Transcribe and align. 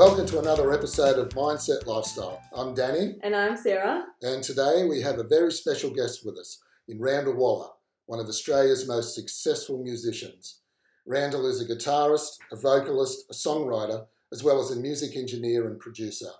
Welcome 0.00 0.24
to 0.28 0.38
another 0.38 0.72
episode 0.72 1.18
of 1.18 1.28
Mindset 1.34 1.84
Lifestyle. 1.84 2.40
I'm 2.54 2.72
Danny, 2.72 3.18
And 3.22 3.36
I'm 3.36 3.54
Sarah. 3.54 4.06
and 4.22 4.42
today 4.42 4.86
we 4.88 5.02
have 5.02 5.18
a 5.18 5.24
very 5.24 5.52
special 5.52 5.90
guest 5.90 6.24
with 6.24 6.38
us 6.38 6.58
in 6.88 6.98
Randall 6.98 7.36
Waller, 7.36 7.68
one 8.06 8.18
of 8.18 8.26
Australia's 8.26 8.88
most 8.88 9.14
successful 9.14 9.82
musicians. 9.82 10.62
Randall 11.04 11.46
is 11.46 11.60
a 11.60 11.66
guitarist, 11.66 12.38
a 12.50 12.56
vocalist, 12.56 13.26
a 13.30 13.34
songwriter, 13.34 14.06
as 14.32 14.42
well 14.42 14.58
as 14.58 14.70
a 14.70 14.80
music 14.80 15.18
engineer 15.18 15.68
and 15.68 15.78
producer. 15.78 16.30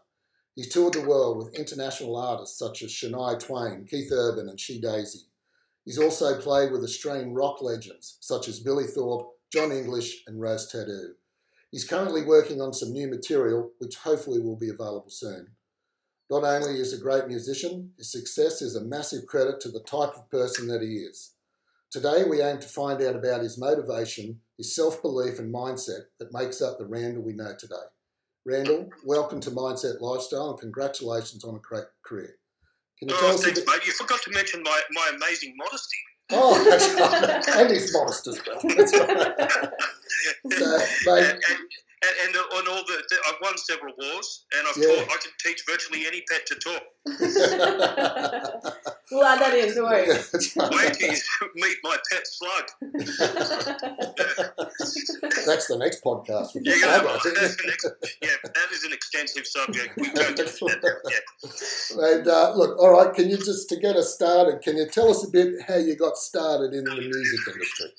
He's 0.55 0.73
toured 0.73 0.95
the 0.95 1.03
world 1.03 1.37
with 1.37 1.55
international 1.55 2.17
artists 2.17 2.59
such 2.59 2.81
as 2.81 2.91
Shania 2.91 3.39
Twain, 3.39 3.85
Keith 3.85 4.11
Urban, 4.11 4.49
and 4.49 4.59
SheDaisy. 4.59 5.25
He's 5.85 5.99
also 5.99 6.41
played 6.41 6.73
with 6.73 6.83
Australian 6.83 7.35
rock 7.35 7.61
legends 7.61 8.17
such 8.21 8.49
as 8.49 8.61
Billy 8.61 8.87
Thorpe, 8.87 9.29
Jon 9.53 9.71
English, 9.71 10.23
and 10.27 10.41
Rose 10.41 10.67
Tattoo. 10.73 11.17
He's 11.71 11.85
currently 11.85 12.23
working 12.25 12.61
on 12.61 12.73
some 12.73 12.93
new 12.93 13.09
material, 13.09 13.71
which 13.79 13.97
hopefully 13.97 14.41
will 14.41 14.57
be 14.57 14.71
available 14.71 15.09
soon. 15.09 15.49
Not 16.29 16.45
only 16.45 16.81
is 16.81 16.93
he 16.93 16.99
a 16.99 17.01
great 17.03 17.27
musician, 17.27 17.93
his 17.97 18.11
success 18.13 18.63
is 18.63 18.77
a 18.77 18.85
massive 18.85 19.27
credit 19.27 19.61
to 19.61 19.69
the 19.71 19.81
type 19.83 20.15
of 20.17 20.31
person 20.31 20.69
that 20.69 20.83
he 20.83 20.99
is. 20.99 21.35
Today, 21.91 22.25
we 22.29 22.41
aim 22.41 22.59
to 22.61 22.69
find 22.69 23.03
out 23.03 23.17
about 23.17 23.43
his 23.43 23.59
motivation, 23.59 24.41
his 24.57 24.75
self 24.75 25.03
belief, 25.03 25.39
and 25.41 25.53
mindset 25.53 26.03
that 26.21 26.33
makes 26.33 26.63
up 26.63 26.79
the 26.79 26.87
Randall 26.87 27.23
we 27.25 27.33
know 27.33 27.55
today. 27.59 27.75
Randall, 28.47 28.89
welcome 29.05 29.41
to 29.41 29.51
Mindset 29.51 30.01
Lifestyle 30.01 30.51
and 30.51 30.59
congratulations 30.61 31.45
on 31.45 31.57
a 31.57 31.59
great 31.59 31.85
career. 32.05 32.37
Can 32.99 33.09
you 33.09 33.15
oh, 33.17 33.21
tell 33.21 33.31
Oh, 33.31 33.35
us 33.35 33.41
a 33.41 33.45
thanks, 33.45 33.61
bit? 33.61 33.69
mate. 33.69 33.87
You 33.87 33.93
forgot 33.93 34.23
to 34.23 34.31
mention 34.31 34.63
my, 34.63 34.81
my 34.93 35.11
amazing 35.17 35.55
modesty. 35.57 35.97
Oh, 36.33 36.65
that's 36.65 36.89
right. 36.95 37.49
And 37.59 37.71
he's 37.71 37.93
modest 37.93 38.27
as 38.29 38.41
well. 38.47 38.61
That's 38.77 38.99
right. 38.99 39.73
So, 40.53 40.79
and, 41.07 41.27
and, 41.27 41.41
and, 42.03 42.29
and 42.29 42.37
on 42.37 42.67
all 42.69 42.83
the, 42.87 43.03
the, 43.09 43.17
I've 43.29 43.37
won 43.43 43.57
several 43.59 43.93
wars, 43.99 44.45
and 44.57 44.67
I've 44.69 44.77
Yeah. 44.77 44.95
taught, 45.05 45.13
I 45.13 45.17
can 45.19 45.33
teach 45.39 45.63
virtually 45.69 46.07
any 46.07 46.23
pet 46.31 46.47
to 46.47 46.55
talk. 46.57 46.83
we'll 49.11 49.25
add 49.25 49.41
that 49.41 49.55
in, 49.57 49.75
don't 49.75 49.85
worry. 49.85 50.07
That's 50.09 50.57
right. 50.61 50.71
Wait 50.71 50.95
till 50.95 51.13
you 51.13 51.19
meet 51.57 51.77
my 51.83 51.97
pet 52.11 52.27
slug. 52.27 52.71
That's 55.47 55.67
the 55.67 55.77
next 55.79 56.03
podcast. 56.05 56.55
Yeah, 56.55 56.63
just 56.65 56.81
yeah, 56.85 56.91
had, 56.93 57.01
I 57.01 57.05
well, 57.05 57.19
think. 57.21 57.37
that's 57.39 57.57
an 57.63 57.71
ex- 57.71 57.87
yeah, 58.23 58.29
that 58.45 58.71
is 58.73 58.85
an 58.85 58.93
extensive 58.93 59.47
subject. 59.47 59.97
We 59.97 60.11
don't 60.13 60.37
get 60.37 60.47
to 60.49 60.65
that. 60.67 61.01
Yeah. 61.11 62.05
And 62.05 62.29
uh, 62.29 62.53
look, 62.55 62.79
all 62.79 62.91
right, 62.93 63.13
can 63.13 63.29
you 63.31 63.37
just 63.37 63.69
to 63.71 63.77
get 63.77 63.97
us 63.97 64.15
started, 64.15 64.63
can 64.63 64.77
you 64.77 64.87
tell 64.89 65.11
us 65.11 65.25
a 65.27 65.31
bit 65.31 65.55
how 65.67 65.77
you 65.77 65.97
got 65.97 66.17
started 66.17 66.73
in 66.73 66.85
the 66.85 66.95
music 66.95 67.41
industry? 67.53 67.93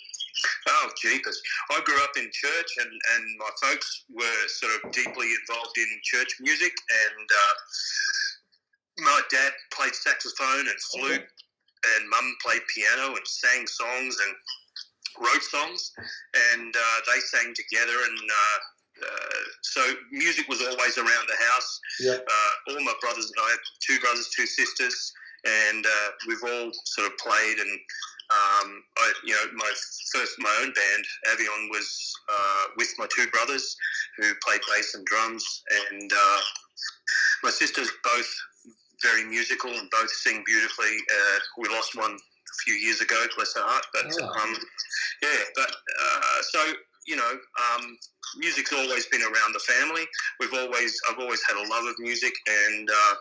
Oh, 0.67 0.89
jeepers. 1.01 1.41
I 1.71 1.81
grew 1.81 2.01
up 2.03 2.11
in 2.17 2.29
church, 2.31 2.71
and, 2.77 2.91
and 2.91 3.23
my 3.37 3.49
folks 3.61 4.05
were 4.13 4.47
sort 4.47 4.73
of 4.75 4.91
deeply 4.91 5.27
involved 5.41 5.77
in 5.77 5.87
church 6.03 6.35
music. 6.39 6.73
And 6.73 7.27
uh, 7.29 7.53
my 9.05 9.21
dad 9.31 9.51
played 9.73 9.95
saxophone 9.95 10.67
and 10.67 10.79
flute, 10.91 11.25
and 11.95 12.09
mum 12.09 12.35
played 12.45 12.61
piano 12.73 13.15
and 13.15 13.27
sang 13.27 13.67
songs 13.67 14.17
and 14.25 15.25
wrote 15.25 15.43
songs. 15.43 15.91
And 16.53 16.75
uh, 16.75 16.97
they 17.13 17.19
sang 17.19 17.53
together. 17.55 17.97
And 17.97 18.19
uh, 18.29 18.59
uh, 19.05 19.43
so 19.61 19.81
music 20.11 20.47
was 20.47 20.61
always 20.61 20.97
around 20.97 21.25
the 21.27 21.39
house. 21.53 21.79
Yeah. 21.99 22.17
Uh, 22.17 22.73
all 22.73 22.83
my 22.83 22.93
brothers 23.01 23.31
and 23.35 23.45
I, 23.45 23.55
two 23.85 23.99
brothers, 23.99 24.29
two 24.35 24.45
sisters, 24.45 25.13
and 25.45 25.85
uh, 25.85 26.09
we've 26.27 26.43
all 26.43 26.71
sort 26.85 27.07
of 27.07 27.17
played 27.17 27.57
and 27.57 27.79
um, 28.31 28.83
I, 28.97 29.13
you 29.25 29.33
know, 29.33 29.45
my 29.55 29.71
first 30.13 30.35
my 30.39 30.55
own 30.61 30.73
band, 30.73 31.03
Avion, 31.31 31.69
was 31.71 32.13
uh, 32.31 32.63
with 32.77 32.93
my 32.97 33.07
two 33.15 33.27
brothers 33.31 33.75
who 34.17 34.31
played 34.45 34.61
bass 34.73 34.95
and 34.95 35.05
drums, 35.05 35.43
and 35.91 36.11
uh, 36.11 36.39
my 37.43 37.49
sisters 37.49 37.89
both 38.03 38.29
very 39.03 39.23
musical 39.25 39.71
and 39.71 39.89
both 39.91 40.09
sing 40.11 40.43
beautifully. 40.45 40.95
Uh, 41.11 41.39
we 41.57 41.69
lost 41.69 41.95
one 41.95 42.13
a 42.13 42.55
few 42.65 42.75
years 42.75 43.01
ago, 43.01 43.25
bless 43.35 43.53
her 43.55 43.61
heart, 43.63 43.85
but 43.93 44.05
Oh. 44.21 44.41
um, 44.41 44.55
yeah, 45.23 45.39
but 45.55 45.71
uh, 45.71 46.41
so 46.51 46.73
you 47.07 47.15
know, 47.15 47.31
um, 47.31 47.97
music's 48.37 48.73
always 48.73 49.05
been 49.07 49.21
around 49.21 49.53
the 49.53 49.59
family. 49.59 50.05
We've 50.39 50.53
always, 50.53 50.99
I've 51.09 51.19
always 51.19 51.41
had 51.47 51.57
a 51.57 51.67
love 51.69 51.85
of 51.85 51.95
music, 51.99 52.33
and 52.47 52.89
uh, 52.89 53.15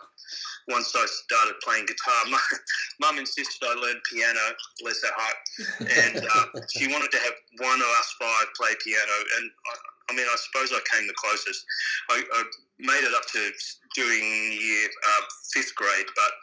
once 0.69 0.93
I 0.95 1.05
started 1.05 1.55
playing 1.63 1.85
guitar, 1.85 2.25
my 2.29 2.39
mum 2.99 3.19
insisted 3.19 3.65
I 3.65 3.73
learn 3.75 4.01
piano, 4.11 4.39
bless 4.81 5.01
her 5.03 5.13
heart, 5.15 5.37
and 5.79 6.25
uh, 6.25 6.61
she 6.69 6.87
wanted 6.87 7.11
to 7.11 7.17
have 7.19 7.33
one 7.57 7.79
of 7.79 7.87
us 7.99 8.15
five 8.19 8.47
play 8.55 8.71
piano, 8.83 9.17
and 9.37 9.51
I, 10.09 10.13
mean, 10.13 10.25
I 10.25 10.37
suppose 10.37 10.71
I 10.71 10.81
came 10.91 11.07
the 11.07 11.13
closest. 11.13 11.65
I, 12.09 12.23
I 12.23 12.43
made 12.79 13.03
it 13.05 13.13
up 13.13 13.25
to 13.31 13.41
doing 13.95 14.23
year 14.57 14.87
uh, 14.87 15.23
fifth 15.53 15.75
grade, 15.75 16.09
but 16.15 16.33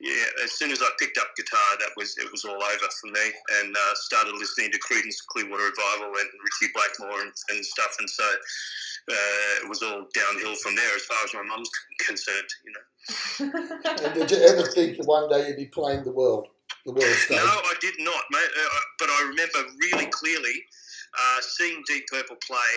yeah, 0.00 0.44
as 0.44 0.52
soon 0.52 0.70
as 0.70 0.82
I 0.82 0.88
picked 0.98 1.18
up 1.18 1.34
guitar, 1.36 1.70
that 1.78 1.90
was 1.96 2.16
it 2.18 2.30
was 2.30 2.44
all 2.44 2.60
over 2.60 2.88
for 3.00 3.10
me, 3.10 3.26
and 3.60 3.74
uh, 3.74 3.94
started 3.94 4.34
listening 4.36 4.70
to 4.72 4.78
Creedence 4.78 5.24
Clearwater 5.28 5.70
Revival 5.70 6.12
and 6.12 6.28
Ritchie 6.40 6.72
Blackmore 6.74 7.20
and, 7.22 7.32
and 7.50 7.64
stuff, 7.64 7.96
and 7.98 8.08
so 8.08 8.24
uh, 9.10 9.64
it 9.64 9.68
was 9.68 9.82
all 9.82 10.06
downhill 10.12 10.54
from 10.56 10.76
there 10.76 10.94
as 10.94 11.02
far 11.02 11.18
as 11.24 11.34
my 11.34 11.42
mum's 11.42 11.70
concerned. 12.06 12.50
You 12.64 12.72
know. 12.72 12.84
And 13.40 14.14
did 14.14 14.30
you 14.30 14.38
ever 14.44 14.62
think 14.62 14.98
that 14.98 15.06
one 15.06 15.28
day 15.28 15.48
you'd 15.48 15.56
be 15.56 15.66
playing 15.66 16.04
the 16.04 16.12
world, 16.12 16.48
the 16.84 16.92
world 16.92 17.16
stage? 17.16 17.38
No, 17.38 17.44
I 17.44 17.74
did 17.80 17.94
not, 17.98 18.22
mate. 18.30 18.50
Uh, 18.56 18.80
but 18.98 19.08
I 19.08 19.26
remember 19.28 19.58
really 19.80 20.06
clearly 20.06 20.54
uh, 21.18 21.40
seeing 21.40 21.82
Deep 21.86 22.04
Purple 22.12 22.36
play 22.46 22.72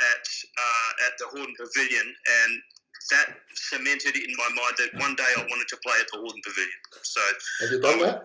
at 0.00 0.24
uh, 0.58 1.06
at 1.06 1.12
the 1.18 1.26
Hordern 1.32 1.54
Pavilion, 1.56 2.06
and 2.06 2.52
that 3.10 3.34
cemented 3.54 4.16
in 4.16 4.32
my 4.36 4.48
mind 4.54 4.74
that 4.78 5.00
one 5.00 5.14
day 5.16 5.30
I 5.36 5.42
wanted 5.42 5.68
to 5.68 5.76
play 5.84 5.96
at 6.00 6.06
the 6.12 6.18
Hordern 6.18 6.42
Pavilion. 6.44 6.80
So, 7.02 7.20
Have 7.60 7.70
you 7.72 7.80
done 7.80 7.98
that? 8.00 8.22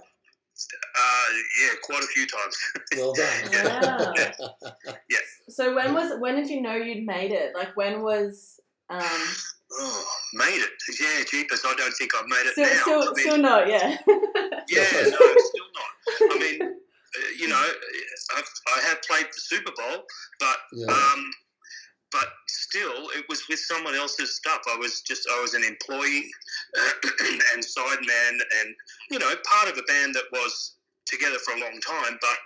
uh, 0.95 1.29
yeah, 1.61 1.69
quite 1.83 2.03
a 2.03 2.07
few 2.07 2.25
times. 2.27 2.57
Well 2.97 3.13
done. 3.13 3.51
Yeah. 5.09 5.17
so 5.49 5.75
when 5.75 5.93
was 5.93 6.19
when 6.19 6.35
did 6.35 6.49
you 6.49 6.61
know 6.61 6.75
you'd 6.75 7.05
made 7.05 7.31
it? 7.31 7.53
Like 7.53 7.75
when 7.75 8.01
was 8.01 8.59
um 8.89 8.99
oh, 9.73 10.05
made 10.33 10.61
it. 10.61 10.71
Yeah, 10.99 11.23
jeepers, 11.29 11.63
I 11.65 11.75
don't 11.75 11.91
think 11.93 12.11
I've 12.15 12.27
made 12.27 12.45
it 12.47 12.51
still 12.53 12.65
now. 12.65 12.81
still, 12.81 13.01
I 13.01 13.13
mean, 13.13 13.25
still 13.27 13.37
not, 13.37 13.67
yeah. 13.67 13.97
yeah, 14.69 14.91
no, 14.93 15.35
still 15.49 15.69
not. 15.75 15.91
I 16.31 16.39
mean, 16.39 16.61
uh, 16.61 17.29
you 17.37 17.47
know, 17.47 17.67
I've, 18.37 18.49
I 18.75 18.87
have 18.87 19.01
played 19.01 19.25
the 19.25 19.41
Super 19.41 19.71
Bowl, 19.75 20.03
but 20.39 20.57
Yeah. 20.73 20.87
um, 20.87 21.31
but 22.11 22.29
still, 22.47 23.09
it 23.17 23.25
was 23.27 23.41
with 23.49 23.59
someone 23.59 23.95
else's 23.95 24.35
stuff. 24.35 24.61
I 24.69 24.77
was 24.77 25.01
just 25.01 25.27
I 25.29 25.41
was 25.41 25.53
an 25.55 25.63
employee 25.63 26.29
and 27.53 27.61
sideman, 27.63 28.35
and 28.59 28.75
you 29.11 29.19
know, 29.19 29.33
part 29.45 29.69
of 29.71 29.77
a 29.77 29.83
band 29.83 30.13
that 30.15 30.25
was 30.31 30.75
together 31.05 31.37
for 31.39 31.53
a 31.55 31.59
long 31.59 31.79
time, 31.81 32.17
but. 32.21 32.37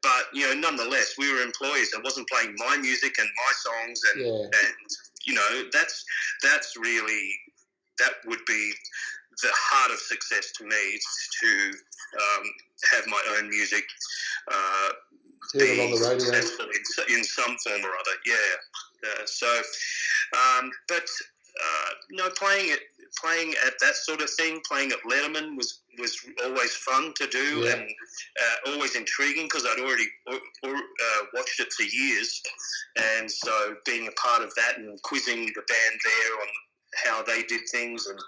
But 0.00 0.26
you 0.32 0.46
know, 0.46 0.54
nonetheless, 0.54 1.14
we 1.18 1.26
were 1.32 1.42
employees. 1.42 1.90
I 1.92 2.00
wasn't 2.04 2.28
playing 2.28 2.54
my 2.56 2.76
music 2.76 3.18
and 3.18 3.28
my 3.44 3.52
songs, 3.66 4.00
and 4.14 4.24
Yeah. 4.24 4.44
and 4.44 4.74
you 5.24 5.34
know, 5.34 5.68
that's 5.72 6.04
that's 6.40 6.76
really 6.76 7.34
that 7.98 8.12
would 8.26 8.38
be 8.46 8.72
the 9.42 9.50
heart 9.52 9.92
of 9.92 9.98
success 9.98 10.52
to 10.58 10.64
me 10.64 10.76
is 10.76 11.06
to 11.40 11.72
um, 12.18 12.44
have 12.92 13.06
my 13.06 13.22
own 13.36 13.48
music 13.48 13.84
uh, 14.50 14.88
Hear 15.52 15.64
it 15.64 15.80
on 15.80 15.90
be 15.90 16.20
successful 16.20 16.66
in, 16.66 17.18
in 17.18 17.24
some 17.24 17.56
form 17.58 17.82
or 17.82 17.90
other. 17.90 18.16
Yeah. 18.24 19.10
Uh, 19.10 19.26
so, 19.26 19.62
um, 20.34 20.70
but 20.88 21.02
uh, 21.02 21.90
no, 22.12 22.30
playing 22.30 22.70
it, 22.70 22.80
playing 23.22 23.54
at 23.66 23.74
that 23.80 23.94
sort 23.96 24.22
of 24.22 24.30
thing, 24.30 24.60
playing 24.66 24.92
at 24.92 24.98
Letterman 25.08 25.56
was 25.56 25.80
was 25.98 26.16
always 26.42 26.74
fun 26.74 27.12
to 27.16 27.26
do 27.26 27.64
Yeah. 27.64 27.72
and 27.74 27.82
uh, 27.82 28.70
always 28.72 28.96
intriguing 28.96 29.44
because 29.44 29.66
I'd 29.66 29.80
already 29.80 30.06
or, 30.26 30.38
or, 30.62 30.74
uh, 30.74 31.22
watched 31.34 31.60
it 31.60 31.70
for 31.72 31.82
years, 31.82 32.40
and 32.96 33.30
so 33.30 33.76
being 33.84 34.08
a 34.08 34.12
part 34.12 34.42
of 34.42 34.54
that 34.54 34.78
and 34.78 35.00
quizzing 35.02 35.44
the 35.44 35.62
band 35.68 36.00
there 36.04 36.40
on 36.40 36.48
how 37.04 37.22
they 37.22 37.42
did 37.44 37.62
things 37.70 38.06
and. 38.06 38.18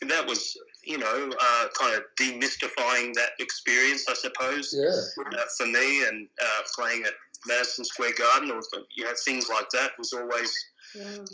And 0.00 0.10
that 0.10 0.26
was, 0.26 0.56
you 0.84 0.98
know, 0.98 1.30
uh, 1.40 1.66
kind 1.78 1.94
of 1.94 2.02
demystifying 2.20 3.14
that 3.14 3.30
experience, 3.38 4.04
I 4.08 4.14
suppose 4.14 4.74
Yeah. 4.76 4.88
uh, 4.90 5.44
for 5.56 5.66
me, 5.66 6.04
and 6.08 6.28
uh, 6.42 6.62
playing 6.74 7.04
at 7.04 7.12
Madison 7.46 7.84
Square 7.84 8.14
Garden 8.18 8.50
or 8.50 8.60
you 8.96 9.04
know 9.04 9.12
things 9.24 9.48
like 9.48 9.70
that 9.70 9.96
was 9.98 10.12
always 10.12 10.52
Yeah. 10.94 11.24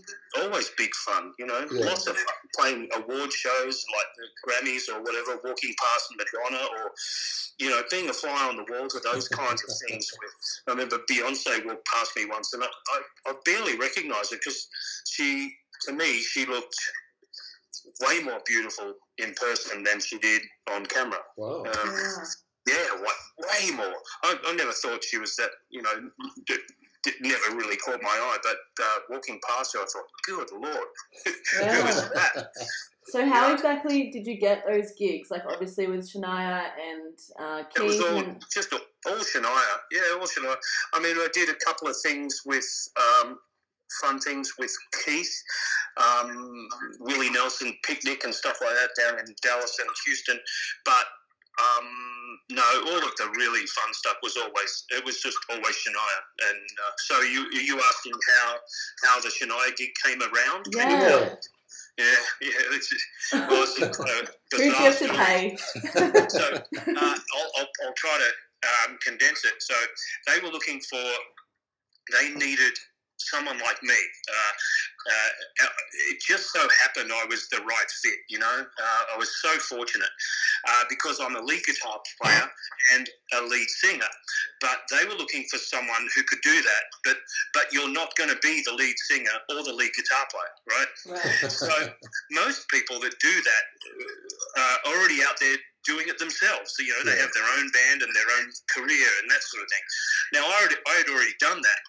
always 0.42 0.68
big 0.76 0.94
fun. 0.96 1.32
You 1.38 1.46
know, 1.46 1.66
Yeah. 1.72 1.86
lots 1.86 2.06
of 2.08 2.16
fun. 2.18 2.34
Playing 2.58 2.90
award 2.94 3.32
shows 3.32 3.84
like 3.96 4.06
the 4.18 4.26
Grammys 4.46 4.88
or 4.90 5.00
whatever, 5.00 5.38
walking 5.42 5.74
past 5.80 6.12
Madonna 6.16 6.64
or 6.66 6.92
you 7.58 7.70
know 7.70 7.82
being 7.90 8.10
a 8.10 8.12
fly 8.12 8.48
on 8.48 8.56
the 8.56 8.64
wall 8.70 8.86
to 8.88 9.00
those 9.00 9.28
kinds 9.40 9.64
of 9.64 9.70
things. 9.88 10.12
With 10.20 10.30
I 10.66 10.70
remember 10.72 10.98
Beyonce 11.10 11.64
walked 11.64 11.86
past 11.86 12.14
me 12.16 12.26
once, 12.26 12.52
and 12.52 12.62
I, 12.62 12.66
I, 12.66 13.02
I 13.28 13.32
barely 13.46 13.76
recognised 13.78 14.30
her 14.32 14.36
because 14.36 14.68
she 15.08 15.56
to 15.82 15.92
me 15.92 16.18
she 16.20 16.46
looked 16.46 16.74
way 18.00 18.22
more 18.22 18.40
beautiful 18.46 18.94
in 19.18 19.34
person 19.34 19.82
than 19.82 20.00
she 20.00 20.18
did 20.18 20.42
on 20.70 20.86
camera. 20.86 21.18
Wow. 21.36 21.64
Um, 21.64 21.94
Yeah. 21.94 22.24
yeah, 22.74 23.00
way, 23.00 23.68
way 23.70 23.70
more. 23.76 23.94
I, 24.24 24.36
I 24.46 24.52
never 24.54 24.72
thought 24.72 25.02
she 25.02 25.18
was 25.18 25.34
that, 25.36 25.50
you 25.70 25.82
know, 25.82 26.10
d- 26.46 26.56
did, 27.02 27.14
never 27.20 27.56
really 27.56 27.76
caught 27.76 28.02
my 28.02 28.08
eye. 28.10 28.38
But 28.42 28.56
uh, 28.84 28.98
walking 29.10 29.40
past 29.48 29.74
her, 29.74 29.80
I 29.80 29.86
thought, 29.86 30.04
"Good 30.26 30.48
lord, 30.52 30.88
who 31.24 31.60
Yeah. 31.60 31.84
was 31.84 32.08
that?" 32.14 32.52
So 33.10 33.24
how 33.24 33.48
Yeah. 33.48 33.54
exactly 33.54 34.10
did 34.10 34.26
you 34.26 34.36
get 34.38 34.64
those 34.68 34.92
gigs? 34.98 35.30
Like 35.30 35.44
obviously 35.48 35.86
with 35.86 36.06
Shania 36.12 36.64
and 36.90 37.18
uh, 37.40 37.62
It 37.74 37.80
was 37.82 38.02
all 38.02 38.18
and 38.18 38.44
just 38.52 38.70
all, 38.70 38.80
all 39.06 39.16
Shania. 39.20 39.64
Yeah, 39.90 40.12
all 40.12 40.26
Shania. 40.26 40.54
I 40.92 41.00
mean, 41.00 41.16
I 41.16 41.28
did 41.32 41.48
a 41.48 41.54
couple 41.54 41.88
of 41.88 41.96
things 42.02 42.42
with 42.44 42.66
um, 43.00 43.38
fun 44.00 44.20
things 44.20 44.52
with 44.58 44.74
Keith, 45.04 45.42
um, 45.96 46.68
Willie 47.00 47.30
Nelson 47.30 47.74
picnic 47.84 48.24
and 48.24 48.34
stuff 48.34 48.58
like 48.60 48.74
that 48.74 48.90
down 49.00 49.18
in 49.18 49.34
Dallas 49.42 49.76
and 49.80 49.88
Houston. 50.04 50.38
But 50.84 51.06
um, 51.58 51.88
no, 52.50 52.62
all 52.86 52.98
of 52.98 53.16
the 53.16 53.30
really 53.36 53.66
fun 53.66 53.92
stuff 53.92 54.16
was 54.22 54.36
always 54.36 54.84
it 54.90 55.04
was 55.04 55.20
just 55.20 55.38
always 55.50 55.74
Shania. 55.74 56.18
And 56.48 56.68
uh, 56.86 56.92
so 56.98 57.20
you 57.22 57.46
you 57.52 57.80
asking 57.90 58.12
how 58.36 58.56
how 59.04 59.20
the 59.20 59.28
Shania 59.28 59.76
gig 59.76 59.90
came 60.04 60.20
around? 60.22 60.66
yeah. 60.70 61.34
yeah, 61.98 62.04
yeah. 62.40 62.50
It's 62.70 62.88
just, 62.88 63.04
well, 63.32 63.64
it's 63.64 63.78
just 63.78 63.98
kind 63.98 64.22
of 64.22 64.30
Who 64.52 64.58
do 64.58 64.70
bizarre 64.70 64.92
to 64.92 65.14
pay? 65.14 65.56
so 66.28 66.44
uh, 66.54 66.60
I'll, 66.86 67.50
I'll, 67.58 67.68
I'll 67.84 67.94
try 67.96 68.18
to 68.18 68.88
um, 68.90 68.98
condense 69.02 69.44
it. 69.44 69.54
So 69.58 69.74
they 70.26 70.40
were 70.40 70.52
looking 70.52 70.80
for, 70.80 71.02
they 72.12 72.30
needed 72.34 72.74
someone 73.18 73.58
like 73.58 73.82
me. 73.82 73.94
Uh, 74.28 74.52
uh, 75.08 75.66
it 76.10 76.20
just 76.20 76.52
so 76.52 76.60
happened 76.82 77.10
I 77.12 77.26
was 77.26 77.48
the 77.48 77.58
right 77.58 77.90
fit, 78.02 78.18
you 78.28 78.38
know. 78.38 78.64
Uh, 78.78 79.02
I 79.14 79.18
was 79.18 79.30
so 79.42 79.50
fortunate 79.58 80.08
uh, 80.68 80.84
because 80.88 81.20
I'm 81.20 81.36
a 81.36 81.42
lead 81.42 81.62
guitar 81.64 81.98
player 82.20 82.48
and 82.94 83.08
a 83.34 83.42
lead 83.42 83.68
singer. 83.68 84.12
But 84.60 84.78
they 84.90 85.06
were 85.06 85.14
looking 85.14 85.44
for 85.50 85.58
someone 85.58 86.08
who 86.14 86.22
could 86.24 86.40
do 86.42 86.62
that. 86.62 86.84
But 87.04 87.16
but 87.54 87.72
you're 87.72 87.92
not 87.92 88.14
going 88.16 88.30
to 88.30 88.38
be 88.42 88.62
the 88.66 88.72
lead 88.72 88.94
singer 89.10 89.36
or 89.50 89.62
the 89.62 89.72
lead 89.72 89.92
guitar 89.94 90.26
player, 90.30 90.78
right? 90.78 91.22
Right. 91.24 91.50
So 91.50 91.70
most 92.32 92.68
people 92.68 93.00
that 93.00 93.14
do 93.20 93.34
that 93.42 93.64
uh, 94.56 94.76
are 94.86 94.94
already 94.94 95.22
out 95.22 95.38
there 95.40 95.56
doing 95.88 96.06
it 96.12 96.20
themselves. 96.20 96.76
So, 96.76 96.84
you 96.84 96.92
know, 96.92 97.02
they 97.08 97.16
Yeah. 97.16 97.24
have 97.24 97.32
their 97.32 97.48
own 97.56 97.66
band 97.72 98.04
and 98.04 98.12
their 98.14 98.30
own 98.36 98.52
career 98.68 99.08
and 99.18 99.26
that 99.32 99.42
sort 99.42 99.64
of 99.64 99.68
thing. 99.72 99.84
Now, 100.36 100.44
I, 100.46 100.52
already, 100.60 100.76
I 100.86 100.94
had 101.00 101.08
already 101.08 101.34
done 101.40 101.60
that 101.64 101.82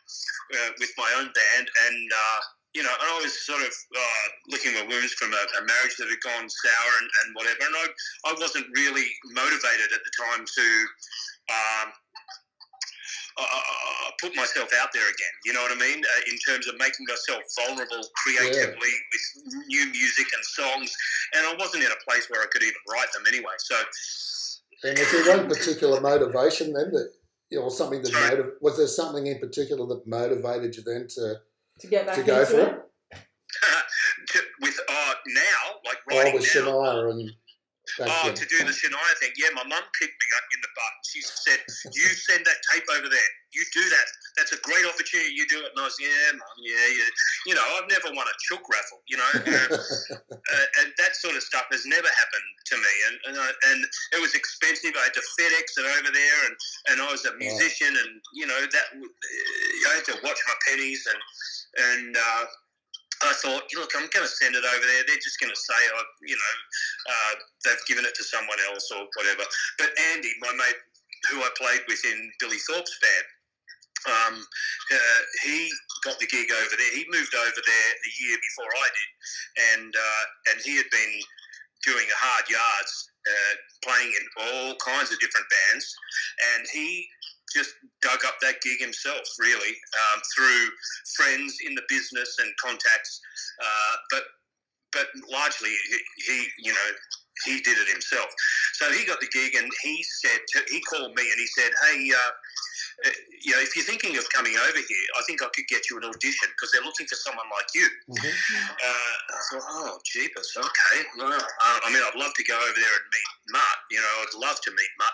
uh, 0.55 0.71
with 0.79 0.91
my 0.97 1.11
own 1.19 1.27
band, 1.35 1.65
and 1.85 2.07
uh, 2.13 2.39
you 2.77 2.83
know, 2.83 2.93
and 2.93 3.07
I 3.11 3.17
was 3.19 3.33
sort 3.45 3.61
of 3.61 3.73
uh, 3.97 4.25
licking 4.47 4.73
my 4.77 4.85
wounds 4.85 5.13
from 5.19 5.33
a, 5.33 5.43
a 5.59 5.61
marriage 5.65 5.95
that 5.97 6.07
had 6.07 6.21
gone 6.21 6.47
sour 6.47 6.91
and, 7.01 7.09
and 7.25 7.27
whatever. 7.35 7.65
And 7.65 7.75
I, 7.75 7.85
I 8.29 8.33
wasn't 8.39 8.67
really 8.77 9.09
motivated 9.35 9.89
at 9.91 10.01
the 10.05 10.13
time 10.15 10.45
to. 10.45 10.67
Um, 11.49 11.87
uh, 13.43 14.11
put 14.21 14.35
myself 14.35 14.69
out 14.81 14.89
there 14.93 15.03
again. 15.07 15.33
You 15.45 15.53
know 15.53 15.61
what 15.61 15.71
I 15.71 15.79
mean? 15.79 16.03
Uh, 16.03 16.31
in 16.31 16.37
terms 16.47 16.67
of 16.67 16.75
making 16.77 17.05
myself 17.07 17.41
vulnerable 17.57 18.01
creatively 18.15 18.91
with 19.11 19.65
new 19.67 19.85
music 19.91 20.27
and 20.33 20.43
songs, 20.43 20.91
and 21.35 21.45
I 21.47 21.55
wasn't 21.57 21.83
in 21.83 21.91
a 21.91 22.01
place 22.07 22.29
where 22.29 22.41
I 22.41 22.47
could 22.51 22.63
even 22.63 22.81
write 22.91 23.11
them 23.13 23.23
anyway. 23.27 23.53
So 23.59 23.75
And 24.83 24.97
was 24.97 25.11
there 25.11 25.37
one 25.37 25.47
particular 25.47 25.99
motivation 26.01 26.73
then 26.73 26.91
that, 26.91 27.11
you 27.49 27.59
know, 27.59 27.65
or 27.65 27.71
something 27.71 28.01
that 28.01 28.11
Sorry? 28.11 28.29
motiv- 28.37 28.53
was 28.61 28.77
there 28.77 28.87
something 28.87 29.27
in 29.27 29.39
particular 29.39 29.85
that 29.87 30.07
motivated 30.07 30.75
you 30.75 30.83
then 30.83 31.07
to, 31.15 31.35
To 31.79 31.87
get 31.87 32.05
back 32.05 32.15
to 32.15 32.23
go 32.23 32.39
into 32.41 32.51
for 32.51 32.59
it. 32.61 32.67
it? 33.13 33.19
to, 34.33 34.39
with 34.61 34.79
uh, 34.89 35.13
now, 35.27 35.79
like 35.85 35.97
Oh, 36.11 36.17
writing 36.17 36.33
with 36.35 36.43
now. 36.55 36.61
Shania 36.61 37.11
and 37.11 37.27
back 37.27 37.35
Oh, 37.99 38.31
to 38.31 38.45
do 38.45 38.57
the 38.63 38.73
Shania 38.73 39.13
thing. 39.19 39.33
Yeah, 39.37 39.49
my 39.55 39.65
mum 39.65 39.83
kicked 39.97 40.17
me 40.17 40.27
up 40.37 40.45
in 40.53 40.59
the 40.61 40.71
butt. 40.75 40.93
She 41.07 41.21
said, 41.21 41.59
You 41.93 42.07
send 42.13 42.45
that 42.45 42.59
tape 42.71 42.85
over 42.93 43.09
there. 43.09 43.31
You 43.49 43.65
do 43.73 43.81
that. 43.81 44.07
That's 44.37 44.53
a 44.53 44.61
great 44.61 44.85
opportunity. 44.85 45.33
You 45.33 45.47
do 45.49 45.59
it. 45.65 45.73
And 45.73 45.81
I 45.81 45.89
was, 45.89 45.97
Yeah, 45.97 46.37
mum, 46.37 46.55
yeah, 46.61 46.87
yeah. 46.93 47.09
You 47.47 47.53
know, 47.57 47.65
I've 47.79 47.89
never 47.89 48.13
won 48.13 48.27
a 48.27 48.35
chook 48.45 48.61
raffle, 48.69 49.01
you 49.09 49.17
know. 49.17 49.31
Um, 49.33 49.69
uh, 50.37 50.67
and 50.83 50.87
that 51.01 51.15
sort 51.17 51.35
of 51.35 51.43
stuff 51.43 51.65
has 51.71 51.85
never 51.85 52.07
happened 52.07 52.49
to 52.69 52.75
me. 52.77 52.93
And 53.09 53.15
and, 53.29 53.35
I, 53.41 53.49
and 53.73 53.79
it 54.13 54.21
was 54.21 54.35
expensive. 54.35 54.93
I 54.95 55.09
had 55.09 55.15
to 55.17 55.25
FedEx 55.39 55.65
it 55.77 55.87
over 55.99 56.11
there, 56.13 56.39
and, 56.45 56.55
and 56.93 56.95
I 57.01 57.07
was 57.11 57.25
a 57.25 57.33
musician, 57.35 57.89
and 57.89 58.21
you 58.33 58.45
know 58.47 58.59
that 58.59 58.87
w- 58.93 59.15
I 59.89 59.95
had 59.95 60.05
to 60.13 60.15
watch 60.23 60.39
my 60.47 60.57
pennies, 60.67 61.07
and 61.07 61.19
and 61.93 62.17
uh, 62.17 62.45
I 63.21 63.33
thought, 63.43 63.67
look, 63.75 63.91
I'm 63.95 64.07
going 64.15 64.25
to 64.25 64.31
send 64.31 64.55
it 64.55 64.63
over 64.63 64.85
there. 64.85 65.03
They're 65.03 65.23
just 65.23 65.39
going 65.39 65.51
to 65.51 65.59
say, 65.59 65.75
I, 65.75 66.01
you 66.23 66.35
know, 66.39 66.55
uh, 67.11 67.33
they've 67.65 67.85
given 67.87 68.05
it 68.05 68.15
to 68.15 68.23
someone 68.23 68.57
else 68.71 68.87
or 68.95 69.07
whatever. 69.19 69.43
But 69.77 69.91
Andy, 70.15 70.31
my 70.39 70.53
mate, 70.55 70.79
who 71.27 71.43
I 71.43 71.49
played 71.57 71.83
with 71.87 71.99
in 72.05 72.31
Billy 72.39 72.57
Thorpe's 72.63 72.97
band. 73.01 73.27
Um, 74.07 74.35
uh, 74.39 75.21
he 75.43 75.67
got 76.05 76.19
the 76.19 76.27
gig 76.27 76.47
over 76.51 76.75
there. 76.77 76.93
He 76.95 77.03
moved 77.11 77.35
over 77.35 77.59
there 77.59 77.89
the 77.99 78.13
year 78.23 78.37
before 78.39 78.71
I 78.71 78.87
did, 78.95 79.09
and 79.75 79.91
uh, 79.91 80.25
and 80.51 80.57
he 80.63 80.77
had 80.77 80.87
been 80.89 81.19
doing 81.83 82.07
hard 82.15 82.47
yards, 82.47 83.11
uh, 83.27 83.53
playing 83.83 84.07
in 84.07 84.25
all 84.39 84.75
kinds 84.79 85.11
of 85.11 85.19
different 85.19 85.47
bands, 85.51 85.95
and 86.55 86.65
he 86.71 87.07
just 87.53 87.71
dug 88.01 88.19
up 88.25 88.35
that 88.41 88.61
gig 88.61 88.79
himself, 88.79 89.23
really, 89.39 89.73
um, 89.97 90.21
through 90.35 90.63
friends 91.15 91.57
in 91.65 91.75
the 91.75 91.83
business 91.89 92.37
and 92.39 92.51
contacts. 92.61 93.21
Uh, 93.61 93.95
but 94.11 94.23
but 94.91 95.07
largely, 95.31 95.69
he, 95.69 95.97
he 96.25 96.47
you 96.59 96.73
know 96.73 96.89
he 97.45 97.61
did 97.61 97.77
it 97.77 97.87
himself. 97.87 98.27
So 98.73 98.91
he 98.91 99.05
got 99.05 99.19
the 99.19 99.27
gig, 99.31 99.55
and 99.55 99.69
he 99.83 100.03
said 100.21 100.39
to, 100.55 100.59
he 100.71 100.81
called 100.81 101.15
me 101.15 101.23
and 101.23 101.39
he 101.39 101.47
said, 101.55 101.71
"Hey, 101.87 102.11
uh, 102.11 102.31
uh, 103.07 103.11
you 103.43 103.55
know, 103.55 103.61
if 103.61 103.75
you're 103.75 103.85
thinking 103.85 104.17
of 104.17 104.27
coming 104.35 104.55
over 104.57 104.77
here, 104.77 105.07
I 105.17 105.21
think 105.27 105.41
I 105.41 105.47
could 105.55 105.67
get 105.67 105.89
you 105.89 105.97
an 105.97 106.05
audition 106.05 106.49
because 106.51 106.71
they're 106.71 106.83
looking 106.83 107.07
for 107.07 107.15
someone 107.15 107.47
like 107.55 107.69
you." 107.75 107.87
Mhm. 108.11 108.33
Uh, 108.59 109.15
I 109.29 109.39
thought, 109.51 109.63
oh, 109.69 109.99
jeepers, 110.05 110.51
okay. 110.57 111.05
Well, 111.17 111.31
uh, 111.31 111.79
I 111.83 111.87
mean, 111.93 112.03
I'd 112.03 112.15
love 112.19 112.33
to 112.33 112.43
go 112.43 112.57
over 112.57 112.79
there 112.79 112.95
and 112.97 113.07
meet 113.13 113.29
Mutt. 113.55 113.77
You 113.91 114.01
know, 114.01 114.13
I'd 114.25 114.35
love 114.35 114.59
to 114.61 114.71
meet 114.71 114.91
Mutt 114.97 115.13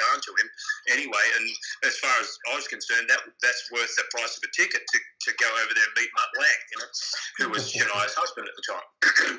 and 0.00 0.08
have 0.08 0.16
yarn 0.16 0.20
to 0.24 0.32
him 0.40 0.48
anyway. 0.96 1.26
And 1.36 1.46
as 1.84 1.96
far 2.00 2.12
as 2.20 2.28
I 2.52 2.56
was 2.56 2.68
concerned, 2.68 3.08
that 3.12 3.20
that's 3.42 3.68
worth 3.72 3.92
the 3.96 4.04
price 4.10 4.36
of 4.36 4.42
a 4.48 4.52
ticket 4.56 4.80
to, 4.80 4.98
to 4.98 5.30
go 5.36 5.48
over 5.60 5.72
there 5.76 5.84
and 5.84 5.96
meet 5.96 6.10
Mutt 6.16 6.32
Lange, 6.40 6.64
you 6.72 6.78
know, 6.80 6.90
who 7.38 7.46
was 7.52 7.62
Shania's 7.72 8.16
husband 8.16 8.48
at 8.48 8.56
the 8.56 8.64
time. 8.64 9.38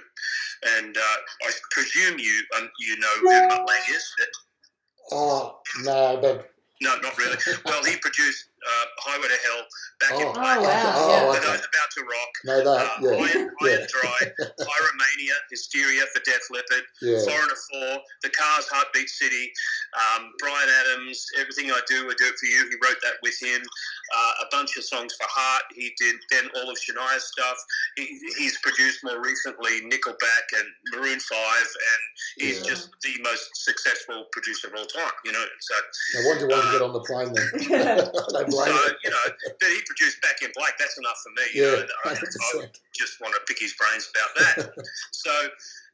and 0.77 0.93
uh, 0.97 1.17
I 1.45 1.49
presume 1.71 2.19
you 2.19 2.35
um, 2.57 2.69
you 2.79 2.99
know 2.99 3.13
who 3.21 3.47
Mutt 3.49 3.65
Lange 3.65 3.89
is. 3.95 4.05
Oh, 5.11 5.59
no, 5.83 6.19
but 6.21 6.51
No, 6.81 6.97
not 7.01 7.17
really. 7.17 7.37
Well, 7.65 7.83
he 7.83 7.97
produced 7.97 8.50
uh, 8.67 8.85
Highway 8.99 9.27
to 9.27 9.39
Hell, 9.43 9.63
Back 9.99 10.11
in 10.21 10.27
Oh. 10.27 10.33
Black, 10.33 10.57
Oh, 10.57 10.63
wow, 10.63 10.93
oh, 10.95 11.09
yeah. 11.09 11.33
For. 11.33 11.45
Those 11.45 11.65
About 11.65 11.89
to 11.97 12.01
Rock, 12.05 12.31
No, 12.45 12.55
that, 12.57 12.67
uh, 12.67 12.73
yeah, 13.01 13.09
High, 13.17 13.45
High 13.59 13.69
yeah, 13.69 13.77
and 13.81 13.87
Dry, 13.87 14.19
Pyromania, 14.65 15.35
Hysteria 15.49 16.03
for 16.13 16.21
Def 16.25 16.41
Leppard, 16.49 16.85
yeah. 17.01 17.19
Foreigner 17.25 17.57
4, 17.97 17.99
The 18.23 18.29
Cars, 18.29 18.67
Heartbeat 18.69 19.09
City, 19.09 19.51
um, 20.15 20.31
Bryan 20.39 20.69
Adams, 20.81 21.25
Everything 21.39 21.71
I 21.71 21.79
Do, 21.87 22.09
I 22.09 22.13
Do 22.17 22.25
It 22.29 22.35
For 22.39 22.45
You. 22.45 22.69
He 22.69 22.75
wrote 22.87 22.97
that 23.03 23.15
with 23.23 23.35
him. 23.41 23.61
Uh, 24.13 24.33
a 24.43 24.45
bunch 24.51 24.75
of 24.77 24.83
songs 24.83 25.13
for 25.15 25.25
Heart. 25.29 25.63
He 25.75 25.93
did 25.99 26.15
then 26.31 26.49
all 26.55 26.69
of 26.69 26.77
Shania's 26.77 27.25
stuff. 27.31 27.57
He, 27.95 28.19
he's 28.37 28.57
produced 28.59 29.03
more 29.03 29.21
recently 29.21 29.81
Nickelback 29.87 30.45
and 30.57 30.67
Maroon 30.93 31.19
5, 31.19 31.37
and 31.57 32.01
he's 32.37 32.59
Yeah. 32.61 32.69
just 32.75 32.89
the 33.03 33.15
most 33.23 33.49
successful 33.55 34.25
producer 34.31 34.67
of 34.67 34.75
all 34.75 34.85
time, 34.85 35.11
you 35.25 35.31
know. 35.31 35.45
So, 35.61 35.75
No 36.21 36.27
wonder 36.27 36.41
you 36.45 36.49
want 36.51 36.65
to 36.65 36.71
get 36.71 36.81
on 36.81 36.93
the 36.93 36.99
plane 37.01 37.33
then. 37.33 38.11
I 38.59 38.67
don't 38.67 38.75
blame 38.75 38.75
so 38.75 38.95
you. 39.03 39.09
know, 39.09 39.25
that 39.59 39.69
he 39.71 39.79
produced 39.87 40.21
Back 40.21 40.41
in 40.41 40.51
Black, 40.55 40.77
that's 40.77 40.97
enough 40.97 41.19
for 41.23 41.31
me. 41.35 41.45
You 41.53 41.63
Yeah, 41.63 41.85
know, 41.87 41.99
I, 42.05 42.09
I 42.63 42.67
just 42.95 43.21
want 43.21 43.33
to 43.35 43.41
pick 43.47 43.59
his 43.59 43.73
brains 43.73 44.09
about 44.11 44.31
that. 44.39 44.55
so, 45.11 45.31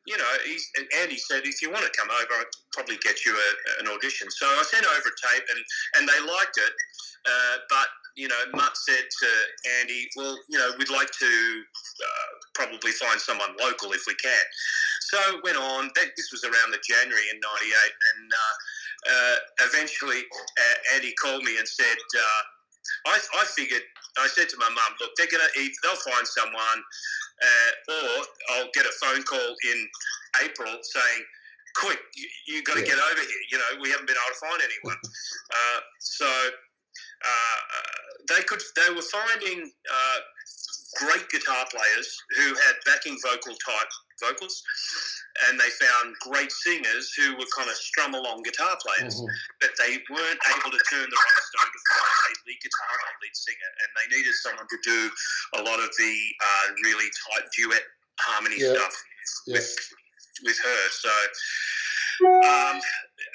you 0.05 0.17
know, 0.17 0.31
he's, 0.45 0.65
and 0.77 0.87
Andy 1.03 1.17
said, 1.17 1.43
if 1.43 1.61
you 1.61 1.69
want 1.71 1.83
to 1.85 1.91
come 1.97 2.09
over, 2.09 2.33
I'd 2.39 2.53
probably 2.71 2.97
get 3.03 3.25
you 3.25 3.35
a, 3.35 3.83
an 3.83 3.87
audition. 3.91 4.27
So 4.31 4.47
I 4.47 4.63
sent 4.63 4.85
over 4.85 5.09
a 5.09 5.15
tape, 5.33 5.43
and, 5.51 5.59
and 5.99 6.03
they 6.07 6.19
liked 6.25 6.57
it. 6.57 6.73
Uh, 7.27 7.55
but, 7.69 7.87
you 8.15 8.27
know, 8.27 8.39
Mutt 8.55 8.71
said 8.77 9.03
to 9.03 9.29
Andy, 9.81 10.07
well, 10.15 10.39
you 10.47 10.57
know, 10.57 10.71
we'd 10.79 10.89
like 10.89 11.11
to 11.11 11.27
uh, 11.27 12.29
probably 12.55 12.91
find 12.91 13.19
someone 13.19 13.51
local 13.59 13.91
if 13.91 14.03
we 14.07 14.15
can. 14.15 14.45
So 15.11 15.17
went 15.43 15.57
on. 15.57 15.91
That, 15.95 16.15
this 16.15 16.31
was 16.31 16.43
around 16.43 16.71
the 16.71 16.79
January 16.87 17.27
in 17.31 17.39
98. 17.39 17.43
And 17.43 18.31
uh, 18.31 18.53
eventually, 19.61 20.23
uh, 20.59 20.95
Andy 20.95 21.13
called 21.21 21.43
me 21.43 21.57
and 21.57 21.67
said, 21.67 21.97
uh, 21.97 22.41
I, 23.07 23.19
I 23.41 23.45
figured, 23.45 23.81
I 24.17 24.27
said 24.27 24.49
to 24.49 24.57
my 24.57 24.69
mum, 24.69 24.91
look, 24.99 25.11
they're 25.17 25.27
going 25.31 25.43
to, 25.43 25.59
eat, 25.59 25.71
they'll 25.83 25.95
find 25.95 26.25
someone, 26.27 26.79
uh, 27.43 27.93
or 27.93 28.25
I'll 28.55 28.69
get 28.73 28.85
a 28.85 28.93
phone 29.01 29.23
call 29.23 29.55
in 29.71 29.87
April 30.43 30.71
saying, 30.81 31.23
quick, 31.75 31.99
you, 32.15 32.27
you 32.47 32.63
got 32.63 32.75
to 32.75 32.81
Yeah. 32.81 32.95
get 32.95 32.99
over 32.99 33.21
here. 33.21 33.43
You 33.51 33.57
know, 33.59 33.81
we 33.81 33.89
haven't 33.91 34.07
been 34.07 34.17
able 34.17 34.33
to 34.33 34.39
find 34.39 34.61
anyone. 34.61 34.97
uh, 35.53 35.79
so 35.99 36.27
uh, 37.25 37.59
they 38.29 38.43
could, 38.43 38.61
they 38.75 38.93
were 38.93 39.01
finding 39.03 39.71
uh, 39.91 40.19
great 40.97 41.27
guitar 41.29 41.65
players 41.69 42.07
who 42.37 42.53
had 42.55 42.75
backing 42.85 43.17
vocal 43.23 43.55
type 43.65 43.91
vocals. 44.19 44.63
and 45.47 45.59
they 45.59 45.69
found 45.77 46.15
great 46.25 46.51
singers 46.51 47.13
who 47.13 47.37
were 47.37 47.45
kind 47.55 47.69
of 47.69 47.75
strum 47.77 48.15
along 48.15 48.41
guitar 48.41 48.75
players, 48.81 49.13
Mhm. 49.21 49.29
but 49.61 49.69
they 49.77 50.01
weren't 50.09 50.41
able 50.57 50.71
to 50.71 50.79
turn 50.89 51.07
the 51.07 51.15
right 51.15 51.43
stone 51.45 51.71
to 51.71 51.79
find 51.93 52.35
a 52.35 52.41
lead 52.47 52.59
guitar 52.59 52.95
and 53.07 53.15
lead 53.21 53.35
singer, 53.37 53.71
and 53.81 53.89
they 53.97 54.17
needed 54.17 54.33
someone 54.41 54.67
to 54.67 54.77
do 54.81 55.11
a 55.53 55.61
lot 55.61 55.79
of 55.79 55.95
the 55.97 56.35
uh, 56.41 56.71
really 56.83 57.05
tight 57.29 57.45
duet 57.55 57.85
harmony 58.19 58.57
Yeah. 58.57 58.73
stuff 58.73 58.95
Yeah. 59.45 59.53
with 59.59 59.69
with 60.43 60.57
her. 60.59 60.89
So. 60.89 61.11
Um, 62.43 62.81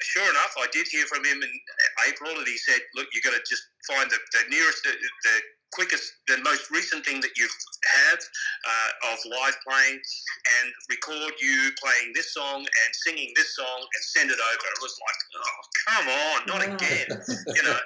sure 0.01 0.29
enough, 0.29 0.53
I 0.57 0.67
did 0.73 0.87
hear 0.89 1.05
from 1.07 1.23
him 1.23 1.41
in 1.41 1.61
April, 2.07 2.37
and 2.37 2.45
he 2.47 2.57
said, 2.57 2.81
"Look, 2.95 3.07
you've 3.13 3.23
got 3.23 3.31
to 3.31 3.41
just 3.49 3.63
find 3.87 4.11
the, 4.11 4.19
the 4.33 4.43
nearest, 4.49 4.83
the, 4.83 4.91
the 5.23 5.41
quickest, 5.73 6.05
the 6.27 6.37
most 6.45 6.69
recent 6.71 7.05
thing 7.05 7.19
that 7.21 7.33
you 7.37 7.47
have 7.49 8.19
uh, 8.21 9.11
of 9.13 9.17
live 9.25 9.57
playing, 9.67 9.97
and 9.97 10.67
record 10.89 11.33
you 11.41 11.71
playing 11.81 12.13
this 12.13 12.33
song 12.33 12.61
and 12.61 12.89
singing 13.05 13.33
this 13.35 13.55
song 13.55 13.79
and 13.81 14.01
send 14.15 14.29
it 14.31 14.39
over." 14.39 14.65
It 14.69 14.81
was 14.81 14.95
like, 15.01 15.19
"Oh, 15.41 15.59
come 15.85 16.07
on, 16.09 16.37
not 16.47 16.61
again," 16.63 17.07
you 17.57 17.63
know. 17.63 17.79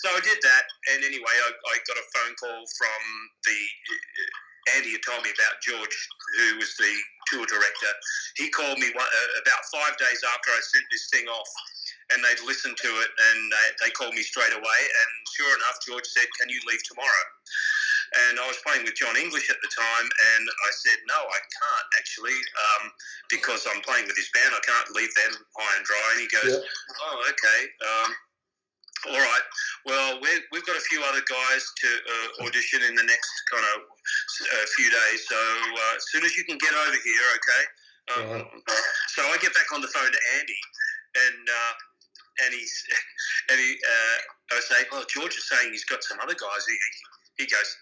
So 0.00 0.06
I 0.10 0.20
did 0.24 0.38
that, 0.42 0.64
and 0.94 1.04
anyway, 1.04 1.34
I, 1.44 1.50
I 1.52 1.74
got 1.86 1.96
a 2.00 2.06
phone 2.16 2.34
call 2.40 2.64
from 2.78 3.00
the. 3.44 3.58
Andy 4.76 4.96
had 4.96 5.04
told 5.04 5.20
me 5.20 5.28
about 5.28 5.60
George, 5.60 5.96
who 6.40 6.56
was 6.56 6.72
the 6.80 6.92
tour 7.28 7.44
director. 7.44 7.92
He 8.36 8.48
called 8.48 8.78
me 8.78 8.88
one, 8.96 9.04
uh, 9.04 9.40
about 9.44 9.60
five 9.68 9.92
days 10.00 10.20
after 10.24 10.50
I 10.56 10.60
sent 10.64 10.86
this 10.88 11.04
thing 11.12 11.28
off, 11.28 11.50
and 12.12 12.18
they'd 12.24 12.42
listened 12.44 12.76
to 12.76 12.90
it, 13.00 13.10
and 13.10 13.38
they, 13.52 13.66
they 13.86 13.90
called 13.96 14.14
me 14.14 14.22
straight 14.22 14.52
away. 14.52 14.80
And 14.84 15.10
sure 15.32 15.52
enough, 15.54 15.76
George 15.86 16.06
said, 16.06 16.26
"Can 16.40 16.48
you 16.48 16.60
leave 16.68 16.82
tomorrow?" 16.84 17.26
And 18.28 18.38
I 18.38 18.46
was 18.46 18.60
playing 18.62 18.84
with 18.84 18.94
John 18.94 19.16
English 19.16 19.50
at 19.50 19.58
the 19.62 19.70
time, 19.72 20.06
and 20.06 20.44
I 20.44 20.70
said, 20.84 20.98
"No, 21.08 21.18
I 21.18 21.40
can't 21.40 21.88
actually, 21.98 22.36
um, 22.36 22.92
because 23.30 23.66
I'm 23.70 23.80
playing 23.82 24.06
with 24.06 24.16
this 24.16 24.30
band. 24.36 24.52
I 24.52 24.62
can't 24.62 24.88
leave 24.92 25.12
them 25.14 25.32
high 25.56 25.74
and 25.76 25.84
dry." 25.84 26.06
And 26.12 26.20
he 26.20 26.28
goes, 26.28 26.52
Yeah. 26.60 27.02
"Oh, 27.08 27.16
okay." 27.32 27.60
Um, 27.84 28.10
all 29.08 29.20
right. 29.20 29.46
Well, 29.84 30.16
we're, 30.20 30.40
we've 30.50 30.64
got 30.64 30.76
a 30.76 30.84
few 30.88 31.02
other 31.04 31.20
guys 31.28 31.62
to 31.76 31.88
uh, 31.88 32.46
audition 32.48 32.80
in 32.88 32.94
the 32.96 33.04
next 33.04 33.32
kind 33.52 33.66
of 33.76 33.84
uh, 33.84 34.64
few 34.76 34.88
days. 34.88 35.28
So 35.28 35.36
uh, 35.36 35.96
as 35.96 36.04
soon 36.08 36.24
as 36.24 36.32
you 36.36 36.44
can 36.44 36.56
get 36.56 36.72
over 36.72 36.96
here, 37.04 37.26
okay. 37.36 37.64
Um, 38.04 38.48
So 39.16 39.22
I 39.24 39.36
get 39.40 39.52
back 39.54 39.72
on 39.72 39.80
the 39.80 39.88
phone 39.88 40.10
to 40.10 40.22
Andy, 40.40 40.60
and 41.16 41.44
uh, 41.48 41.72
and 42.42 42.50
he's 42.54 42.74
and 43.50 43.58
he 43.60 43.78
uh, 43.78 44.56
I 44.56 44.60
say, 44.60 44.80
well, 44.90 45.04
George 45.08 45.36
is 45.36 45.46
saying 45.48 45.70
he's 45.70 45.84
got 45.84 46.02
some 46.02 46.18
other 46.22 46.34
guys. 46.34 46.62
He, 46.66 47.44
he 47.44 47.46
goes. 47.46 47.76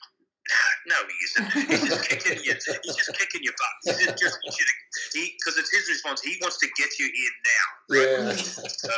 No, 0.87 0.97
he 1.07 1.17
isn't. 1.23 1.49
He's 1.71 1.87
just 1.87 2.09
kicking 2.09 2.43
you. 2.43 2.55
He's 2.83 2.97
just 2.99 3.15
kicking 3.15 3.47
your 3.47 3.55
butt. 3.55 3.95
He 3.97 4.07
just, 4.19 4.37
wants 4.43 4.59
you 4.59 4.67
to. 4.67 4.75
He 5.15 5.39
because 5.39 5.57
it's 5.57 5.71
his 5.71 5.87
response. 5.89 6.21
He 6.21 6.37
wants 6.43 6.59
to 6.59 6.67
get 6.77 6.91
you 6.99 7.07
here 7.07 7.35
now. 7.47 7.67
Yeah. 7.95 8.33
So, 8.83 8.91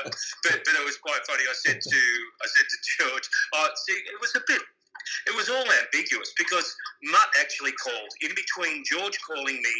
but, 0.42 0.64
but 0.64 0.72
it 0.72 0.84
was 0.84 0.96
quite 0.96 1.20
funny. 1.28 1.44
I 1.44 1.52
said 1.52 1.76
to 1.76 2.00
I 2.40 2.46
said 2.48 2.64
to 2.64 2.78
George, 2.96 3.28
oh, 3.54 3.68
see, 3.84 3.92
it 3.92 4.18
was 4.20 4.34
a 4.34 4.40
bit, 4.48 4.62
it 5.26 5.36
was 5.36 5.48
all 5.50 5.64
ambiguous 5.84 6.32
because 6.38 6.74
Mutt 7.04 7.28
actually 7.38 7.72
called 7.72 8.12
in 8.22 8.32
between 8.34 8.82
George 8.88 9.18
calling 9.20 9.60
me. 9.60 9.76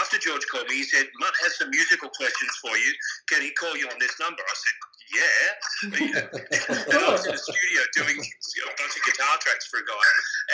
After 0.00 0.18
George 0.18 0.44
called 0.50 0.68
me, 0.68 0.82
he 0.82 0.86
said, 0.86 1.06
"Mutt 1.18 1.34
has 1.42 1.56
some 1.56 1.70
musical 1.70 2.08
questions 2.10 2.52
for 2.60 2.76
you. 2.76 2.92
Can 3.28 3.42
he 3.42 3.50
call 3.52 3.76
you 3.76 3.88
on 3.88 3.98
this 3.98 4.14
number?" 4.20 4.42
I 4.42 4.56
said, 4.56 4.76
"Yeah." 5.16 5.48
and 6.94 7.00
I 7.00 7.10
was 7.12 7.24
in 7.26 7.32
the 7.32 7.42
studio 7.42 7.80
doing 7.96 8.18
a 8.20 8.74
bunch 8.76 8.94
of 8.96 9.02
guitar 9.04 9.36
tracks 9.40 9.66
for 9.66 9.80
a 9.80 9.86
guy, 9.86 10.08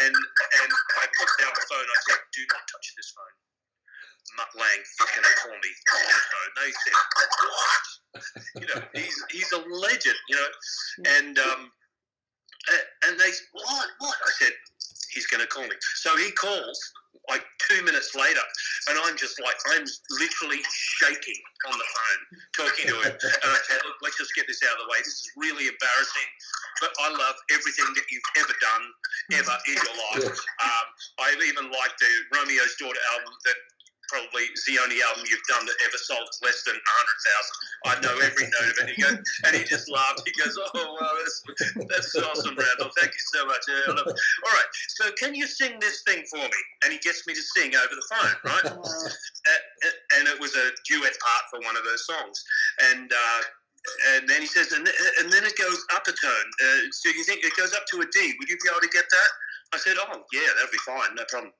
and 0.06 0.14
and 0.14 0.70
I 1.00 1.04
put 1.18 1.30
down 1.40 1.52
the 1.54 1.66
phone. 1.68 1.86
I 1.86 1.98
said, 2.10 2.20
"Do 2.32 2.42
not 2.52 2.62
touch 2.70 2.86
this 2.96 3.10
phone." 3.14 3.36
Mutt 4.34 4.50
Lange 4.58 4.82
is 4.82 4.98
going 4.98 5.22
to 5.22 5.34
call 5.38 5.54
me 5.54 5.70
on 5.70 6.02
the 6.02 6.24
phone. 6.30 6.50
They 6.58 6.72
said, 6.74 6.96
"What?" 7.46 7.84
You 8.60 8.66
know, 8.74 8.80
he's 8.94 9.18
he's 9.30 9.50
a 9.52 9.62
legend. 9.62 10.18
You 10.28 10.36
know, 10.36 10.50
and 11.20 11.38
um, 11.38 11.72
and 13.06 13.14
they 13.20 13.30
what 13.52 13.88
what? 13.98 14.16
I 14.26 14.30
said, 14.38 14.52
"He's 15.16 15.26
going 15.26 15.40
to 15.40 15.48
call 15.48 15.64
me." 15.64 15.76
So 15.96 16.12
he 16.20 16.30
calls 16.36 16.76
like 17.32 17.42
two 17.66 17.82
minutes 17.82 18.14
later, 18.14 18.44
and 18.92 19.00
I'm 19.02 19.16
just 19.16 19.40
like 19.40 19.56
I'm 19.74 19.82
literally 20.20 20.62
shaking 21.00 21.40
on 21.72 21.74
the 21.74 21.88
phone 21.88 22.20
talking 22.54 22.86
to 22.92 22.96
him. 23.02 23.12
And 23.16 23.48
I 23.50 23.60
said, 23.66 23.80
"Look, 23.82 23.98
let's 24.04 24.20
just 24.20 24.36
get 24.36 24.46
this 24.46 24.60
out 24.62 24.76
of 24.76 24.86
the 24.86 24.88
way. 24.92 25.00
This 25.00 25.24
is 25.24 25.28
really 25.40 25.66
embarrassing, 25.66 26.28
but 26.84 26.92
I 27.00 27.10
love 27.10 27.36
everything 27.50 27.88
that 27.96 28.06
you've 28.12 28.30
ever 28.44 28.54
done 28.60 28.84
ever 29.40 29.56
in 29.66 29.74
your 29.80 29.96
life." 30.12 30.36
Um, 30.56 30.86
I 31.20 31.36
even 31.46 31.70
like 31.70 31.94
the 32.00 32.10
Romeo's 32.34 32.74
Daughter 32.80 32.98
album 33.12 33.32
that 33.44 33.56
probably 34.08 34.48
is 34.54 34.64
the 34.66 34.78
only 34.82 34.98
album 35.02 35.24
you've 35.28 35.44
done 35.48 35.64
that 35.66 35.78
ever 35.86 35.98
sold 35.98 36.28
less 36.42 36.62
than 36.64 36.74
100,000. 36.74 36.82
I 37.86 37.94
know 38.02 38.14
every 38.24 38.46
note 38.46 38.70
of 38.72 38.76
it. 38.82 38.94
He 38.94 39.02
goes, 39.02 39.18
and 39.44 39.52
he 39.56 39.62
just 39.64 39.90
laughed. 39.90 40.22
He 40.26 40.32
goes, 40.34 40.56
oh, 40.58 40.96
wow, 40.98 41.12
that's, 41.18 41.38
that's 41.88 42.12
awesome, 42.16 42.56
Randall. 42.56 42.90
Thank 42.98 43.12
you 43.12 43.24
so 43.34 43.46
much. 43.46 43.62
Yeah, 43.68 43.92
I 43.92 43.96
love 43.96 44.06
it." 44.06 44.16
All 44.16 44.54
right, 44.54 44.70
so 44.98 45.10
can 45.18 45.34
you 45.34 45.46
sing 45.46 45.78
this 45.80 46.02
thing 46.02 46.24
for 46.30 46.42
me? 46.42 46.60
And 46.84 46.92
he 46.92 46.98
gets 46.98 47.26
me 47.26 47.34
to 47.34 47.42
sing 47.56 47.74
over 47.74 47.94
the 47.94 48.06
phone, 48.10 48.34
right? 48.44 48.66
Uh, 49.46 49.88
and 50.18 50.26
it 50.26 50.40
was 50.40 50.56
a 50.56 50.70
duet 50.90 51.14
part 51.22 51.44
for 51.52 51.60
one 51.64 51.76
of 51.76 51.84
her 51.84 51.96
songs. 51.96 52.42
And 52.90 53.12
uh, 53.12 53.42
and 54.14 54.28
then 54.28 54.40
he 54.40 54.46
says, 54.46 54.72
and, 54.72 54.86
and 55.20 55.32
then 55.32 55.44
it 55.44 55.56
goes 55.56 55.84
up 55.94 56.02
a 56.06 56.12
tone. 56.12 56.48
Uh, 56.62 56.90
so 56.90 57.10
you 57.10 57.24
think 57.24 57.44
it 57.44 57.56
goes 57.56 57.72
up 57.74 57.86
to 57.92 58.00
a 58.00 58.06
D? 58.06 58.34
Would 58.38 58.48
you 58.48 58.56
be 58.62 58.68
able 58.68 58.80
to 58.80 58.88
get 58.88 59.04
that? 59.08 59.30
I 59.74 59.78
said, 59.78 59.96
oh 59.98 60.24
yeah, 60.32 60.48
that'll 60.54 60.72
be 60.72 60.78
fine, 60.84 61.14
no 61.14 61.24
problem. 61.28 61.52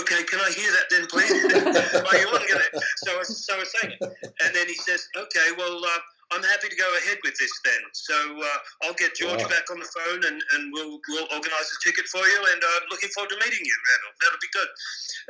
Okay, 0.00 0.22
can 0.24 0.38
I 0.40 0.50
hear 0.54 0.70
that 0.70 0.86
then, 0.90 1.06
please? 1.10 1.30
oh, 1.34 2.16
you 2.18 2.26
want 2.30 2.42
to 2.46 2.48
get 2.48 2.60
it? 2.62 2.72
So, 3.02 3.10
I- 3.18 3.22
so 3.26 3.52
I 3.58 3.64
sang 3.64 3.90
it, 3.90 4.00
and 4.44 4.54
then 4.54 4.66
he 4.68 4.74
says, 4.74 5.02
okay, 5.16 5.50
well. 5.58 5.78
Uh, 5.84 6.00
I'm 6.30 6.46
happy 6.46 6.70
to 6.70 6.78
go 6.78 6.86
ahead 7.02 7.18
with 7.26 7.34
this 7.42 7.50
then. 7.66 7.82
So 7.90 8.14
uh, 8.14 8.86
I'll 8.86 8.94
get 8.94 9.18
George 9.18 9.42
Wow. 9.42 9.50
back 9.50 9.66
on 9.66 9.82
the 9.82 9.90
phone 9.90 10.22
and, 10.30 10.38
and 10.38 10.70
we'll 10.70 11.02
we'll 11.10 11.26
organise 11.34 11.68
a 11.74 11.78
ticket 11.82 12.06
for 12.06 12.22
you. 12.22 12.38
And 12.54 12.62
I'm 12.62 12.86
uh, 12.86 12.90
looking 12.94 13.10
forward 13.10 13.34
to 13.34 13.38
meeting 13.42 13.58
you, 13.58 13.76
Randall. 13.82 14.14
That'll 14.22 14.38
be 14.46 14.52
good. 14.54 14.70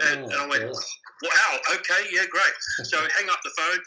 And, 0.05 0.19
Oh, 0.21 0.29
and 0.29 0.39
I 0.45 0.47
went, 0.53 0.65
gosh. 0.69 0.93
Wow, 1.25 1.53
okay, 1.81 2.05
yeah, 2.13 2.29
great. 2.29 2.53
So 2.93 3.01
hang 3.17 3.33
up 3.33 3.41
the 3.41 3.53
phone. 3.57 3.81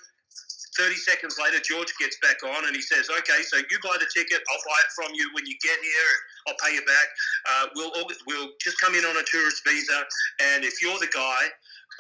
30 0.82 0.98
seconds 1.06 1.38
later, 1.38 1.62
George 1.62 1.94
gets 2.02 2.18
back 2.18 2.42
on 2.42 2.66
and 2.66 2.74
he 2.74 2.82
says, 2.82 3.06
Okay, 3.14 3.46
so 3.46 3.62
you 3.62 3.78
buy 3.86 3.94
the 4.02 4.10
ticket. 4.10 4.42
I'll 4.50 4.66
buy 4.66 4.80
it 4.82 4.90
from 4.98 5.14
you 5.14 5.30
when 5.38 5.46
you 5.46 5.54
get 5.62 5.78
here 5.78 6.14
I'll 6.48 6.60
pay 6.64 6.76
you 6.76 6.86
back. 6.86 7.08
Uh, 7.50 7.66
we'll, 7.76 7.92
we'll 8.28 8.50
just 8.62 8.80
come 8.82 8.96
in 8.96 9.06
on 9.06 9.18
a 9.18 9.24
tourist 9.24 9.62
visa. 9.68 10.04
And 10.42 10.64
if 10.64 10.82
you're 10.82 11.00
the 11.00 11.12
guy, 11.14 11.42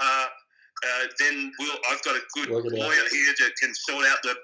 uh, 0.01 0.27
uh, 0.83 1.03
then 1.19 1.51
we'll, 1.59 1.77
I've 1.91 2.03
got 2.03 2.15
a 2.15 2.23
good 2.33 2.49
Work 2.49 2.65
it 2.65 2.73
out. 2.73 2.79
lawyer 2.79 3.05
here 3.11 3.33
that 3.39 3.51
can 3.59 3.73
sort 3.73 4.05
out 4.07 4.19
the 4.23 4.35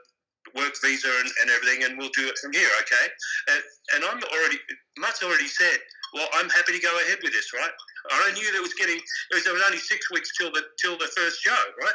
work 0.55 0.73
visa 0.83 1.07
and, 1.07 1.29
and 1.41 1.49
everything, 1.51 1.83
and 1.83 1.97
we'll 1.97 2.13
do 2.15 2.25
it 2.27 2.37
from 2.39 2.53
here, 2.53 2.69
okay? 2.81 3.07
And, 3.51 3.61
and 3.95 4.01
I'm 4.05 4.23
already, 4.33 4.57
Mutt's 4.97 5.21
already 5.21 5.47
said, 5.47 5.77
well, 6.13 6.27
I'm 6.33 6.49
happy 6.49 6.73
to 6.73 6.79
go 6.79 6.89
ahead 7.05 7.19
with 7.21 7.33
this, 7.33 7.53
right? 7.53 7.71
I 8.11 8.31
knew 8.33 8.51
there 8.51 8.61
was 8.61 8.73
getting, 8.73 8.97
it 8.97 9.33
was, 9.33 9.43
there 9.43 9.53
was 9.53 9.63
only 9.65 9.77
six 9.77 10.09
weeks 10.11 10.31
till 10.37 10.51
the 10.51 10.63
till 10.81 10.97
the 10.97 11.07
first 11.15 11.41
show, 11.41 11.61
right? 11.81 11.93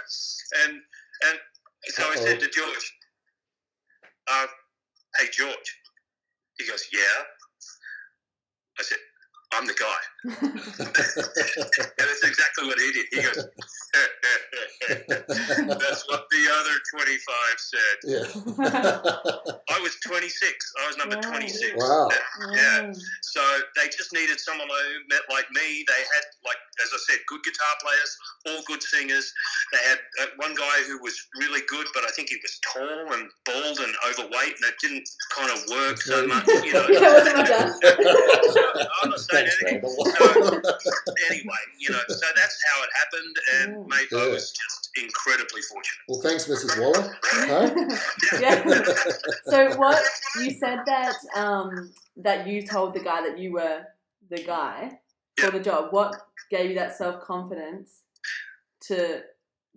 And 0.65 0.81
and 1.27 1.39
so 1.89 2.05
I 2.11 2.15
said 2.17 2.39
to 2.41 2.49
George, 2.49 2.93
uh, 4.31 4.47
"Hey 5.19 5.27
George," 5.33 5.81
he 6.59 6.67
goes, 6.67 6.87
"Yeah." 6.93 7.01
I 8.79 8.83
said, 8.83 8.99
"I'm 9.53 9.67
the 9.67 9.75
guy," 9.75 10.01
and 10.43 12.09
that's 12.09 12.25
exactly 12.25 12.67
what 12.67 12.79
he 12.79 12.93
did. 12.93 13.07
He 13.13 13.23
goes, 13.23 13.37
"That's 15.79 16.03
what 16.09 16.25
the 16.31 16.43
other 16.59 16.77
25 16.95 17.59
said." 17.59 17.97
yeah. 18.05 18.25
I 19.71 19.81
was 19.81 19.97
26. 20.07 20.73
I 20.83 20.87
was 20.89 20.97
number 20.99 21.17
Wow. 21.17 21.31
26. 21.31 21.73
Wow. 21.77 22.09
Yeah. 22.53 22.93
So 23.23 23.41
they 23.77 23.87
just 23.89 24.13
needed 24.13 24.41
someone 24.41 24.69
who 24.69 24.99
met 25.09 25.23
like 25.31 25.47
me. 25.53 25.85
They 25.87 26.03
had, 26.15 26.25
like, 26.45 26.57
as 26.83 26.91
I 26.93 26.99
said, 27.09 27.19
good 27.29 27.43
guitar 27.45 27.75
players, 27.83 28.11
all 28.49 28.63
good 28.67 28.83
singers. 28.83 29.33
They 29.73 29.79
had 29.89 29.99
uh, 30.23 30.27
one 30.37 30.55
guy 30.55 30.83
who 30.89 30.99
was 31.03 31.15
really 31.39 31.61
good, 31.69 31.87
but 31.95 32.05
I 32.05 32.11
think 32.11 32.29
he 32.31 32.37
was 32.43 32.59
tall 32.73 33.13
and 33.15 33.29
bald 33.45 33.79
and 33.79 33.95
overweight, 34.09 34.55
and 34.57 34.65
it 34.67 34.75
didn't 34.81 35.09
kind 35.35 35.51
of 35.51 35.59
work 35.71 35.99
so 36.01 36.27
much, 36.27 36.47
you 36.65 36.73
know. 36.73 36.87
That 36.95 37.13
wasn't 37.15 37.37
my 37.37 37.45
dad. 37.45 37.73
I'm 39.03 39.11
not 39.11 39.21
saying 39.21 39.47
Thanks, 39.47 39.63
anything. 39.63 39.83
Randall. 39.83 40.63
Anyway, 41.31 41.63
you 41.79 41.91
know, 41.91 42.01
so 42.09 42.27
that's 42.37 42.59
how 42.69 42.83
it 42.83 42.91
happened, 42.95 43.37
and 43.61 43.75
Mm. 43.75 43.89
mate, 43.89 44.09
I 44.13 44.29
was 44.29 44.51
just 44.53 44.91
incredibly 44.97 45.63
fortunate. 45.63 46.05
well, 46.09 46.21
thanks, 46.21 46.47
Mrs. 46.47 46.79
Waller. 46.81 47.17
Huh? 47.23 48.39
yeah. 48.41 48.63
So 49.47 49.77
what 49.77 50.03
you 50.41 50.51
said 50.53 50.81
that 50.87 51.15
um 51.35 51.91
that 52.17 52.47
you 52.47 52.63
told 52.67 52.95
the 52.95 53.01
guy 53.01 53.23
that 53.29 53.39
you 53.39 53.53
were 53.53 53.83
the 54.31 54.43
guy 54.43 54.99
for 55.39 55.51
the 55.51 55.61
job. 55.61 55.89
What 55.93 56.15
gave 56.51 56.71
you 56.71 56.77
that 56.77 56.97
self 56.97 57.21
confidence 57.23 58.03
to 58.89 59.23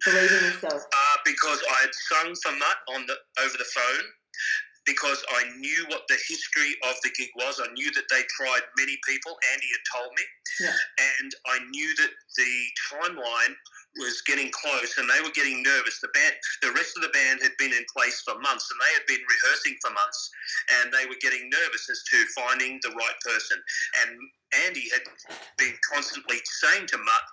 believe 0.06 0.32
in 0.32 0.44
yourself? 0.46 0.84
uh, 0.84 1.18
because 1.26 1.60
I 1.70 1.82
had 1.82 1.94
sung 1.94 2.36
for 2.44 2.52
Mutt 2.58 2.78
on 2.96 3.06
the 3.08 3.16
over 3.44 3.58
the 3.58 3.66
phone. 3.74 4.06
because 4.86 5.22
I 5.36 5.44
knew 5.58 5.84
what 5.90 6.04
the 6.08 6.16
history 6.30 6.72
of 6.88 6.96
the 7.04 7.10
gig 7.18 7.28
was. 7.36 7.60
I 7.60 7.68
knew 7.74 7.92
that 7.92 8.08
they 8.10 8.24
tried 8.40 8.62
many 8.78 8.98
people. 9.06 9.36
Andy 9.52 9.68
had 9.68 9.84
told 10.00 10.12
me, 10.16 10.24
Yeah. 10.62 10.76
and 11.20 11.32
I 11.48 11.60
knew 11.72 11.94
that 11.96 12.12
the 12.38 12.54
timeline 12.88 13.54
was 13.98 14.22
getting 14.24 14.50
close, 14.51 14.98
and 14.98 15.10
they 15.10 15.22
were 15.22 15.34
getting 15.34 15.62
nervous. 15.63 16.00
The 16.00 16.10
band, 16.13 16.36
the 16.62 16.72
rest 16.74 16.96
of 16.98 17.04
the 17.04 17.10
band, 17.10 17.42
had 17.42 17.56
been 17.58 17.74
in 17.74 17.86
place 17.96 18.22
for 18.22 18.38
months, 18.39 18.68
and 18.72 18.77
they 18.82 18.94
had 18.94 19.06
been 19.08 19.24
rehearsing 19.25 19.75
for 19.82 19.92
months, 19.92 20.30
and 20.82 20.94
they 20.94 21.06
were 21.06 21.20
getting 21.22 21.50
nervous 21.50 21.89
as 21.89 22.04
to 22.12 22.18
finding 22.36 22.80
the 22.84 22.92
right 22.92 23.18
person. 23.25 23.58
And 24.04 24.18
Andy 24.66 24.89
had 24.94 25.04
been 25.58 25.74
constantly 25.94 26.38
saying 26.62 26.88
to 26.88 26.98
Mutt, 26.98 27.24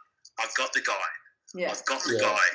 "I've 0.40 0.54
got 0.54 0.72
the 0.72 0.80
guy." 0.82 1.08
Yeah. 1.54 1.70
I've 1.70 1.84
got 1.86 2.02
the 2.02 2.14
Yeah. 2.18 2.34
guy. 2.34 2.46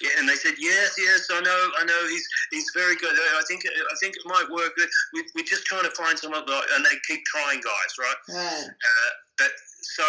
Yeah, 0.00 0.10
and 0.18 0.28
they 0.28 0.36
said, 0.36 0.54
yes, 0.58 0.94
yes, 0.96 1.26
I 1.28 1.40
know, 1.40 1.70
I 1.80 1.84
know, 1.84 2.06
he's 2.06 2.24
he's 2.52 2.70
very 2.72 2.94
good. 2.94 3.10
I 3.10 3.42
think 3.48 3.66
I 3.66 3.96
think 3.98 4.14
it 4.14 4.22
might 4.26 4.48
work. 4.48 4.72
We, 5.12 5.24
we're 5.34 5.42
just 5.44 5.66
trying 5.66 5.82
to 5.82 5.90
find 5.90 6.16
someone, 6.16 6.44
and 6.46 6.86
they 6.86 6.94
keep 7.08 7.24
trying 7.24 7.60
guys, 7.60 7.92
right? 7.98 8.16
Right. 8.28 8.68
Uh, 8.70 9.10
but 9.38 9.50
so 9.82 10.04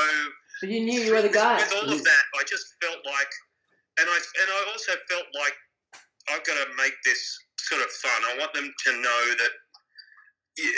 But 0.61 0.69
you 0.69 0.81
knew 0.81 1.01
you 1.01 1.13
were 1.13 1.21
the 1.21 1.29
guy. 1.29 1.57
with 1.57 1.73
all 1.73 1.89
of 1.91 2.03
that, 2.03 2.23
I 2.39 2.43
just 2.47 2.75
felt 2.81 2.99
like, 3.05 3.31
and 3.99 4.07
I 4.09 4.17
and 4.17 4.49
I 4.51 4.71
also 4.71 4.93
felt 5.09 5.27
like 5.35 5.55
I've 6.29 6.43
got 6.43 6.55
to 6.63 6.67
make 6.77 6.95
this 7.03 7.21
sort 7.59 7.81
of 7.81 7.89
fun. 7.91 8.19
I 8.31 8.37
want 8.39 8.53
them 8.53 8.71
to 8.71 8.91
know 9.01 9.23
that. 9.39 9.51
You, 10.55 10.71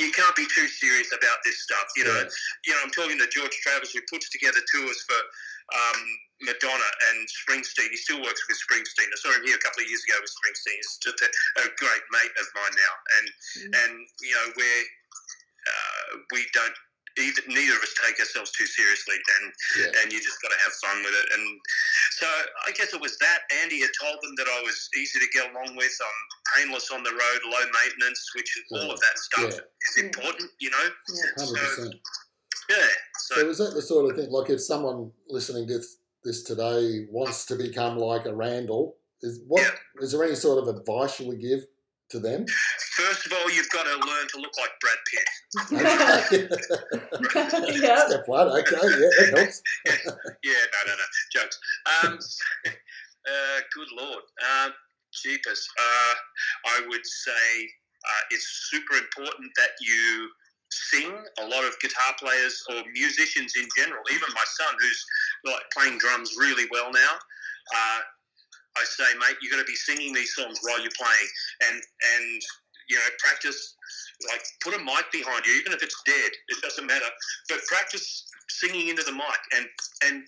you 0.00 0.08
can't 0.16 0.32
be 0.34 0.48
too 0.56 0.64
serious 0.80 1.12
about 1.12 1.36
this 1.44 1.60
stuff, 1.60 1.84
you 2.00 2.04
know. 2.08 2.16
Yeah. 2.16 2.32
You 2.64 2.72
know, 2.72 2.80
I'm 2.80 2.94
talking 2.96 3.18
to 3.20 3.28
George 3.28 3.52
Travis, 3.60 3.92
who 3.92 4.00
puts 4.08 4.32
together 4.32 4.56
tours 4.72 5.04
for 5.04 5.20
um, 5.76 6.00
Madonna 6.48 6.88
and 7.12 7.20
Springsteen. 7.28 7.92
He 7.92 8.00
still 8.00 8.24
works 8.24 8.40
with 8.48 8.56
Springsteen. 8.56 9.12
I 9.12 9.16
saw 9.20 9.36
him 9.36 9.44
here 9.44 9.56
a 9.56 9.60
couple 9.60 9.84
of 9.84 9.88
years 9.92 10.00
ago 10.08 10.16
with 10.16 10.32
Springsteen. 10.32 10.80
He's 10.80 10.96
just 11.04 11.20
a, 11.20 11.28
a 11.60 11.68
great 11.76 12.04
mate 12.08 12.32
of 12.40 12.46
mine 12.56 12.72
now, 12.72 12.94
and 13.20 13.26
Mm. 13.52 13.84
and 13.84 13.92
you 14.24 14.32
know 14.32 14.46
we're 14.56 14.84
uh, 15.68 16.08
we 16.32 16.48
don't 16.56 16.72
either 17.18 17.42
neither 17.48 17.76
of 17.76 17.82
us 17.82 17.94
take 18.04 18.18
ourselves 18.20 18.50
too 18.52 18.66
seriously, 18.66 19.16
and 19.16 19.52
Yeah. 19.78 20.00
and 20.02 20.12
you 20.12 20.20
just 20.20 20.40
got 20.42 20.50
to 20.50 20.58
have 20.58 20.72
fun 20.74 21.02
with 21.04 21.14
it. 21.14 21.26
And 21.32 21.60
so 22.18 22.26
I 22.66 22.70
guess 22.72 22.92
it 22.94 23.00
was 23.00 23.16
that 23.18 23.40
Andy 23.62 23.80
had 23.80 23.90
told 24.00 24.16
them 24.22 24.34
that 24.36 24.48
I 24.48 24.62
was 24.62 24.88
easy 24.96 25.18
to 25.20 25.28
get 25.32 25.50
along 25.50 25.76
with. 25.76 25.92
I'm 26.00 26.62
painless 26.62 26.90
on 26.90 27.02
the 27.02 27.10
road, 27.12 27.40
low 27.46 27.64
maintenance, 27.84 28.22
which 28.34 28.56
is 28.56 28.64
all 28.72 28.90
of 28.90 29.00
that 29.00 29.18
stuff 29.18 29.52
Yeah. 29.54 29.60
is 29.90 29.96
important, 30.04 30.50
you 30.58 30.70
know. 30.70 30.90
Yeah. 31.08 31.44
Hundred 31.44 31.60
percent. 31.60 31.94
Yeah. 32.68 32.88
So 33.18 33.34
So 33.36 33.48
is 33.50 33.58
that 33.58 33.74
the 33.74 33.82
sort 33.82 34.10
of 34.10 34.16
thing? 34.16 34.30
Like, 34.30 34.50
if 34.50 34.60
someone 34.60 35.12
listening 35.28 35.66
to 35.68 35.78
this, 35.78 35.96
this 36.24 36.42
today 36.42 37.06
wants 37.10 37.44
to 37.46 37.56
become 37.56 37.98
like 37.98 38.26
a 38.26 38.34
Randall, 38.34 38.98
is 39.22 39.40
what 39.46 39.62
is 40.00 40.12
there 40.12 40.24
any 40.24 40.34
sort 40.34 40.58
of 40.58 40.68
advice 40.74 41.20
you 41.20 41.26
would 41.28 41.40
give 41.40 41.60
to 42.12 42.20
them? 42.20 42.46
first 42.92 43.26
of 43.26 43.32
all, 43.32 43.50
you've 43.50 43.68
got 43.70 43.84
to 43.84 43.90
learn 43.90 44.28
to 44.28 44.38
look 44.38 44.52
like 44.58 44.70
Brad 44.80 45.00
Pitt. 45.10 45.28
Okay. 47.32 47.80
yeah. 47.80 48.06
Step 48.06 48.24
one. 48.26 48.48
Okay. 48.48 48.76
Yeah, 48.82 49.08
that 49.18 49.38
helps. 49.38 49.62
Yeah, 50.44 50.62
no, 50.72 50.78
no, 50.86 50.92
no, 50.92 51.06
jokes. 51.32 51.58
Um, 52.04 52.18
uh, 52.66 53.60
good 53.74 53.88
lord, 53.98 54.22
uh, 54.42 54.70
jeepers. 55.12 55.66
Uh, 55.78 56.14
I 56.76 56.86
would 56.88 57.06
say 57.06 57.68
uh, 58.04 58.22
it's 58.30 58.68
super 58.70 58.96
important 58.96 59.50
that 59.56 59.70
you 59.80 60.28
sing. 60.70 61.12
A 61.40 61.46
lot 61.46 61.64
of 61.64 61.78
guitar 61.80 62.14
players 62.18 62.62
or 62.70 62.82
musicians 62.92 63.54
in 63.56 63.66
general, 63.76 64.02
even 64.12 64.28
my 64.34 64.44
son, 64.58 64.74
who's 64.78 65.04
like 65.44 65.62
playing 65.72 65.98
drums 65.98 66.34
really 66.38 66.66
well 66.70 66.90
now. 66.92 67.14
I 68.76 68.84
say, 68.84 69.04
mate, 69.18 69.36
you're 69.42 69.52
going 69.52 69.64
to 69.64 69.70
be 69.70 69.76
singing 69.76 70.12
these 70.12 70.34
songs 70.34 70.58
while 70.62 70.80
you're 70.80 70.96
playing, 70.96 71.28
and 71.68 71.76
and 72.16 72.42
you 72.88 72.96
know, 72.96 73.02
practice. 73.18 73.76
Like, 74.30 74.42
put 74.62 74.74
a 74.74 74.78
mic 74.78 75.10
behind 75.10 75.44
you, 75.46 75.54
even 75.58 75.72
if 75.72 75.82
it's 75.82 76.00
dead. 76.06 76.30
It 76.48 76.62
doesn't 76.62 76.86
matter. 76.86 77.10
But 77.48 77.58
practice 77.66 78.24
singing 78.48 78.88
into 78.88 79.02
the 79.02 79.12
mic, 79.12 79.40
and 79.56 79.66
and 80.04 80.24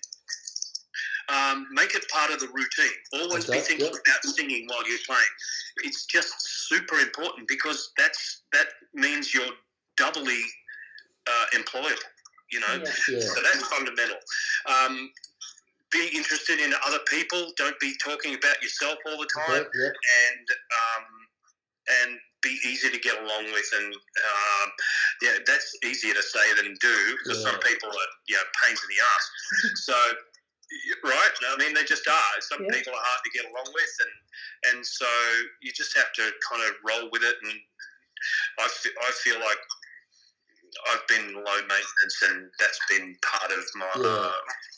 um, 1.29 1.67
make 1.73 1.95
it 1.95 2.09
part 2.11 2.31
of 2.31 2.41
the 2.41 2.49
routine. 2.49 2.97
Always 3.13 3.47
be 3.47 3.59
thinking 3.59 3.87
yeah. 3.87 4.01
about 4.07 4.25
singing 4.25 4.67
while 4.69 4.87
you're 4.89 4.99
playing. 5.07 5.23
It's 5.85 6.07
just 6.07 6.35
super 6.69 6.97
important 6.97 7.49
because 7.49 7.93
that's 7.97 8.43
that 8.53 8.67
means 8.95 9.33
you're 9.33 9.55
doubly 9.97 10.41
uh, 11.27 11.47
employed. 11.55 11.99
You 12.53 12.61
know, 12.61 12.75
Yeah. 12.75 12.93
Yeah. 13.09 13.21
so 13.21 13.43
that's 13.43 13.67
fundamental. 13.67 14.17
Um, 14.67 15.11
be 15.95 16.11
interested 16.19 16.59
in 16.59 16.75
other 16.87 16.99
people. 17.07 17.55
Don't 17.57 17.79
be 17.79 17.95
talking 18.03 18.35
about 18.35 18.59
yourself 18.61 18.99
all 19.07 19.17
the 19.17 19.31
time, 19.47 19.63
Okay, 19.63 19.79
yeah. 19.79 19.95
and 19.95 20.47
um, 20.83 21.05
and 22.03 22.11
be 22.43 22.59
easy 22.67 22.91
to 22.91 22.99
get 22.99 23.15
along 23.23 23.45
with. 23.55 23.69
And 23.79 23.95
um, 23.95 24.67
yeah, 25.23 25.39
that's 25.47 25.71
easier 25.87 26.13
to 26.13 26.23
say 26.23 26.43
than 26.59 26.75
do 26.83 26.97
because 27.23 27.41
some 27.47 27.59
people 27.63 27.89
are 27.89 28.11
you 28.29 28.37
know 28.37 28.47
pains 28.63 28.81
in 28.83 28.89
the 28.91 29.01
ass. 29.01 29.25
so 29.89 29.97
right, 31.07 31.35
I 31.55 31.57
mean 31.57 31.73
they 31.75 31.85
just 31.85 32.07
are. 32.09 32.35
Some 32.51 32.65
Yeah. 32.67 32.75
people 32.75 32.93
are 32.93 33.05
hard 33.07 33.23
to 33.25 33.31
get 33.31 33.47
along 33.51 33.71
with, 33.73 33.95
and 34.05 34.15
and 34.75 34.79
so 34.87 35.07
you 35.63 35.73
just 35.73 35.97
have 35.97 36.13
to 36.19 36.25
kind 36.51 36.63
of 36.69 36.75
roll 36.85 37.09
with 37.13 37.23
it. 37.23 37.37
And 37.43 37.55
I 38.61 38.67
I 38.67 39.11
feel 39.25 39.39
like 39.41 39.59
I've 40.91 41.07
been 41.09 41.35
low 41.35 41.43
maintenance, 41.61 42.23
and 42.31 42.51
that's 42.59 42.79
been 42.91 43.17
part 43.23 43.51
of 43.53 43.65
my 43.77 43.91
Yeah. 44.03 44.09
uh, 44.11 44.33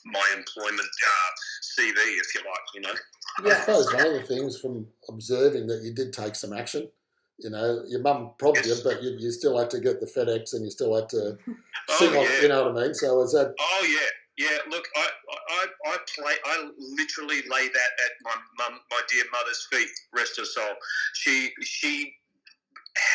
my 0.07 0.35
employment 0.37 0.81
uh, 1.05 1.31
CV, 1.79 1.97
if 1.97 2.35
you 2.35 2.41
like. 2.41 2.67
You 2.75 2.81
know. 2.83 2.95
I 3.39 3.43
Yeah. 3.49 3.61
suppose 3.61 3.93
one 3.93 4.07
of 4.07 4.13
the 4.15 4.27
things 4.27 4.59
from 4.61 4.87
observing 5.09 5.67
that 5.67 5.83
you 5.83 5.93
did 5.93 6.13
take 6.13 6.35
some 6.35 6.53
action. 6.53 6.91
You 7.39 7.51
know, 7.51 7.83
your 7.87 8.01
mum 8.01 8.33
probably 8.39 8.63
Yes. 8.65 8.77
did, 8.83 8.85
but 8.85 9.03
you, 9.03 9.11
you 9.19 9.31
still 9.31 9.59
had 9.59 9.69
to 9.71 9.81
get 9.81 10.01
the 10.01 10.07
FedEx 10.07 10.55
and 10.55 10.65
you 10.65 10.71
still 10.71 10.95
had 10.95 11.09
to 11.11 11.37
Oh, 11.89 11.97
sing 11.99 12.17
on. 12.17 12.25
yeah. 12.25 12.41
You 12.43 12.49
know 12.49 12.65
what 12.73 12.79
I 12.83 12.85
mean? 12.87 12.95
So 12.95 13.21
is 13.23 13.33
that 13.33 13.55
Oh 13.61 13.87
yeah, 13.87 14.47
yeah. 14.49 14.59
Look, 14.71 14.89
I, 14.97 15.07
I, 15.51 15.67
I 15.93 15.97
play. 16.17 16.35
I 16.47 16.69
literally 16.79 17.43
lay 17.49 17.69
that 17.69 17.91
at 18.07 18.13
my 18.23 18.35
mum, 18.59 18.81
my 18.91 19.01
dear 19.11 19.25
mother's 19.31 19.67
feet. 19.71 19.89
Rest 20.15 20.39
her 20.39 20.45
soul. 20.47 20.75
She, 21.15 21.51
she 21.63 22.15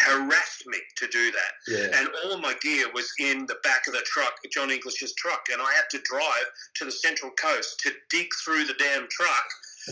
harassed 0.05 0.65
me 0.67 0.77
to 0.97 1.07
do 1.07 1.31
that, 1.31 1.51
yeah? 1.67 1.99
and 1.99 2.09
all 2.25 2.37
my 2.37 2.55
gear 2.61 2.85
was 2.93 3.11
in 3.19 3.45
the 3.47 3.57
back 3.63 3.87
of 3.87 3.93
the 3.93 4.01
truck, 4.05 4.33
Jon 4.51 4.71
English's 4.71 5.13
truck, 5.15 5.47
and 5.51 5.61
I 5.61 5.71
had 5.73 5.89
to 5.91 5.99
drive 6.03 6.45
to 6.75 6.85
the 6.85 6.91
Central 6.91 7.31
Coast 7.31 7.79
to 7.81 7.91
dig 8.09 8.27
through 8.43 8.65
the 8.65 8.75
damn 8.75 9.07
truck 9.09 9.45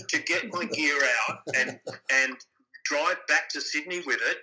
to 0.07 0.19
get 0.19 0.53
my 0.53 0.65
gear 0.65 0.99
out 1.27 1.39
and 1.55 1.79
and 2.11 2.35
drive 2.85 3.17
back 3.27 3.49
to 3.49 3.61
Sydney 3.61 4.01
with 4.05 4.19
it 4.21 4.37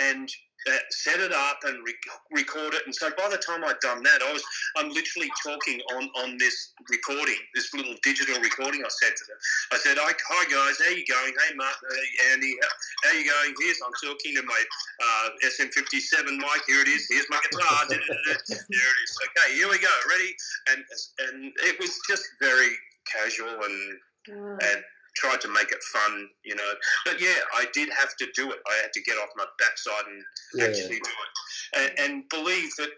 and 0.00 0.28
uh, 0.70 0.78
set 0.90 1.20
it 1.20 1.32
up 1.32 1.58
and 1.64 1.78
re- 1.84 1.94
record 2.32 2.74
it. 2.74 2.82
And 2.86 2.94
so 2.94 3.10
by 3.16 3.28
the 3.28 3.38
time 3.38 3.64
I'd 3.64 3.80
done 3.80 4.02
that, 4.02 4.22
I 4.22 4.32
was 4.32 4.42
I'm 4.76 4.88
literally 4.90 5.30
talking 5.44 5.80
on 5.96 6.08
on 6.22 6.38
this 6.38 6.72
recording, 6.90 7.38
this 7.54 7.72
little 7.74 7.94
digital 8.02 8.40
recording. 8.40 8.82
I 8.84 8.88
said 9.02 9.14
to 9.16 9.24
them, 9.28 9.38
I 9.72 9.76
said, 9.78 9.96
"Hi, 10.00 10.12
hi 10.28 10.42
guys, 10.50 10.78
how 10.78 10.90
you 10.94 11.04
going? 11.06 11.34
Hey, 11.46 11.54
Mark, 11.56 11.76
hey, 11.90 12.32
Andy, 12.32 12.56
how, 12.62 13.08
how 13.10 13.16
you 13.16 13.24
going? 13.30 13.54
Here's 13.60 13.80
I'm 13.84 13.92
talking 14.02 14.34
to 14.36 14.42
my 14.42 14.62
uh, 15.02 15.28
SM57 15.44 16.36
mic. 16.38 16.62
Here 16.66 16.82
it 16.82 16.88
is. 16.88 17.06
Here's 17.10 17.28
my 17.30 17.40
guitar. 17.50 17.86
there 17.88 17.98
it 18.00 18.48
is. 18.48 19.18
Okay, 19.28 19.54
here 19.56 19.68
we 19.68 19.78
go. 19.78 19.94
Ready? 20.10 20.34
And 20.72 20.84
and 21.28 21.52
it 21.64 21.78
was 21.80 21.98
just 22.08 22.24
very 22.40 22.70
casual 23.10 23.62
and 23.64 23.98
Uh, 24.30 24.56
and 24.56 24.80
tried 25.16 25.40
to 25.42 25.48
make 25.48 25.70
it 25.70 25.82
fun, 25.92 26.28
you 26.44 26.54
know. 26.54 26.72
But 27.04 27.20
yeah, 27.20 27.34
I 27.54 27.66
did 27.72 27.88
have 27.98 28.16
to 28.18 28.26
do 28.34 28.50
it. 28.50 28.58
I 28.68 28.82
had 28.82 28.92
to 28.92 29.02
get 29.02 29.16
off 29.16 29.28
my 29.36 29.44
backside 29.58 30.06
and 30.06 30.22
Yeah. 30.54 30.64
actually 30.66 31.00
do 31.00 31.10
it, 31.24 31.78
and, 31.98 31.98
and 31.98 32.28
believe 32.28 32.70
that 32.78 32.90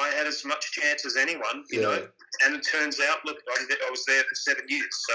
I 0.00 0.08
had 0.08 0.26
as 0.26 0.44
much 0.44 0.72
chance 0.72 1.04
as 1.06 1.16
anyone, 1.16 1.64
you 1.70 1.80
Yeah. 1.80 1.86
know. 1.86 2.08
And 2.44 2.56
it 2.56 2.66
turns 2.70 3.00
out, 3.00 3.18
look, 3.24 3.38
I, 3.48 3.64
I 3.86 3.90
was 3.90 4.04
there 4.06 4.22
for 4.24 4.34
seven 4.34 4.64
years, 4.68 4.88
so. 5.08 5.14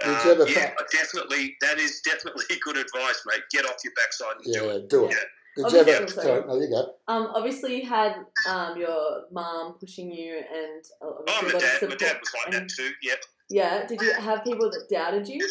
Did 0.00 0.08
uh, 0.40 0.44
yeah, 0.46 0.54
find- 0.74 0.76
definitely. 0.90 1.54
That 1.60 1.78
is 1.78 2.00
definitely 2.00 2.44
good 2.64 2.78
advice, 2.78 3.22
mate. 3.26 3.42
Get 3.50 3.66
off 3.66 3.76
your 3.84 3.92
backside 3.94 4.36
and 4.36 4.44
do 4.44 4.50
Yeah, 4.50 4.72
it. 4.76 4.88
do 4.88 5.04
it. 5.04 5.10
Yeah. 5.10 5.16
Did 5.54 5.72
you 5.72 5.78
ever? 5.80 5.90
Obviously, 5.92 6.22
Sorry, 6.22 6.46
no, 6.46 6.58
you 6.58 6.68
go. 6.70 6.94
um, 7.08 7.28
obviously 7.34 7.82
you 7.82 7.86
had 7.86 8.14
um, 8.48 8.78
your 8.78 9.24
mom 9.30 9.74
pushing 9.78 10.10
you 10.10 10.36
and 10.38 10.82
uh, 11.02 11.08
Oh, 11.28 11.42
my 11.42 11.50
a 11.50 11.52
lot 11.52 11.60
dad, 11.60 11.88
my 11.90 11.94
dad 11.96 12.18
was 12.20 12.32
like 12.34 12.54
and- 12.54 12.70
that 12.70 12.74
too. 12.74 12.90
Yep. 13.02 13.18
Yeah. 13.50 13.86
Did 13.86 14.00
you 14.00 14.12
have 14.14 14.44
people 14.44 14.70
that 14.70 14.88
doubted 14.90 15.28
you? 15.28 15.46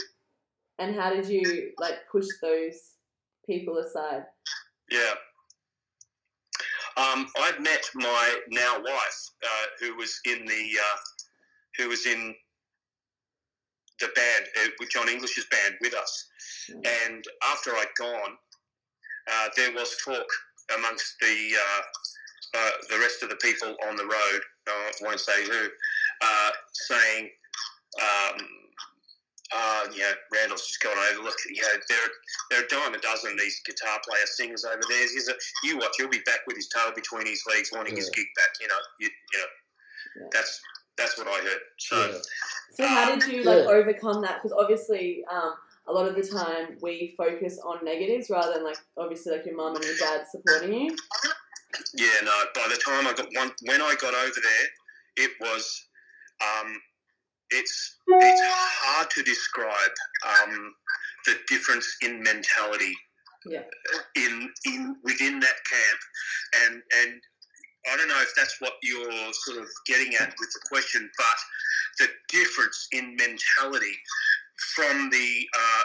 And 0.80 0.96
how 0.96 1.14
did 1.14 1.28
you 1.28 1.72
like 1.80 2.00
push 2.12 2.26
those 2.42 2.96
people 3.46 3.78
aside? 3.78 4.24
Yeah. 4.90 5.14
Um, 6.98 7.28
I've 7.40 7.60
met 7.60 7.84
my 7.96 8.40
now 8.50 8.80
wife, 8.80 9.30
uh, 9.44 9.66
who 9.80 9.96
was 9.96 10.20
in 10.26 10.46
the, 10.46 10.70
uh, 10.80 10.98
who 11.78 11.90
was 11.90 12.06
in 12.06 12.36
the 14.00 14.08
band, 14.16 14.46
uh, 14.60 14.70
with 14.80 14.90
Jon 14.90 15.08
English's 15.08 15.46
band 15.46 15.76
with 15.80 15.94
us. 15.94 16.28
And 16.70 17.24
after 17.44 17.72
I'd 17.72 17.96
gone, 17.98 18.38
uh, 19.32 19.50
there 19.56 19.72
was 19.74 19.96
talk 20.04 20.26
amongst 20.78 21.16
the 21.22 21.54
uh, 21.56 21.82
uh, 22.54 22.72
the 22.90 23.00
rest 23.00 23.24
of 23.24 23.30
the 23.30 23.36
people 23.38 23.76
on 23.88 23.96
the 23.96 24.04
road. 24.04 24.42
I 24.68 24.92
won't 25.02 25.20
say 25.20 25.46
who, 25.46 25.68
uh, 26.22 26.52
saying 26.74 27.30
um, 28.00 28.38
uh, 29.54 29.84
you 29.94 30.00
know, 30.00 30.12
Randall's 30.32 30.66
just 30.68 30.82
gone 30.82 30.98
over. 31.12 31.24
Look, 31.24 31.36
you 31.50 31.62
know, 31.62 31.68
there, 31.90 31.98
there 32.50 32.62
are 32.62 32.64
a 32.64 32.68
dime 32.68 32.94
a 32.94 33.02
dozen 33.02 33.34
of 33.34 33.40
these 33.40 33.60
guitar 33.66 34.00
player 34.08 34.26
singers 34.26 34.64
over 34.64 34.80
there. 34.88 35.02
He's 35.02 35.28
a, 35.28 35.34
you 35.64 35.78
watch, 35.78 35.92
he'll 35.98 36.08
be 36.08 36.22
back 36.26 36.40
with 36.48 36.56
his 36.56 36.70
tail 36.70 36.92
between 36.96 37.26
his 37.28 37.44
legs, 37.50 37.70
wanting 37.74 37.96
his 37.98 38.10
gig 38.12 38.28
back. 38.38 38.50
You 38.62 38.68
know, 38.68 38.80
you, 39.00 39.10
you 39.34 39.40
know, 39.40 39.46
Yeah. 40.22 40.28
that's 40.32 40.62
that's 40.98 41.18
what 41.18 41.28
I 41.28 41.38
heard. 41.42 41.62
So 41.78 41.98
Yeah. 42.00 42.18
So 42.74 42.88
how 42.88 43.16
did 43.16 43.28
you 43.32 43.44
like 43.44 43.64
Yeah. 43.64 43.72
overcome 43.72 44.22
that? 44.22 44.42
Because 44.42 44.56
obviously, 44.58 45.24
um, 45.32 45.54
a 45.88 45.92
lot 45.92 46.08
of 46.08 46.16
the 46.16 46.24
time 46.24 46.78
we 46.82 47.14
focus 47.18 47.60
on 47.66 47.84
negatives 47.84 48.30
rather 48.30 48.54
than 48.54 48.64
like 48.64 48.78
obviously 48.98 49.34
like 49.34 49.46
your 49.46 49.56
mum 49.56 49.76
and 49.76 49.84
your 49.84 49.96
dad 49.98 50.26
supporting 50.32 50.74
you. 50.74 50.96
yeah, 51.96 52.08
no. 52.24 52.32
By 52.56 52.68
the 52.70 52.78
time 52.78 53.08
I 53.08 53.14
got 53.14 53.28
one, 53.36 53.52
when 53.64 53.82
I 53.82 53.96
got 54.00 54.14
over 54.14 54.40
there, 54.42 55.26
it 55.26 55.32
was, 55.42 55.88
um, 56.42 56.80
it's 57.52 57.96
it's 58.08 58.42
hard 58.44 59.10
to 59.12 59.24
describe 59.24 59.92
um, 60.28 60.74
the 61.26 61.36
difference 61.48 61.88
in 62.02 62.22
mentality 62.24 62.96
Yeah. 63.46 63.64
in 64.16 64.52
in 64.66 64.96
within 65.04 65.40
that 65.40 65.58
camp, 65.74 66.00
and 66.66 66.82
and 67.02 67.22
I 67.92 67.98
don't 67.98 68.08
know 68.08 68.22
if 68.22 68.34
that's 68.36 68.60
what 68.62 68.74
you're 68.84 69.34
sort 69.34 69.58
of 69.58 69.68
getting 69.88 70.14
at 70.16 70.34
with 70.40 70.52
the 70.54 70.62
question, 70.70 71.10
but 71.18 71.38
the 72.00 72.08
difference 72.30 72.88
in 72.92 73.16
mentality 73.16 73.98
from 74.76 75.10
the 75.10 75.48
uh, 75.58 75.84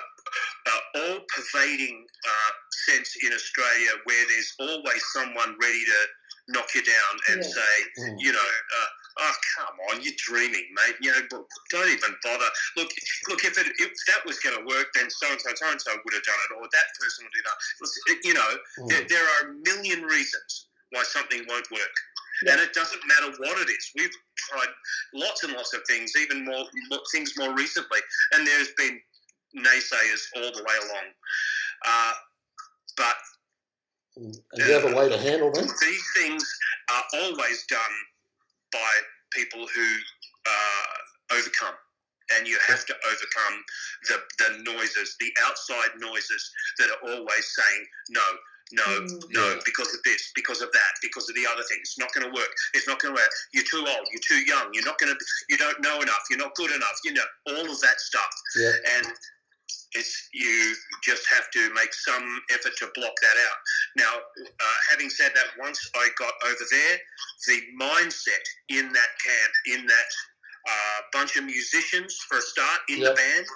uh, 0.66 0.80
all 1.00 1.20
pervading 1.34 2.06
uh, 2.28 2.50
sense 2.90 3.16
in 3.24 3.32
Australia 3.32 3.90
where 4.04 4.24
there's 4.28 4.52
always 4.60 5.02
someone 5.12 5.56
ready 5.62 5.84
to 5.84 6.00
knock 6.48 6.68
you 6.74 6.82
down 6.82 7.14
and 7.30 7.42
Yeah. 7.42 7.50
say, 7.50 7.74
Mm. 8.00 8.16
you 8.20 8.32
know, 8.32 8.50
uh, 8.78 8.88
oh 9.18 9.34
come 9.56 9.76
on, 9.90 10.02
you're 10.02 10.16
dreaming, 10.16 10.66
mate. 10.74 10.96
You 11.00 11.12
know, 11.12 11.44
don't 11.70 11.88
even 11.88 12.12
bother. 12.22 12.48
Look, 12.76 12.90
look, 13.28 13.44
if 13.44 13.58
it, 13.58 13.66
if 13.78 13.90
that 14.08 14.24
was 14.26 14.38
going 14.40 14.58
to 14.58 14.64
work, 14.66 14.88
then 14.94 15.08
so 15.10 15.30
and 15.30 15.40
so, 15.40 15.50
so 15.54 15.70
and 15.70 15.80
so 15.80 15.92
would 15.92 16.14
have 16.14 16.22
done 16.22 16.40
it, 16.50 16.54
or 16.56 16.62
that 16.62 16.88
person 17.00 17.24
would 17.24 17.32
do 17.34 17.42
that. 17.44 18.24
You 18.24 18.34
know, 18.34 18.50
Mm. 18.78 18.88
there, 18.88 19.04
there 19.08 19.24
are 19.24 19.48
a 19.48 19.52
million 19.64 20.02
reasons 20.02 20.68
why 20.90 21.02
something 21.04 21.44
won't 21.48 21.70
work. 21.70 21.94
Yeah. 22.42 22.52
And 22.52 22.60
it 22.60 22.74
doesn't 22.74 23.00
matter 23.06 23.32
what 23.38 23.58
it 23.60 23.70
is. 23.70 23.90
We've 23.96 24.12
tried 24.36 24.68
lots 25.14 25.42
and 25.44 25.54
lots 25.54 25.72
of 25.72 25.80
things, 25.88 26.12
even 26.20 26.44
more 26.44 26.64
things 27.10 27.32
more 27.38 27.54
recently, 27.54 28.00
and 28.32 28.46
there's 28.46 28.72
been 28.76 29.00
naysayers 29.56 30.22
all 30.36 30.52
the 30.52 30.62
way 30.62 30.76
along. 30.84 31.06
Uh, 31.86 32.12
but. 32.96 33.16
And 34.16 34.34
you 34.56 34.72
have 34.72 34.84
a 34.84 34.94
way 34.94 35.08
to 35.08 35.18
handle 35.18 35.52
them? 35.52 35.66
these 35.80 36.04
things 36.16 36.44
are 36.90 37.04
always 37.22 37.64
done 37.66 37.80
by 38.76 38.92
people 39.32 39.64
who 39.74 39.88
uh, 40.46 41.36
overcome. 41.38 41.76
And 42.36 42.42
you 42.46 42.58
have 42.66 42.82
to 42.90 42.94
overcome 43.06 43.56
the, 44.10 44.18
the 44.42 44.50
noises, 44.66 45.14
the 45.20 45.30
outside 45.46 45.94
noises 45.98 46.42
that 46.78 46.88
are 46.90 47.02
always 47.14 47.46
saying, 47.54 47.82
no, 48.10 48.26
no, 48.72 48.82
Mm. 48.82 49.22
no, 49.30 49.44
Yeah. 49.54 49.60
because 49.64 49.94
of 49.94 50.00
this, 50.02 50.32
because 50.34 50.60
of 50.60 50.70
that, 50.72 50.92
because 51.00 51.28
of 51.30 51.36
the 51.36 51.46
other 51.46 51.62
thing. 51.70 51.78
It's 51.86 51.98
not 52.02 52.10
going 52.12 52.26
to 52.26 52.34
work. 52.34 52.50
It's 52.74 52.88
not 52.90 52.98
going 52.98 53.14
to 53.14 53.20
work. 53.22 53.30
You're 53.54 53.62
too 53.70 53.78
old. 53.86 54.06
You're 54.10 54.26
too 54.26 54.42
young. 54.42 54.74
You're 54.74 54.84
not 54.90 54.98
going 54.98 55.14
to, 55.14 55.18
you 55.48 55.56
don't 55.56 55.78
know 55.86 56.00
enough. 56.02 56.24
You're 56.28 56.40
not 56.42 56.54
good 56.56 56.72
enough. 56.74 56.98
You 57.04 57.12
know, 57.14 57.28
all 57.46 57.70
of 57.70 57.78
that 57.86 58.00
stuff 58.00 58.32
Yeah. 58.58 58.74
and 58.98 59.06
it's 59.92 60.28
you 60.32 60.74
just 61.02 61.24
have 61.34 61.50
to 61.52 61.72
make 61.74 61.92
some 61.94 62.40
effort 62.52 62.76
to 62.78 62.88
block 62.94 63.14
that 63.22 63.36
out. 63.48 63.58
Now, 63.96 64.12
uh, 64.46 64.78
having 64.90 65.10
said 65.10 65.32
that, 65.34 65.46
once 65.58 65.78
I 65.94 66.08
got 66.18 66.32
over 66.44 66.64
there, 66.70 66.98
the 67.46 67.60
mindset 67.80 68.44
in 68.68 68.92
that 68.92 69.12
camp, 69.24 69.52
in 69.78 69.86
that 69.86 70.10
uh, 70.68 71.00
bunch 71.12 71.36
of 71.36 71.44
musicians 71.44 72.16
for 72.28 72.38
a 72.38 72.42
start 72.42 72.80
in 72.88 72.98
Yep. 72.98 73.10
the 73.10 73.14
band, 73.16 73.46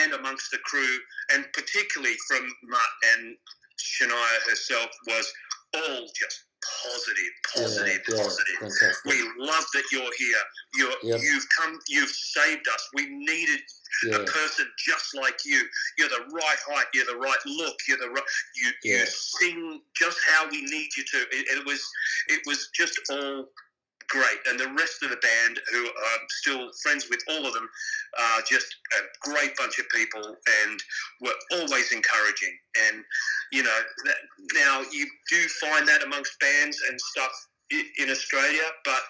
and 0.00 0.12
amongst 0.14 0.50
the 0.50 0.58
crew, 0.58 0.98
and 1.32 1.46
particularly 1.52 2.16
from 2.26 2.42
Mutt 2.64 2.92
and 3.14 3.36
Shania 3.78 4.48
herself, 4.48 4.90
was 5.06 5.32
all 5.74 6.06
just 6.18 6.44
positive, 6.82 7.32
positive, 7.54 8.00
yeah, 8.08 8.16
yeah, 8.16 8.22
positive. 8.24 8.56
fantastic. 8.60 9.04
We 9.12 9.18
love 9.38 9.64
that 9.74 9.84
you're 9.92 10.12
here. 10.18 10.42
You're, 10.76 10.92
Yep. 11.02 11.20
You've 11.22 11.46
come. 11.58 11.78
You've 11.88 12.10
saved 12.10 12.66
us. 12.68 12.88
We 12.94 13.06
needed 13.08 13.60
Yeah, 14.04 14.16
a 14.16 14.24
person 14.24 14.66
just 14.78 15.14
like 15.14 15.38
you. 15.44 15.62
You're 15.98 16.08
the 16.08 16.24
right 16.32 16.58
height. 16.68 16.86
You're 16.94 17.06
the 17.06 17.16
right 17.16 17.38
look. 17.46 17.76
You're 17.88 17.98
the 17.98 18.10
right. 18.10 18.24
You 18.56 18.70
Yeah. 18.82 19.00
you 19.00 19.06
sing 19.06 19.80
just 19.96 20.18
how 20.28 20.48
we 20.48 20.62
need 20.62 20.88
you 20.96 21.04
to. 21.04 21.18
It, 21.30 21.46
it 21.58 21.66
was 21.66 21.82
it 22.28 22.40
was 22.46 22.68
just 22.74 22.98
all 23.10 23.48
great. 24.08 24.38
And 24.48 24.58
the 24.58 24.68
rest 24.78 25.02
of 25.02 25.10
the 25.10 25.16
band, 25.16 25.60
who 25.72 25.84
I'm 25.86 26.26
still 26.28 26.70
friends 26.82 27.06
with, 27.10 27.20
all 27.30 27.46
of 27.46 27.54
them, 27.54 27.68
are 28.20 28.42
just 28.42 28.66
a 28.98 29.28
great 29.28 29.56
bunch 29.56 29.78
of 29.78 29.88
people 29.90 30.36
and 30.62 30.80
were 31.20 31.34
always 31.52 31.92
encouraging. 31.92 32.56
And 32.88 33.04
you 33.52 33.62
know, 33.62 33.80
that, 34.04 34.16
now 34.54 34.82
you 34.92 35.06
do 35.30 35.40
find 35.60 35.86
that 35.88 36.02
amongst 36.02 36.38
bands 36.40 36.78
and 36.88 37.00
stuff 37.00 37.32
in 37.98 38.10
Australia, 38.10 38.62
but 38.84 39.02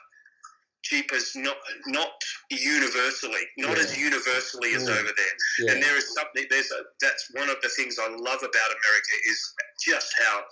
Jeepers, 0.84 1.32
not 1.34 1.56
not 1.86 2.12
universally, 2.50 3.40
not 3.56 3.76
Yeah. 3.76 3.84
as 3.84 3.96
universally 3.98 4.74
as 4.74 4.88
over 4.88 5.02
there. 5.16 5.36
yeah, 5.60 5.72
And 5.72 5.82
there 5.82 5.96
is 5.96 6.12
something. 6.14 6.44
There's 6.50 6.70
a. 6.70 6.82
That's 7.00 7.26
one 7.32 7.48
of 7.48 7.56
the 7.62 7.70
things 7.70 7.98
I 7.98 8.08
love 8.08 8.42
about 8.42 8.70
America 8.70 9.14
is 9.30 9.54
just 9.82 10.14
how 10.18 10.44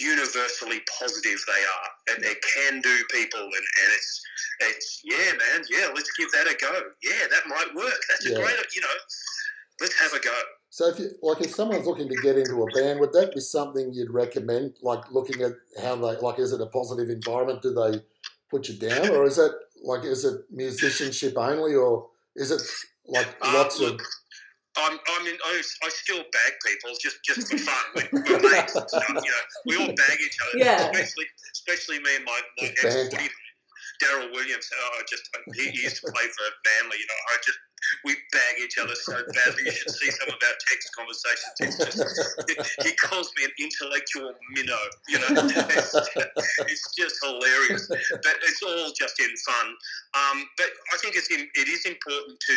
universally 0.00 0.80
positive 0.98 1.38
they 1.46 1.64
are, 1.64 1.90
and 2.08 2.22
they're 2.22 2.34
can-do 2.54 2.96
people, 3.12 3.40
and, 3.40 3.52
and 3.52 3.90
it's 3.94 4.22
it's 4.60 5.00
yeah, 5.04 5.32
man, 5.32 5.64
yeah, 5.70 5.88
let's 5.94 6.10
give 6.18 6.30
that 6.32 6.46
a 6.46 6.54
go. 6.60 6.72
Yeah, 7.02 7.26
that 7.30 7.46
might 7.48 7.74
work. 7.74 8.00
That's 8.08 8.26
Yeah. 8.26 8.36
a 8.36 8.40
great, 8.40 8.56
you 8.74 8.80
know, 8.80 8.96
let's 9.80 9.98
have 10.00 10.12
a 10.12 10.20
go. 10.20 10.34
So 10.70 10.88
if 10.88 10.98
you 10.98 11.10
like, 11.22 11.40
if 11.42 11.50
someone's 11.54 11.86
looking 11.86 12.08
to 12.08 12.16
get 12.16 12.36
into 12.38 12.62
a 12.62 12.70
band, 12.72 13.00
would 13.00 13.12
that 13.12 13.34
be 13.34 13.40
something 13.40 13.92
you'd 13.92 14.10
recommend? 14.10 14.74
Like 14.82 15.10
looking 15.10 15.42
at 15.42 15.52
how 15.82 15.96
they 15.96 16.16
like, 16.16 16.38
is 16.38 16.52
it 16.52 16.60
a 16.60 16.66
positive 16.66 17.10
environment? 17.10 17.62
Do 17.62 17.74
they 17.74 18.00
put 18.50 18.68
you 18.68 18.76
down, 18.76 19.10
or 19.10 19.24
is 19.26 19.38
it 19.38 19.52
like, 19.84 20.04
is 20.04 20.24
it 20.24 20.42
musicianship 20.50 21.34
only, 21.36 21.74
or 21.74 22.08
is 22.36 22.50
it 22.50 22.62
like 23.06 23.26
Uh, 23.42 23.52
lots 23.54 23.80
of? 23.80 23.92
look, 23.92 24.02
I'm, 24.76 24.98
I 24.98 25.24
mean, 25.24 25.36
I, 25.44 25.62
I 25.84 25.88
still 25.90 26.18
bag 26.32 26.52
people 26.64 26.90
just, 27.00 27.18
just 27.24 27.50
for 27.50 27.58
fun. 27.68 27.84
We're, 27.94 28.08
we're 28.12 28.40
mates 28.50 28.74
and 28.74 28.88
stuff, 28.88 29.08
you 29.08 29.14
know. 29.14 29.44
We 29.66 29.76
all 29.76 29.92
bag 29.94 30.18
each 30.20 30.38
other, 30.40 30.58
Yeah. 30.64 30.88
especially, 30.90 31.26
especially 31.52 31.98
me 32.00 32.16
and 32.16 32.24
my, 32.24 32.40
my 32.60 32.68
Just 32.80 33.10
banter. 33.10 33.24
ex 33.24 33.34
Daryl 34.02 34.32
Williams. 34.32 34.66
Oh, 34.74 34.98
I 34.98 35.02
just 35.08 35.22
he, 35.54 35.70
he 35.70 35.82
used 35.82 36.02
to 36.02 36.10
play 36.10 36.26
for 36.34 36.46
Manly. 36.66 36.96
You 36.98 37.06
know, 37.06 37.20
I 37.30 37.36
just 37.44 37.58
we 38.04 38.14
bag 38.32 38.54
each 38.64 38.78
other 38.78 38.94
so 38.94 39.12
badly. 39.12 39.62
You 39.66 39.70
should 39.72 39.90
see 39.94 40.10
some 40.10 40.28
of 40.28 40.34
our 40.42 40.56
text 40.66 40.90
conversations. 40.96 41.54
It's 41.60 41.76
just, 41.78 42.82
he 42.82 42.94
calls 42.96 43.30
me 43.38 43.44
an 43.44 43.52
intellectual 43.60 44.32
minnow. 44.54 44.82
You 45.08 45.18
know, 45.20 45.28
it's, 45.70 45.94
it's 46.66 46.94
just 46.96 47.16
hilarious. 47.22 47.86
But 47.86 48.36
it's 48.42 48.62
all 48.62 48.90
just 48.98 49.20
in 49.20 49.30
fun. 49.46 49.66
Um, 50.14 50.46
but 50.56 50.70
I 50.94 50.96
think 50.98 51.14
it's 51.14 51.30
in, 51.30 51.46
it 51.54 51.68
is 51.68 51.84
important 51.86 52.40
to 52.40 52.56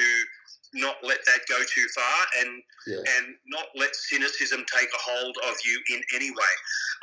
not 0.75 0.97
let 1.03 1.19
that 1.25 1.39
go 1.47 1.57
too 1.63 1.87
far 1.95 2.17
and 2.39 2.63
Yeah. 2.87 3.01
and 3.17 3.35
not 3.47 3.67
let 3.75 3.95
cynicism 3.95 4.63
take 4.65 4.89
a 4.93 4.97
hold 4.97 5.35
of 5.49 5.55
you 5.65 5.81
in 5.89 6.01
any 6.13 6.29
way. 6.31 6.53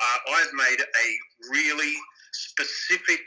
Uh, 0.01 0.19
I've 0.37 0.53
made 0.53 0.81
a 0.81 1.19
really 1.51 1.95
specific, 2.33 3.25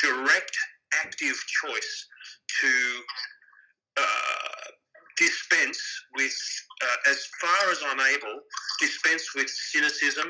direct, 0.00 0.56
active 0.94 1.36
choice 1.62 2.06
to 2.60 3.04
uh, 3.96 4.64
dispense 5.16 5.80
with, 6.16 6.36
uh, 6.82 7.10
as 7.10 7.26
far 7.40 7.70
as 7.70 7.82
I'm 7.84 8.00
able, 8.00 8.40
dispense 8.80 9.34
with 9.34 9.48
cynicism 9.48 10.28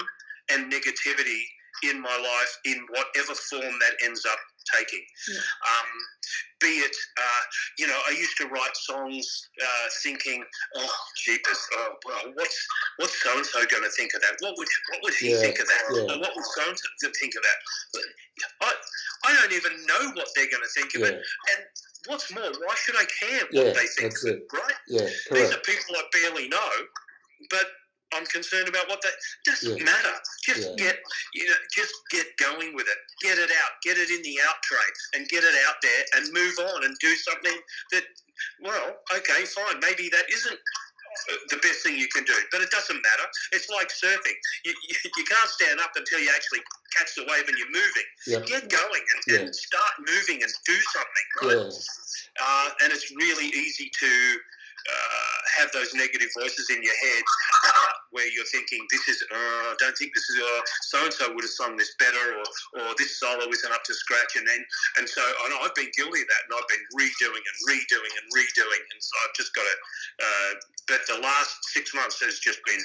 and 0.51 0.71
negativity 0.73 1.43
in 1.83 2.01
my 2.01 2.17
life 2.17 2.59
in 2.65 2.87
whatever 2.91 3.35
form 3.35 3.79
that 3.81 3.95
ends 4.05 4.25
up 4.27 4.39
taking. 4.77 5.05
Yeah. 5.29 5.39
Um, 5.39 5.91
be 6.65 6.81
it, 6.81 6.97
uh, 7.21 7.43
you 7.79 7.87
know, 7.87 8.01
I 8.09 8.13
used 8.17 8.37
to 8.41 8.49
write 8.49 8.77
songs 8.89 9.49
uh, 9.61 9.87
thinking, 10.03 10.43
oh, 10.77 10.95
jeepers, 11.25 11.61
oh, 11.77 11.91
well, 12.09 12.33
what's 12.35 12.57
what's 12.97 13.23
so 13.23 13.37
and 13.37 13.45
so 13.45 13.61
going 13.69 13.85
to 13.85 13.93
think 13.93 14.13
of 14.17 14.23
that? 14.23 14.41
What 14.41 14.57
would 14.57 14.69
what 14.91 15.01
would 15.05 15.15
he 15.21 15.29
Yeah, 15.31 15.45
think 15.45 15.61
of 15.61 15.67
that? 15.69 15.83
yeah. 15.93 16.17
What 16.17 16.33
would 16.35 16.49
so 16.57 16.65
and 16.65 16.79
so 16.81 17.09
think 17.21 17.35
of 17.37 17.43
that? 17.45 17.59
But 17.93 18.05
I, 18.65 18.73
I 19.29 19.35
don't 19.37 19.53
even 19.53 19.73
know 19.85 20.03
what 20.17 20.29
they're 20.35 20.49
going 20.49 20.65
to 20.65 20.73
think 20.81 20.95
of 20.97 21.01
Yeah, 21.03 21.07
it. 21.09 21.15
And 21.53 21.61
what's 22.09 22.33
more, 22.33 22.49
why 22.65 22.75
should 22.81 22.97
I 22.97 23.05
care 23.21 23.45
what 23.53 23.53
Yeah, 23.53 23.73
they 23.77 23.89
think 24.01 24.17
that's 24.17 24.25
it. 24.25 24.41
it, 24.41 24.57
right? 24.57 24.79
yeah, 24.89 25.09
These 25.37 25.53
are 25.53 25.61
people 25.69 25.97
I 25.97 26.03
barely 26.13 26.49
know, 26.49 26.73
but 27.51 27.69
I'm 28.13 28.27
concerned 28.27 28.69
about 28.69 28.89
what 28.89 29.01
they 29.03 29.11
doesn't 29.45 29.79
Yeah. 29.79 29.85
matter. 29.85 30.15
Just 30.45 30.69
Yeah. 30.71 30.75
get 30.77 31.03
you 31.35 31.47
know, 31.47 31.57
just 31.73 31.95
get 32.11 32.37
going 32.37 32.75
with 32.75 32.87
it. 32.89 32.99
Get 33.21 33.39
it 33.39 33.51
out. 33.51 33.73
Get 33.83 33.99
it 33.99 34.11
in 34.11 34.23
the 34.23 34.41
out 34.43 34.63
tray 34.63 34.89
and 35.15 35.29
get 35.29 35.45
it 35.45 35.55
out 35.67 35.81
there 35.83 36.05
and 36.15 36.33
move 36.33 36.59
on 36.59 36.85
and 36.85 36.97
do 37.01 37.17
something 37.17 37.61
that 37.93 38.05
well, 38.61 39.03
okay, 39.15 39.45
fine. 39.47 39.79
Maybe 39.81 40.09
that 40.11 40.29
isn't 40.31 40.59
the 41.49 41.57
best 41.59 41.83
thing 41.83 41.97
you 41.97 42.09
can 42.09 42.25
do, 42.25 42.35
but 42.51 42.61
it 42.61 42.71
doesn't 42.71 43.01
matter. 43.01 43.27
It's 43.53 43.69
like 43.69 43.89
surfing. 43.89 44.35
You, 44.65 44.75
you, 44.89 44.97
you 45.17 45.25
can't 45.25 45.51
stand 45.51 45.81
up 45.81 45.93
until 45.95 46.19
you 46.21 46.31
actually 46.35 46.61
catch 46.97 47.15
the 47.15 47.25
wave 47.25 47.47
and 47.49 47.57
you're 47.57 47.71
moving. 47.71 48.09
Yeah. 48.27 48.41
Get 48.41 48.69
going 48.69 49.03
and, 49.15 49.23
Yeah. 49.29 49.39
and 49.47 49.55
start 49.55 49.93
moving 50.01 50.43
and 50.43 50.53
do 50.67 50.77
something, 50.93 51.27
right? 51.43 51.73
Yeah, 51.73 52.45
uh, 52.45 52.71
and 52.83 52.93
it's 52.93 53.11
really 53.13 53.47
easy 53.47 53.91
to 54.01 54.41
uh, 54.89 55.37
have 55.61 55.71
those 55.73 55.95
negative 55.95 56.29
voices 56.37 56.67
in 56.71 56.83
your 56.83 56.95
head 56.95 57.23
uh, 57.67 57.93
where 58.11 58.27
you're 58.29 58.49
thinking, 58.53 58.81
this 58.91 59.09
is, 59.09 59.23
uh, 59.33 59.73
I 59.73 59.75
don't 59.79 59.97
think 59.97 60.13
this 60.15 60.27
is, 60.31 60.37
so 60.91 61.05
and 61.05 61.13
so 61.13 61.33
would 61.33 61.45
have 61.45 61.57
sung 61.57 61.77
this 61.77 61.95
better, 61.99 62.39
or, 62.39 62.47
or 62.83 62.95
this 62.99 63.19
solo 63.19 63.47
isn't 63.49 63.73
up 63.73 63.85
to 63.85 63.95
scratch. 63.95 64.37
And 64.37 64.47
then, 64.47 64.61
and 64.99 65.09
so 65.09 65.23
and 65.23 65.55
I've 65.63 65.75
been 65.75 65.91
guilty 65.97 66.21
of 66.23 66.29
that, 66.29 66.43
and 66.51 66.53
I've 66.59 66.69
been 66.69 66.85
redoing 66.99 67.43
and 67.43 67.57
redoing 67.71 68.13
and 68.19 68.27
redoing. 68.35 68.83
And 68.93 69.01
so 69.01 69.13
I've 69.25 69.35
just 69.35 69.55
got 69.55 69.63
to, 69.63 69.77
uh, 70.27 70.53
but 70.89 71.01
the 71.09 71.19
last 71.23 71.57
six 71.73 71.95
months 71.95 72.21
has 72.21 72.39
just 72.39 72.61
been 72.67 72.81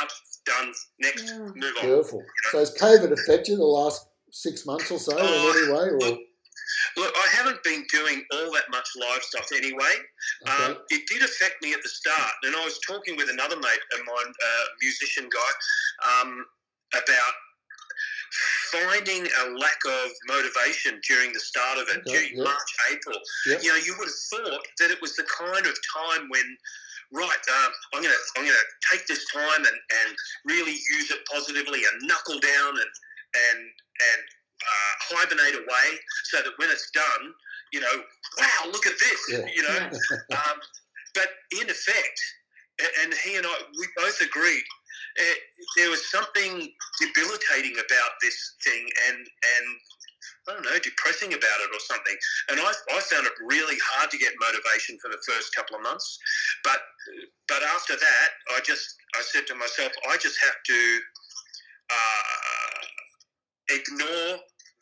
out, 0.00 0.10
done, 0.46 0.72
next, 1.00 1.24
Yeah. 1.28 1.38
move 1.54 1.74
on. 1.80 1.86
Beautiful. 1.86 2.24
So 2.52 2.58
has 2.58 2.74
COVID 2.74 3.12
affected 3.12 3.52
you 3.52 3.56
the 3.56 3.64
last 3.64 4.06
six 4.30 4.66
months 4.66 4.90
or 4.90 4.98
so 4.98 5.12
in 5.12 5.22
Oh, 5.22 5.52
any 5.52 5.72
way? 5.72 6.08
Or 6.10 6.18
look, 6.96 7.12
I 7.16 7.28
haven't 7.36 7.62
been 7.62 7.84
doing 7.92 8.24
all 8.32 8.52
that 8.52 8.64
much 8.70 8.88
live 9.00 9.22
stuff 9.22 9.48
anyway. 9.54 9.94
okay. 10.46 10.64
Um, 10.64 10.78
it 10.90 11.02
did 11.08 11.22
affect 11.22 11.62
me 11.62 11.72
at 11.72 11.82
the 11.82 11.88
start, 11.88 12.32
and 12.44 12.54
I 12.56 12.64
was 12.64 12.78
talking 12.86 13.16
with 13.16 13.30
another 13.30 13.56
mate 13.56 13.84
of 13.94 14.00
mine, 14.06 14.32
uh, 14.32 14.64
musician 14.82 15.28
guy, 15.32 16.20
um, 16.20 16.44
about 16.92 17.34
finding 18.72 19.26
a 19.26 19.44
lack 19.58 19.78
of 19.86 20.10
motivation 20.26 21.00
during 21.08 21.32
the 21.32 21.40
start 21.40 21.78
of 21.78 21.88
it, 21.88 22.02
Okay, 22.06 22.12
during 22.12 22.36
yeah. 22.36 22.44
March, 22.44 22.70
April. 22.90 23.18
Yeah. 23.46 23.58
You 23.62 23.68
know, 23.68 23.80
you 23.84 23.94
would 23.98 24.08
have 24.08 24.22
thought 24.30 24.66
that 24.80 24.90
it 24.90 25.00
was 25.00 25.14
the 25.16 25.24
kind 25.24 25.66
of 25.66 25.74
time 25.96 26.28
when. 26.28 26.56
Right, 27.12 27.30
um, 27.30 27.70
I'm 27.94 28.02
gonna 28.02 28.14
I'm 28.36 28.42
gonna 28.42 28.66
take 28.90 29.06
this 29.06 29.24
time 29.30 29.58
and, 29.58 29.66
and 29.66 30.16
really 30.46 30.72
use 30.98 31.12
it 31.12 31.20
positively 31.30 31.78
and 31.78 32.08
knuckle 32.08 32.40
down 32.40 32.74
and 32.74 32.92
and 33.54 33.60
and 33.60 34.22
uh, 34.64 35.16
hibernate 35.16 35.54
away 35.54 35.88
so 36.30 36.38
that 36.42 36.52
when 36.56 36.70
it's 36.70 36.90
done, 36.90 37.32
you 37.72 37.80
know, 37.80 37.96
wow, 38.38 38.70
look 38.72 38.86
at 38.86 38.98
this, 38.98 39.20
Yeah. 39.28 39.46
you 39.54 39.62
know. 39.62 39.90
Um, 40.36 40.58
but 41.14 41.28
in 41.60 41.70
effect, 41.70 42.20
and 43.02 43.14
he 43.22 43.36
and 43.36 43.46
I, 43.46 43.54
we 43.78 43.86
both 43.96 44.20
agreed, 44.20 44.64
uh, 45.20 45.34
there 45.76 45.90
was 45.90 46.10
something 46.10 46.72
debilitating 47.00 47.74
about 47.78 48.12
this 48.20 48.36
thing, 48.64 48.88
and 49.08 49.18
and 49.18 49.66
I 50.48 50.52
don't 50.54 50.64
know, 50.64 50.78
depressing 50.82 51.32
about 51.32 51.58
it 51.62 51.70
or 51.72 51.80
something. 51.80 52.16
And 52.50 52.60
I, 52.60 52.72
I 52.96 53.00
found 53.00 53.26
it 53.26 53.32
really 53.46 53.76
hard 53.94 54.10
to 54.10 54.18
get 54.18 54.32
motivation 54.40 54.98
for 55.00 55.08
the 55.08 55.18
first 55.26 55.54
couple 55.54 55.76
of 55.76 55.82
months, 55.82 56.18
but 56.64 56.80
but 57.48 57.62
after 57.62 57.94
that, 57.96 58.28
I 58.56 58.60
just 58.66 58.96
I 59.14 59.22
said 59.22 59.46
to 59.48 59.54
myself, 59.54 59.92
I 60.10 60.16
just 60.16 60.38
have 60.42 60.58
to 60.66 61.00
uh, 61.90 62.82
ignore 63.70 64.38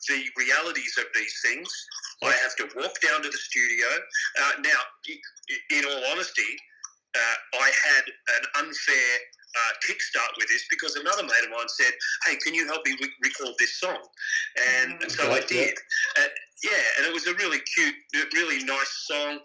the 0.09 0.23
realities 0.37 0.95
of 0.97 1.05
these 1.15 1.35
things. 1.45 1.69
I 2.23 2.31
have 2.31 2.55
to 2.57 2.69
walk 2.75 2.95
down 3.01 3.21
to 3.23 3.29
the 3.29 3.37
studio. 3.37 3.87
Uh, 4.41 4.51
now, 4.63 4.79
in 5.71 5.85
all 5.85 6.01
honesty, 6.11 6.57
uh, 7.15 7.35
I 7.59 7.71
had 7.93 8.03
an 8.07 8.65
unfair 8.65 9.09
uh, 9.53 9.73
kickstart 9.85 10.33
with 10.37 10.47
this 10.49 10.65
because 10.69 10.95
another 10.95 11.23
mate 11.23 11.43
of 11.45 11.51
mine 11.51 11.69
said, 11.69 11.93
"Hey, 12.25 12.37
can 12.37 12.53
you 12.55 12.65
help 12.67 12.85
me 12.85 12.97
re- 12.99 13.13
record 13.23 13.53
this 13.59 13.79
song?" 13.79 14.01
And 14.57 14.99
Mm. 14.99 15.11
so 15.11 15.25
I 15.25 15.39
Right, 15.39 15.51
yeah. 15.51 15.65
did. 15.65 15.77
Uh, 16.17 16.29
yeah, 16.63 16.83
and 16.97 17.05
it 17.05 17.13
was 17.13 17.27
a 17.27 17.33
really 17.35 17.59
cute, 17.75 17.95
really 18.33 18.63
nice 18.63 18.91
song, 19.05 19.39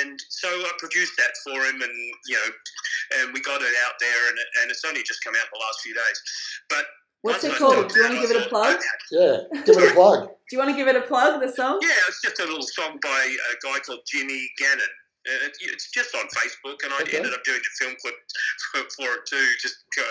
and 0.00 0.20
so 0.30 0.48
I 0.48 0.70
produced 0.78 1.16
that 1.18 1.36
for 1.44 1.64
him, 1.66 1.82
and 1.82 1.94
you 2.26 2.34
know, 2.36 2.50
and 3.18 3.32
we 3.34 3.40
got 3.40 3.62
it 3.62 3.74
out 3.84 3.94
there, 4.00 4.28
and, 4.28 4.38
and 4.62 4.70
it's 4.70 4.84
only 4.84 5.02
just 5.04 5.22
come 5.22 5.34
out 5.36 5.44
in 5.44 5.50
the 5.52 5.60
last 5.64 5.80
few 5.82 5.94
days. 5.94 6.22
But 6.68 6.86
What's 7.22 7.44
it 7.44 7.54
called? 7.54 7.88
Do 7.88 7.98
you 7.98 8.04
want 8.08 8.14
to 8.16 8.20
give 8.20 8.30
it 8.36 8.46
a 8.46 8.48
plug? 8.48 8.80
yeah, 9.10 9.36
give 9.64 9.76
it 9.78 9.90
a 9.90 9.94
plug. 9.94 10.28
Do 10.50 10.56
you 10.56 10.58
want 10.58 10.70
to 10.70 10.76
give 10.76 10.88
it 10.88 10.96
a 10.96 11.02
plug, 11.02 11.40
the 11.40 11.50
song? 11.50 11.78
Yeah, 11.80 11.88
it's 12.08 12.20
just 12.20 12.38
a 12.40 12.44
little 12.44 12.62
song 12.62 12.98
by 13.02 13.36
a 13.50 13.54
guy 13.64 13.78
called 13.80 14.00
Jimmy 14.06 14.48
Gannon. 14.58 14.80
And 15.24 15.52
it's 15.60 15.90
just 15.92 16.14
on 16.16 16.22
Facebook, 16.34 16.82
and 16.82 16.92
I 16.92 17.02
Okay. 17.02 17.16
ended 17.18 17.32
up 17.32 17.44
doing 17.44 17.60
a 17.60 17.84
film 17.84 17.94
clip 18.02 18.14
for, 18.72 18.80
for 18.96 19.14
it 19.14 19.20
too, 19.30 19.46
just 19.62 19.76
uh, 19.98 20.02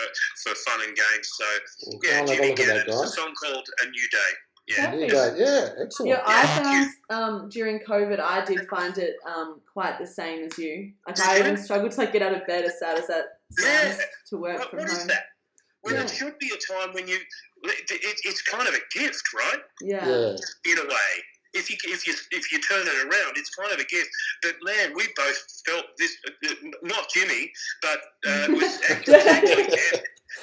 for 0.41 0.55
fun 0.55 0.79
and 0.87 0.95
games. 0.95 1.29
So, 1.37 1.45
We'll 1.87 1.99
yeah, 2.03 2.11
go 2.11 2.19
and 2.21 2.29
have 2.29 2.39
a 2.39 2.41
Jimmy 2.43 2.55
Gannon. 2.55 2.83
It's 2.87 3.01
a 3.01 3.07
song 3.07 3.33
called 3.35 3.67
A 3.83 3.89
New 3.89 4.07
Day. 4.09 4.31
Yeah. 4.67 4.91
New 4.95 5.09
day. 5.09 5.33
Yeah, 5.37 5.69
excellent. 5.83 6.11
Yeah, 6.11 6.21
I 6.25 6.47
found 6.47 6.89
um, 7.09 7.49
during 7.49 7.79
COVID, 7.79 8.21
I 8.21 8.45
did 8.45 8.65
find 8.69 8.97
it 8.97 9.15
um, 9.27 9.59
quite 9.73 9.99
the 9.99 10.07
same 10.07 10.45
as 10.45 10.57
you. 10.57 10.93
Like 11.05 11.19
I 11.19 11.39
even 11.39 11.57
struggled 11.57 11.91
to 11.91 11.97
like 11.99 12.13
get 12.13 12.21
out 12.21 12.33
of 12.33 12.47
bed 12.47 12.63
as 12.63 12.79
sad 12.79 12.97
as 12.97 13.07
that 13.07 13.39
sounds 13.51 13.97
Yeah. 13.99 14.05
to 14.29 14.37
work 14.37 14.59
What, 14.59 14.69
from 14.69 14.79
what 14.79 14.87
home. 14.89 14.97
is 14.97 15.05
that? 15.07 15.23
Well, 15.83 15.95
Yeah. 15.95 16.03
it 16.03 16.09
should 16.09 16.37
be 16.39 16.51
a 16.53 16.73
time 16.73 16.93
when 16.93 17.07
you. 17.07 17.17
It, 17.63 17.91
it, 17.91 18.17
it's 18.25 18.41
kind 18.41 18.67
of 18.67 18.73
a 18.73 18.81
gift, 18.97 19.21
right? 19.35 19.61
Yeah. 19.81 20.07
yeah, 20.07 20.71
in 20.71 20.77
a 20.79 20.87
way. 20.87 21.11
If 21.53 21.69
you 21.69 21.75
if 21.83 22.07
you 22.07 22.13
if 22.31 22.51
you 22.51 22.61
turn 22.61 22.87
it 22.87 23.05
around, 23.05 23.35
it's 23.35 23.49
kind 23.53 23.71
of 23.73 23.79
a 23.79 23.83
gift. 23.83 24.09
But 24.41 24.55
man, 24.63 24.93
we 24.95 25.03
both 25.17 25.37
felt 25.67 25.85
this. 25.97 26.15
Uh, 26.25 26.53
not 26.81 27.09
Jimmy, 27.13 27.51
but 27.81 27.99
uh, 28.25 28.47
it 28.47 28.51
was 28.51 28.79
actually, 28.89 29.15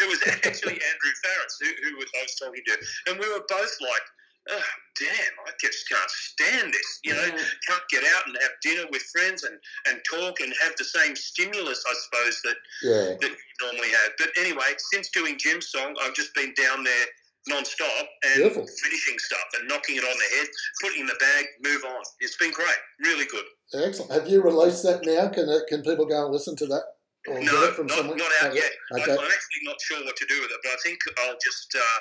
it 0.00 0.06
was 0.08 0.20
actually 0.28 0.74
Andrew 0.74 1.14
Farriss 1.24 1.54
who, 1.60 1.68
who 1.88 1.96
was, 1.96 2.06
I 2.18 2.22
was 2.22 2.34
talking 2.34 2.62
to, 2.66 2.76
and 3.10 3.18
we 3.18 3.26
were 3.32 3.42
both 3.48 3.74
like, 3.80 4.06
oh, 4.50 4.64
"Damn, 4.98 5.34
I 5.46 5.50
just 5.60 5.88
can't 5.88 6.10
stand 6.10 6.72
this." 6.72 7.00
You 7.04 7.14
know, 7.14 7.24
Yeah. 7.24 7.44
can't 7.68 7.88
get 7.90 8.04
out 8.04 8.26
and 8.26 8.36
have 8.40 8.52
dinner 8.62 8.86
with 8.90 9.02
friends 9.12 9.44
and 9.44 9.58
and 9.86 10.00
talk 10.08 10.40
and 10.40 10.52
have 10.62 10.74
the 10.76 10.84
same 10.84 11.14
stimulus, 11.16 11.82
I 11.86 11.94
suppose 12.04 12.40
that 12.42 12.56
yeah. 12.82 13.16
that 13.20 13.30
you 13.30 13.54
normally 13.60 13.90
have. 13.90 14.12
But 14.18 14.30
anyway, 14.36 14.74
since 14.92 15.08
doing 15.10 15.38
Jim's 15.38 15.68
song, 15.70 15.96
I've 16.02 16.14
just 16.14 16.34
been 16.34 16.52
down 16.54 16.84
there 16.84 17.06
non-stop 17.46 18.06
and 18.24 18.34
Beautiful. 18.34 18.66
finishing 18.66 19.18
stuff 19.18 19.44
and 19.58 19.68
knocking 19.68 19.96
it 19.96 20.04
on 20.04 20.16
the 20.18 20.36
head, 20.36 20.48
putting 20.82 20.98
it 20.98 21.00
in 21.02 21.06
the 21.06 21.14
bag, 21.18 21.46
move 21.64 21.82
on. 21.84 22.02
It's 22.20 22.36
been 22.36 22.50
great, 22.50 22.76
really 23.00 23.24
good. 23.24 23.44
Excellent. 23.72 24.12
Have 24.12 24.28
you 24.28 24.42
released 24.42 24.82
that 24.82 25.04
now? 25.04 25.28
Can 25.28 25.48
can 25.68 25.82
people 25.82 26.04
go 26.06 26.24
and 26.24 26.32
listen 26.32 26.56
to 26.56 26.66
that? 26.66 26.82
Or 27.28 27.40
no, 27.44 27.52
get 27.52 27.62
it 27.70 27.74
from 27.76 27.86
not, 27.86 27.96
somewhere? 27.98 28.16
not 28.16 28.32
out 28.42 28.50
Okay. 28.50 28.60
yet. 28.64 28.72
Okay. 28.98 29.12
I, 29.12 29.16
I'm 29.16 29.32
actually 29.32 29.62
not 29.64 29.76
sure 29.80 30.00
what 30.04 30.16
to 30.16 30.26
do 30.26 30.40
with 30.40 30.50
it, 30.50 30.60
but 30.64 30.72
I 30.72 30.78
think 30.82 30.98
I'll 31.24 31.38
just 31.42 31.68
uh, 31.76 31.98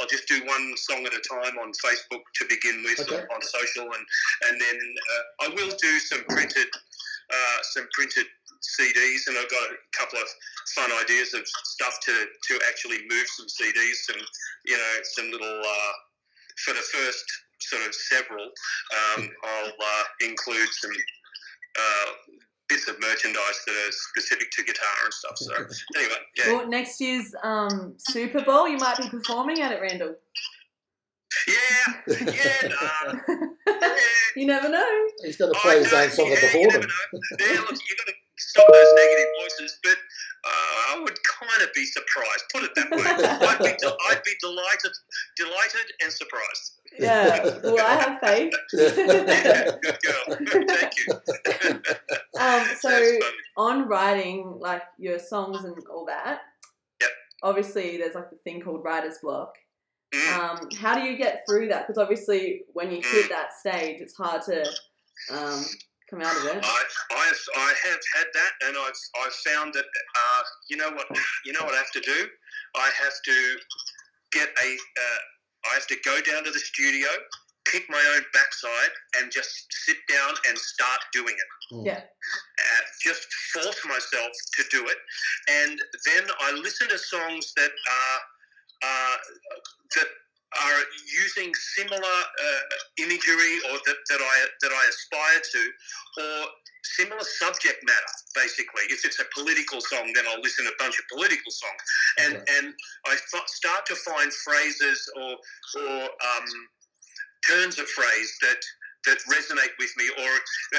I'll 0.00 0.08
just 0.08 0.26
do 0.28 0.40
one 0.46 0.76
song 0.76 1.04
at 1.06 1.12
a 1.12 1.20
time 1.20 1.58
on 1.58 1.72
Facebook 1.76 2.22
to 2.40 2.44
begin 2.48 2.82
with, 2.84 3.00
Okay. 3.00 3.20
on 3.22 3.40
social, 3.42 3.84
and 3.84 4.04
and 4.48 4.60
then 4.60 4.78
uh, 5.12 5.44
I 5.44 5.48
will 5.54 5.70
do 5.76 5.92
some 6.00 6.24
printed 6.28 6.68
uh, 7.30 7.58
some 7.62 7.86
printed 7.92 8.26
CDs, 8.60 9.26
and 9.28 9.38
I've 9.38 9.50
got 9.50 9.70
a 9.70 9.76
couple 9.96 10.18
of 10.18 10.28
fun 10.74 10.90
ideas 11.00 11.34
of 11.34 11.46
stuff 11.46 11.98
to 12.06 12.14
to 12.48 12.60
actually 12.68 13.00
move 13.08 13.26
some 13.36 13.46
CDs, 13.46 13.96
some 14.08 14.20
you 14.66 14.76
know 14.76 14.94
some 15.14 15.30
little 15.30 15.60
uh, 15.60 15.92
for 16.64 16.74
the 16.74 16.84
first 16.92 17.24
sort 17.60 17.86
of 17.86 17.94
several. 17.94 18.44
Um, 18.44 19.30
I'll 19.44 19.68
uh, 19.72 20.04
include 20.22 20.68
some. 20.80 20.92
Bits 22.70 22.88
of 22.88 23.00
merchandise 23.00 23.60
that 23.66 23.74
are 23.74 23.90
specific 23.92 24.50
to 24.52 24.62
guitar 24.62 24.86
and 25.04 25.12
stuff. 25.12 25.36
So 25.38 25.52
anyway, 26.00 26.14
yeah, 26.38 26.52
Well, 26.52 26.68
next 26.68 27.00
year's 27.00 27.34
um, 27.42 27.94
Super 27.98 28.42
Bowl, 28.42 28.68
you 28.68 28.76
might 28.78 28.96
be 28.96 29.08
performing 29.08 29.60
at 29.60 29.72
it, 29.72 29.80
Randall. 29.82 30.14
yeah, 31.48 32.14
yeah, 32.20 32.68
nah, 32.68 33.12
yeah. 33.28 33.94
You 34.36 34.46
never 34.46 34.68
know. 34.68 34.86
He's 35.24 35.36
going 35.36 35.52
to 35.52 35.58
I 35.58 35.62
play 35.62 35.78
his 35.82 35.90
know, 35.92 35.98
own 36.02 36.10
song 36.10 36.26
at 36.28 36.40
yeah, 36.42 36.52
the 36.52 36.58
you 36.60 36.68
never 36.68 36.86
know. 36.86 37.20
Yeah, 37.40 37.60
look, 37.60 37.70
you've 37.70 37.98
got 37.98 38.06
to 38.06 38.12
stop 38.38 38.66
those 38.72 38.94
negative 38.94 39.26
voices, 39.42 39.78
but 39.82 39.96
uh, 40.44 40.94
I 40.96 41.00
would 41.00 41.18
kind 41.24 41.62
of 41.62 41.72
be 41.74 41.84
surprised. 41.86 42.44
Put 42.52 42.62
it 42.64 42.70
that 42.76 42.90
way. 42.90 43.02
I'd 43.48 43.58
be, 43.58 43.76
de- 43.78 43.96
I'd 44.10 44.22
be 44.24 44.32
delighted, 44.40 44.92
delighted 45.36 45.92
and 46.02 46.12
surprised. 46.12 46.80
Yeah. 46.98 47.58
Well, 47.62 47.78
I 47.78 47.94
have 47.96 48.20
faith. 48.20 48.52
Yeah, 48.72 49.70
good 49.82 49.98
girl. 50.02 50.66
Thank 50.68 50.92
you. 51.06 51.82
Um, 52.40 52.64
so 52.80 53.18
on 53.58 53.86
writing 53.86 54.56
like 54.60 54.82
your 54.98 55.18
songs 55.18 55.62
and 55.64 55.76
all 55.92 56.06
that. 56.06 56.40
Yep. 57.02 57.10
Obviously, 57.42 57.98
there's 57.98 58.14
like 58.14 58.30
the 58.30 58.36
thing 58.36 58.62
called 58.62 58.82
writer's 58.82 59.18
block. 59.22 59.56
Mm. 60.14 60.38
Um, 60.38 60.68
how 60.78 60.94
do 60.94 61.02
you 61.02 61.18
get 61.18 61.42
through 61.46 61.68
that? 61.68 61.86
Because 61.86 61.98
obviously, 62.02 62.62
when 62.72 62.90
you 62.90 62.98
Mm. 63.02 63.12
hit 63.12 63.28
that 63.28 63.52
stage, 63.52 64.00
it's 64.00 64.16
hard 64.16 64.40
to 64.44 64.62
um, 65.30 65.62
come 66.10 66.20
out 66.22 66.36
of 66.36 66.44
it. 66.44 66.58
I, 66.62 66.80
I've, 67.12 67.42
I 67.56 67.70
have 67.86 68.00
had 68.18 68.26
that, 68.34 68.52
and 68.66 68.76
I've, 68.76 69.00
I've 69.24 69.34
found 69.46 69.72
that 69.74 69.86
uh, 69.86 70.42
you 70.68 70.76
know 70.76 70.90
what 70.90 71.06
you 71.44 71.52
know 71.52 71.62
what 71.62 71.74
I 71.74 71.78
have 71.78 71.92
to 71.92 72.00
do. 72.00 72.26
I 72.76 72.90
have 73.02 73.14
to 73.24 73.56
get 74.32 74.48
a. 74.48 74.74
Uh, 74.74 75.20
I 75.70 75.74
have 75.74 75.86
to 75.88 75.96
go 76.04 76.20
down 76.22 76.44
to 76.44 76.50
the 76.50 76.58
studio, 76.58 77.08
kick 77.70 77.84
my 77.90 78.02
own 78.16 78.24
backside, 78.32 78.92
and 79.18 79.30
just 79.30 79.66
sit 79.86 79.96
down 80.08 80.34
and 80.48 80.56
start 80.58 81.00
doing 81.12 81.34
it. 81.36 81.74
Mm. 81.74 81.86
Yeah. 81.86 82.00
Uh, 82.00 82.82
just 83.04 83.28
force 83.52 83.80
myself 83.86 84.32
to 84.56 84.64
do 84.70 84.86
it, 84.88 84.98
and 85.48 85.78
then 86.06 86.24
I 86.40 86.52
listen 86.52 86.88
to 86.88 86.98
songs 86.98 87.52
that 87.56 87.70
are 87.70 88.20
uh, 88.82 89.16
that 89.96 90.08
are 90.66 90.82
using 91.22 91.52
similar 91.78 92.00
uh, 92.02 92.60
imagery 92.98 93.54
or 93.70 93.78
that, 93.86 93.98
that 94.10 94.20
I 94.20 94.36
that 94.62 94.72
I 94.72 94.82
aspire 94.88 95.40
to, 95.40 95.62
or 96.22 96.46
similar 96.98 97.22
subject 97.22 97.78
matter. 97.84 98.14
Basically, 98.34 98.82
if 98.90 99.04
it's 99.04 99.20
a 99.20 99.26
political 99.34 99.80
song, 99.80 100.10
then 100.14 100.24
I'll 100.28 100.40
listen 100.40 100.64
to 100.66 100.72
a 100.72 100.78
bunch 100.78 100.98
of 100.98 101.04
political 101.12 101.52
songs, 101.52 101.82
and 102.18 102.32
Okay. 102.36 102.56
and 102.58 102.74
I 103.06 103.14
f- 103.14 103.48
start 103.48 103.86
to 103.86 103.96
find 103.96 104.32
phrases 104.32 104.98
or 105.16 105.36
or 105.82 106.02
um, 106.04 106.46
turns 107.46 107.78
of 107.78 107.88
phrase 107.88 108.32
that 108.42 108.60
that 109.06 109.18
resonate 109.30 109.74
with 109.78 109.92
me, 109.96 110.10
or 110.18 110.30
uh, 110.76 110.78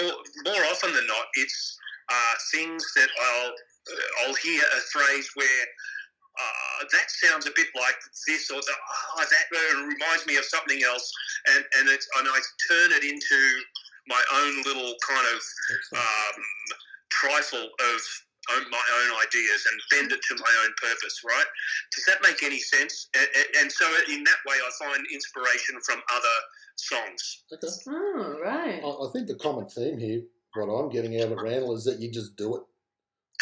more 0.00 0.14
more 0.46 0.62
often 0.72 0.92
than 0.94 1.06
not, 1.06 1.26
it's 1.34 1.78
uh, 2.10 2.34
things 2.52 2.84
that 2.96 3.08
I'll 3.20 3.52
uh, 3.52 4.24
I'll 4.26 4.34
hear 4.34 4.62
a 4.62 4.80
phrase 4.92 5.28
where 5.34 5.66
uh, 6.40 6.84
that 6.92 7.10
sounds 7.10 7.46
a 7.46 7.52
bit 7.54 7.68
like 7.76 7.96
this 8.26 8.50
or 8.50 8.60
that. 8.60 8.78
Oh, 9.16 9.24
that 9.24 9.46
uh, 9.52 9.86
reminds 9.86 10.26
me 10.26 10.36
of 10.36 10.44
something 10.44 10.80
else, 10.82 11.12
and 11.54 11.64
and 11.78 11.88
it's 11.88 12.08
and 12.18 12.28
I 12.28 12.38
turn 12.68 12.90
it 12.92 13.04
into 13.04 13.40
my 14.08 14.22
own 14.34 14.62
little 14.64 14.94
kind 15.06 15.26
of 15.34 15.40
um, 15.96 16.42
trifle 17.10 17.64
of 17.64 18.00
own, 18.56 18.64
my 18.70 18.86
own 19.02 19.10
ideas 19.26 19.66
and 19.70 19.80
bend 19.90 20.12
it 20.12 20.20
to 20.22 20.34
my 20.36 20.52
own 20.64 20.72
purpose, 20.80 21.22
right? 21.24 21.44
Does 21.94 22.04
that 22.06 22.18
make 22.22 22.42
any 22.42 22.58
sense? 22.58 23.08
And, 23.14 23.28
and 23.60 23.72
so, 23.72 23.86
in 24.10 24.24
that 24.24 24.40
way, 24.46 24.56
I 24.56 24.70
find 24.84 25.04
inspiration 25.12 25.76
from 25.84 26.00
other 26.12 26.36
songs. 26.76 27.44
Okay. 27.52 27.68
Oh, 27.88 28.38
right. 28.42 28.80
I, 28.82 28.88
I 28.88 29.12
think 29.12 29.28
the 29.28 29.36
common 29.36 29.68
theme 29.68 29.98
here, 29.98 30.22
what 30.54 30.66
I'm 30.66 30.90
getting 30.90 31.16
out 31.20 31.32
of 31.32 31.32
it, 31.32 31.42
Randall, 31.42 31.76
is 31.76 31.84
that 31.84 32.00
you 32.00 32.10
just 32.10 32.36
do 32.36 32.56
it. 32.56 32.62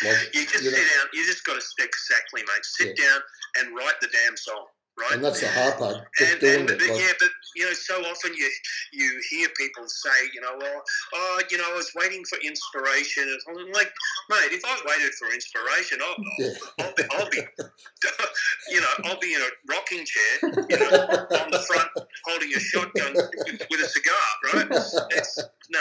Like, 0.04 0.34
You 0.34 0.46
just 0.46 0.64
you 0.64 0.70
know, 0.70 0.76
sit 0.76 0.86
down. 0.86 1.06
You 1.12 1.26
just 1.26 1.44
got 1.44 1.60
to 1.60 1.66
exactly, 1.82 2.42
mate. 2.42 2.64
Sit 2.64 2.96
down 2.96 3.20
and 3.58 3.74
write 3.76 3.98
the 4.00 4.08
damn 4.08 4.36
song, 4.36 4.66
right? 4.98 5.12
and 5.12 5.24
that's 5.24 5.40
the 5.40 5.48
hard 5.48 5.78
part, 5.78 5.96
and, 6.20 6.42
and, 6.42 6.66
but, 6.66 6.80
Like, 6.80 7.00
yeah, 7.00 7.12
but 7.18 7.30
you 7.56 7.64
know, 7.64 7.72
so 7.72 7.94
often 8.02 8.34
you 8.34 8.48
you 8.92 9.20
hear 9.30 9.48
people 9.56 9.84
say, 9.88 10.28
you 10.34 10.40
know, 10.40 10.54
well, 10.58 10.82
oh, 11.14 11.42
you 11.50 11.58
know, 11.58 11.64
I 11.70 11.74
was 11.74 11.90
waiting 11.96 12.24
for 12.24 12.38
inspiration. 12.38 13.24
And 13.24 13.58
I'm 13.58 13.72
like, 13.72 13.92
mate, 14.30 14.52
if 14.52 14.62
I 14.64 14.78
waited 14.86 15.12
for 15.14 15.32
inspiration, 15.32 15.98
I'll, 16.02 16.16
Yeah. 16.38 16.54
I'll, 16.80 16.94
be, 16.94 17.02
I'll 17.12 17.30
be, 17.30 17.38
you 18.70 18.80
know, 18.80 18.88
I'll 19.04 19.18
be 19.18 19.34
in 19.34 19.40
a 19.40 19.50
rocking 19.68 20.04
chair, 20.04 20.34
you 20.68 20.78
know, 20.78 21.26
on 21.42 21.50
the 21.50 21.64
front, 21.66 21.88
holding 22.26 22.52
a 22.54 22.60
shotgun 22.60 23.14
with, 23.14 23.80
a 23.80 23.88
cigar, 23.88 24.14
right? 24.54 24.66
It's 25.10 25.38
no, 25.70 25.80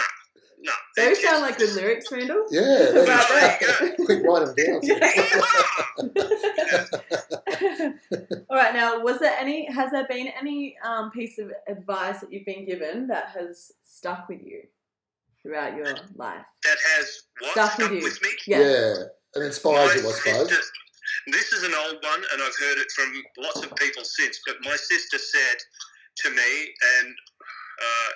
Those 1.08 1.22
sound 1.22 1.42
like 1.42 1.58
the 1.58 1.66
lyrics, 1.74 2.10
Randall. 2.12 2.44
yeah, 2.50 2.60
there 2.62 3.02
About 3.04 3.60
you 3.60 3.94
quick, 4.06 4.22
write 4.24 4.46
them 4.46 4.54
down. 4.56 4.80
All 8.50 8.56
right. 8.56 8.74
Now, 8.74 9.00
was 9.00 9.18
there 9.18 9.34
any? 9.38 9.70
Has 9.72 9.90
there 9.90 10.06
been 10.08 10.28
any 10.40 10.76
um, 10.84 11.10
piece 11.10 11.38
of 11.38 11.50
advice 11.68 12.20
that 12.20 12.32
you've 12.32 12.46
been 12.46 12.66
given 12.66 13.06
that 13.08 13.30
has 13.38 13.72
stuck 13.84 14.28
with 14.28 14.40
you 14.42 14.62
throughout 15.42 15.76
your 15.76 15.86
life? 16.14 16.44
that 16.64 16.76
has 16.96 17.22
what 17.40 17.52
Stuck 17.52 17.72
stuck, 17.72 17.90
with 17.90 17.98
you. 17.98 18.04
with 18.04 18.22
me. 18.22 18.28
Yes. 18.46 18.96
Yeah, 18.96 19.04
and 19.34 19.44
inspires 19.46 19.94
you, 19.94 20.08
I 20.08 20.12
suppose. 20.12 20.48
sister- 20.48 20.64
this 21.32 21.52
is 21.52 21.62
an 21.64 21.74
old 21.74 21.96
one, 22.02 22.22
and 22.32 22.42
I've 22.42 22.56
heard 22.58 22.78
it 22.78 22.90
from 22.92 23.12
lots 23.38 23.62
of 23.62 23.74
people 23.76 24.04
since. 24.04 24.40
But 24.46 24.56
my 24.64 24.76
sister 24.76 25.18
said 25.18 25.56
to 26.24 26.30
me, 26.30 26.74
and 27.00 27.14
uh, 27.82 28.10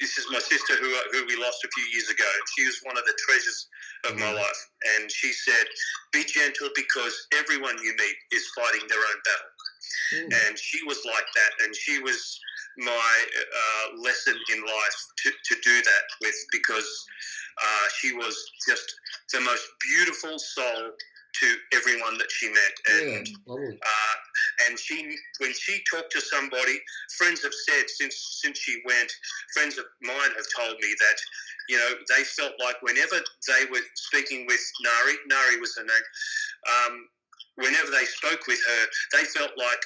this 0.00 0.18
is 0.18 0.26
my 0.30 0.38
sister 0.38 0.76
who 0.76 0.88
who 1.12 1.26
we 1.26 1.36
lost 1.36 1.64
a 1.64 1.68
few 1.68 1.84
years 1.92 2.08
ago. 2.10 2.30
She 2.56 2.66
was 2.66 2.80
one 2.82 2.96
of 2.96 3.04
the 3.04 3.16
treasures 3.26 3.68
of 4.04 4.16
my 4.16 4.26
Mhm. 4.32 4.36
life, 4.36 4.60
and 4.96 5.10
she 5.12 5.32
said, 5.32 5.68
"Be 6.12 6.24
gentle 6.24 6.70
because 6.74 7.26
everyone 7.32 7.76
you 7.82 7.94
meet 7.94 8.16
is 8.32 8.48
fighting 8.56 8.86
their 8.88 9.04
own 9.04 9.20
battle." 9.24 9.50
Mm. 10.12 10.32
and 10.48 10.58
she 10.58 10.82
was 10.84 11.04
like 11.04 11.26
that, 11.34 11.52
and 11.64 11.74
she 11.74 11.98
was 12.00 12.38
my 12.78 13.26
uh, 13.54 13.96
lesson 13.96 14.36
in 14.52 14.64
life 14.64 14.98
to, 15.18 15.30
to 15.30 15.60
do 15.62 15.82
that 15.82 16.04
with 16.20 16.34
because 16.52 17.06
uh, 17.62 17.88
she 17.98 18.12
was 18.12 18.36
just 18.68 18.94
the 19.32 19.40
most 19.40 19.66
beautiful 19.80 20.38
soul 20.38 20.92
to 21.40 21.56
everyone 21.76 22.18
that 22.18 22.30
she 22.30 22.48
met, 22.48 22.74
and 23.14 23.28
lovely. 23.46 23.78
uh, 23.80 24.14
and 24.66 24.78
she 24.78 25.16
when 25.38 25.52
she 25.54 25.80
talked 25.90 26.12
to 26.12 26.20
somebody, 26.20 26.80
friends 27.18 27.42
have 27.42 27.54
said 27.54 27.84
since 27.88 28.38
since 28.42 28.58
she 28.58 28.80
went, 28.86 29.10
friends 29.54 29.78
of 29.78 29.84
mine 30.02 30.32
have 30.36 30.46
told 30.56 30.76
me 30.80 30.94
that 31.00 31.16
you 31.68 31.76
know 31.78 31.90
they 32.16 32.24
felt 32.24 32.52
like 32.62 32.76
whenever 32.82 33.16
they 33.48 33.64
were 33.70 33.84
speaking 33.94 34.46
with 34.46 34.60
Nari, 34.82 35.14
Nari 35.28 35.60
was 35.60 35.74
her 35.76 35.84
name. 35.84 36.06
Um, 36.68 37.08
whenever 37.56 37.90
they 37.90 38.04
spoke 38.04 38.46
with 38.46 38.60
her, 38.68 38.86
they 39.18 39.24
felt 39.24 39.52
like 39.56 39.82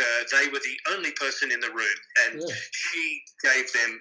uh, 0.00 0.24
they 0.32 0.48
were 0.48 0.58
the 0.60 0.92
only 0.94 1.12
person 1.12 1.50
in 1.52 1.60
the 1.60 1.68
room, 1.70 1.98
and 2.26 2.40
Yeah, 2.46 2.54
she 2.72 3.22
gave 3.42 3.72
them 3.72 4.00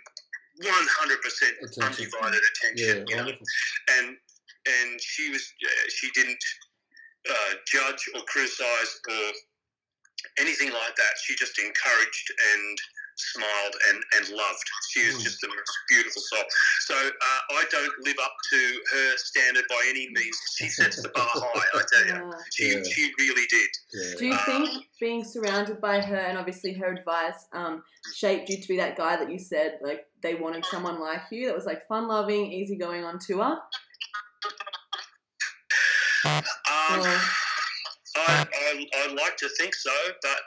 100% 0.61 0.67
Attention. 0.67 1.83
undivided 1.83 2.41
yeah, 2.75 2.85
attention. 2.85 3.05
you 3.07 3.15
know, 3.15 3.31
and 3.97 4.17
and 4.81 4.99
she 5.01 5.29
was 5.29 5.43
uh, 5.65 5.89
she 5.89 6.09
didn't 6.13 6.43
uh, 7.29 7.53
judge 7.67 8.01
or 8.15 8.21
criticize 8.21 8.91
or 9.09 9.31
anything 10.39 10.71
like 10.71 10.95
that. 10.95 11.13
She 11.23 11.35
just 11.35 11.57
encouraged 11.59 12.27
and 12.53 12.77
smiled 13.33 13.75
and, 13.89 13.99
and 14.15 14.29
loved. 14.37 14.63
She 14.91 15.01
is 15.01 15.15
Mm. 15.15 15.23
just 15.23 15.41
the 15.41 15.49
most 15.49 15.71
beautiful 15.89 16.21
soul. 16.21 16.43
So 16.87 16.95
uh, 16.95 17.39
I 17.59 17.65
don't 17.69 17.91
live 18.05 18.15
up 18.23 18.33
to 18.51 18.79
her 18.93 19.17
standard 19.17 19.65
by 19.67 19.81
any 19.89 20.07
means. 20.13 20.37
She 20.55 20.69
sets 20.69 21.01
the 21.01 21.09
bar 21.09 21.27
high, 21.27 21.79
I 21.79 21.83
tell 21.91 22.07
you. 22.07 22.33
She, 22.53 22.71
Yeah. 22.71 22.83
she 22.83 23.11
really 23.19 23.45
did. 23.47 23.69
Yeah. 23.93 24.15
do 24.19 24.25
you 24.27 24.37
think 24.45 24.85
being 25.01 25.23
surrounded 25.25 25.81
by 25.81 25.99
her 25.99 26.15
and 26.15 26.37
obviously 26.37 26.71
her 26.73 26.93
advice 26.93 27.45
um, 27.51 27.83
shaped 28.15 28.47
you 28.49 28.61
to 28.61 28.67
be 28.69 28.77
that 28.77 28.95
guy 28.95 29.17
that 29.17 29.29
you 29.29 29.37
said 29.39 29.79
like 29.81 30.05
they 30.21 30.35
wanted 30.35 30.63
someone 30.65 30.99
like 31.01 31.23
you 31.31 31.47
that 31.47 31.55
was 31.55 31.65
like 31.65 31.85
fun 31.87 32.07
loving, 32.07 32.51
easygoing 32.53 33.03
on 33.03 33.19
tour? 33.19 33.57
Um, 36.25 37.01
I, 38.17 38.47
I, 38.47 38.87
I 38.97 39.13
like 39.13 39.37
to 39.37 39.49
think 39.59 39.75
so, 39.75 39.91
but 40.21 40.37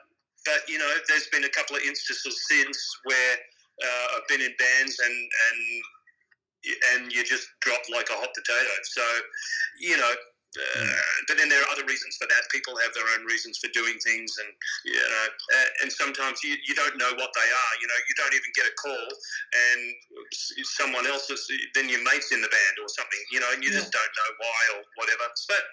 but 0.44 0.68
you 0.68 0.78
know, 0.78 0.90
there's 1.08 1.28
been 1.28 1.44
a 1.44 1.48
couple 1.48 1.76
of 1.76 1.82
instances 1.82 2.44
since 2.50 2.78
where 3.04 3.36
uh, 3.84 4.06
I've 4.16 4.28
been 4.28 4.40
in 4.40 4.52
bands 4.58 4.98
and 4.98 5.12
and 5.12 5.82
and 6.94 7.12
you 7.12 7.24
just 7.24 7.48
drop 7.60 7.80
like 7.92 8.08
a 8.10 8.14
hot 8.14 8.28
potato. 8.34 8.70
So 8.84 9.02
you 9.80 9.96
know. 9.96 10.12
Uh, 10.52 10.84
but 11.28 11.40
then 11.40 11.48
there 11.48 11.60
are 11.64 11.70
other 11.72 11.84
reasons 11.88 12.16
for 12.20 12.28
that. 12.28 12.44
People 12.52 12.76
have 12.76 12.92
their 12.92 13.08
own 13.16 13.24
reasons 13.24 13.56
for 13.56 13.72
doing 13.72 13.96
things, 14.04 14.36
and 14.36 14.50
you 14.84 15.00
know, 15.00 15.26
uh, 15.28 15.68
and 15.82 15.88
sometimes 15.88 16.44
you, 16.44 16.56
you 16.68 16.74
don't 16.76 16.96
know 17.00 17.08
what 17.16 17.32
they 17.32 17.48
are. 17.48 17.72
You 17.80 17.88
know, 17.88 18.00
you 18.04 18.14
don't 18.20 18.34
even 18.36 18.52
get 18.52 18.68
a 18.68 18.74
call, 18.76 19.08
and 19.56 19.80
someone 20.76 21.06
else 21.08 21.30
is 21.32 21.48
then 21.74 21.88
your 21.88 22.04
mates 22.04 22.32
in 22.32 22.44
the 22.44 22.52
band 22.52 22.76
or 22.84 22.88
something. 22.92 23.22
You 23.32 23.40
know, 23.40 23.50
and 23.52 23.64
you 23.64 23.72
just 23.72 23.92
don't 23.92 24.12
know 24.12 24.30
why 24.44 24.60
or 24.76 24.80
whatever. 25.00 25.24
But 25.48 25.64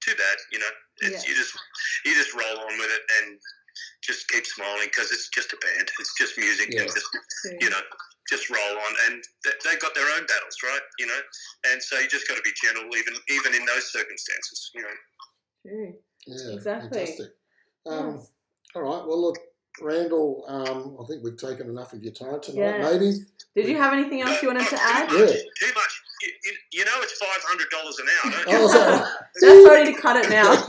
too 0.00 0.14
bad. 0.14 0.38
You 0.52 0.58
know, 0.62 0.72
it's, 1.02 1.24
Yeah. 1.24 1.30
you 1.30 1.34
just 1.34 1.54
you 2.06 2.14
just 2.14 2.32
roll 2.34 2.58
on 2.62 2.74
with 2.78 2.90
it 2.94 3.02
and 3.22 3.38
just 4.08 4.26
keep 4.28 4.46
smiling 4.46 4.88
because 4.90 5.12
it's 5.12 5.28
just 5.28 5.52
a 5.52 5.56
band. 5.60 5.88
It's 6.00 6.14
just 6.18 6.36
music, 6.38 6.68
Yeah. 6.72 6.82
and 6.82 6.90
just 6.90 7.06
True. 7.44 7.56
you 7.60 7.68
know, 7.70 7.80
just 8.28 8.48
roll 8.50 8.76
on. 8.86 8.92
And 9.06 9.22
they, 9.44 9.50
they've 9.64 9.80
got 9.80 9.94
their 9.94 10.08
own 10.16 10.24
battles, 10.26 10.56
right? 10.64 10.80
You 10.98 11.06
know, 11.06 11.20
and 11.70 11.82
so 11.82 11.98
you 12.00 12.08
just 12.08 12.26
got 12.26 12.36
to 12.36 12.42
be 12.42 12.50
gentle, 12.62 12.84
even 12.96 13.14
even 13.28 13.54
in 13.54 13.64
those 13.66 13.92
circumstances. 13.92 14.70
You 14.74 14.82
know. 14.82 14.96
True. 15.66 15.94
Yeah, 16.26 16.54
Exactly. 16.54 16.98
Fantastic. 16.98 17.30
Um, 17.86 18.16
Yes. 18.16 18.30
All 18.74 18.82
right. 18.82 19.02
Well, 19.06 19.20
look, 19.22 19.38
Randall. 19.80 20.44
Um, 20.48 20.96
I 21.02 21.06
think 21.06 21.22
we've 21.24 21.36
taken 21.38 21.68
enough 21.68 21.92
of 21.92 22.02
your 22.02 22.12
time 22.12 22.40
tonight. 22.40 22.78
Yes. 22.80 22.92
Maybe. 22.92 23.12
Did 23.56 23.66
you 23.68 23.76
have 23.78 23.92
anything 23.92 24.20
else 24.22 24.42
you 24.42 24.48
wanted 24.48 24.60
Not 24.62 24.70
to 24.70 24.76
too 24.76 24.82
add? 24.82 25.08
Much, 25.08 25.18
Yeah. 25.20 25.26
Too 25.60 25.72
much. 25.74 26.02
You, 26.20 26.32
you, 26.44 26.52
you 26.72 26.84
know, 26.84 26.92
it's 26.96 27.12
five 27.16 27.42
hundred 27.44 27.70
dollars 27.70 27.98
an 27.98 28.06
hour, 28.12 28.32
don't 28.32 28.48
you? 28.52 28.58
Oh, 28.58 28.72
sorry. 28.72 29.10
That's 29.40 29.68
already 29.68 29.94
to 29.94 30.00
cut 30.00 30.16
it 30.16 30.28
now. 30.30 30.66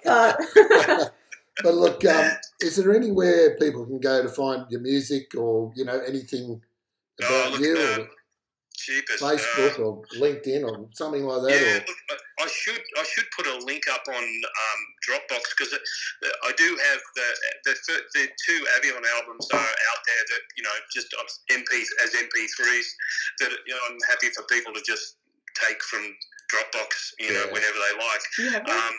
cut. 0.04 1.14
But 1.62 1.74
look, 1.74 2.04
um, 2.04 2.30
is 2.60 2.76
there 2.76 2.94
anywhere 2.94 3.56
people 3.58 3.84
can 3.86 4.00
go 4.00 4.22
to 4.22 4.28
find 4.28 4.66
your 4.70 4.80
music 4.80 5.34
or 5.36 5.72
you 5.76 5.84
know 5.84 6.00
anything 6.06 6.60
Oh, 7.22 7.26
about 7.26 7.52
look, 7.52 7.60
you 7.60 7.76
uh, 7.76 7.98
or 8.00 8.08
Cheapest. 8.76 9.22
Facebook 9.22 9.78
or 9.78 10.02
LinkedIn 10.16 10.64
or 10.64 10.88
something 10.94 11.24
like 11.24 11.42
that? 11.42 11.50
Yeah, 11.52 11.76
Or, 11.76 11.84
look, 11.86 11.96
I- 12.10 12.16
I 12.40 12.46
should 12.48 12.80
I 12.96 13.04
should 13.04 13.26
put 13.36 13.46
a 13.46 13.58
link 13.66 13.84
up 13.92 14.00
on 14.08 14.14
um, 14.16 14.80
Dropbox 15.06 15.42
because 15.52 15.76
I 16.42 16.52
do 16.56 16.64
have 16.88 17.00
the, 17.14 17.28
the 17.66 17.74
fir- 17.86 18.06
the 18.14 18.28
two 18.46 18.64
Avion 18.80 19.04
albums 19.20 19.46
are 19.52 19.58
out 19.60 20.00
there 20.08 20.24
that 20.32 20.40
you 20.56 20.62
know 20.62 20.72
just 20.94 21.12
on 21.20 21.26
MP 21.52 21.84
as 22.02 22.10
MP3s 22.16 22.86
that 23.40 23.50
you 23.66 23.74
know 23.74 23.80
I'm 23.90 23.98
happy 24.08 24.28
for 24.34 24.42
people 24.44 24.72
to 24.72 24.80
just 24.80 25.16
take 25.54 25.82
from 25.82 26.00
Dropbox 26.50 27.12
you 27.18 27.34
know 27.34 27.44
Yeah. 27.44 27.52
whenever 27.52 27.74
they 27.76 27.98
like. 28.08 28.22
Do 28.34 28.42
you 28.44 28.50
have 28.52 28.64
that? 28.66 28.72
Um, 28.88 28.94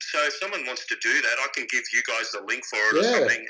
so 0.00 0.18
if 0.24 0.34
someone 0.34 0.64
wants 0.66 0.86
to 0.86 0.96
do 1.02 1.12
that, 1.22 1.36
I 1.42 1.48
can 1.54 1.66
give 1.70 1.82
you 1.92 2.02
guys 2.06 2.30
the 2.32 2.42
link 2.46 2.64
for 2.64 2.76
it 2.76 2.96
or 2.96 3.06
Yeah. 3.06 3.18
something. 3.18 3.46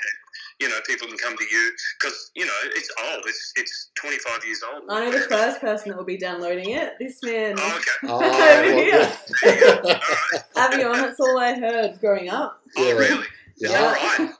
You 0.59 0.67
know, 0.69 0.75
people 0.85 1.07
can 1.07 1.17
come 1.17 1.37
to 1.37 1.43
you 1.49 1.71
because 1.99 2.31
you 2.35 2.45
know 2.45 2.51
it's 2.75 2.89
old. 3.11 3.23
It's 3.27 3.53
it's 3.55 3.89
25 3.95 4.45
years 4.45 4.61
old. 4.73 4.83
I 4.89 5.05
know 5.05 5.11
the 5.11 5.19
first 5.21 5.61
person 5.61 5.89
that 5.91 5.97
will 5.97 6.05
be 6.05 6.17
downloading 6.17 6.71
it. 6.71 6.93
This 6.99 7.21
man, 7.23 7.55
Oh, 7.57 7.77
okay. 7.77 7.91
oh, 8.03 8.15
Over 8.15 8.25
well, 8.27 8.77
here. 8.77 8.99
yeah. 8.99 9.17
There. 9.43 9.75
All 9.75 9.83
right. 9.83 10.43
Avion, 10.73 10.93
that's 10.95 11.19
all 11.19 11.39
I 11.39 11.53
heard 11.57 11.99
growing 12.01 12.29
up. 12.29 12.61
Oh, 12.77 12.93
really? 12.97 13.25
Yeah. 13.57 13.69
All 13.79 13.91
right. 13.93 14.31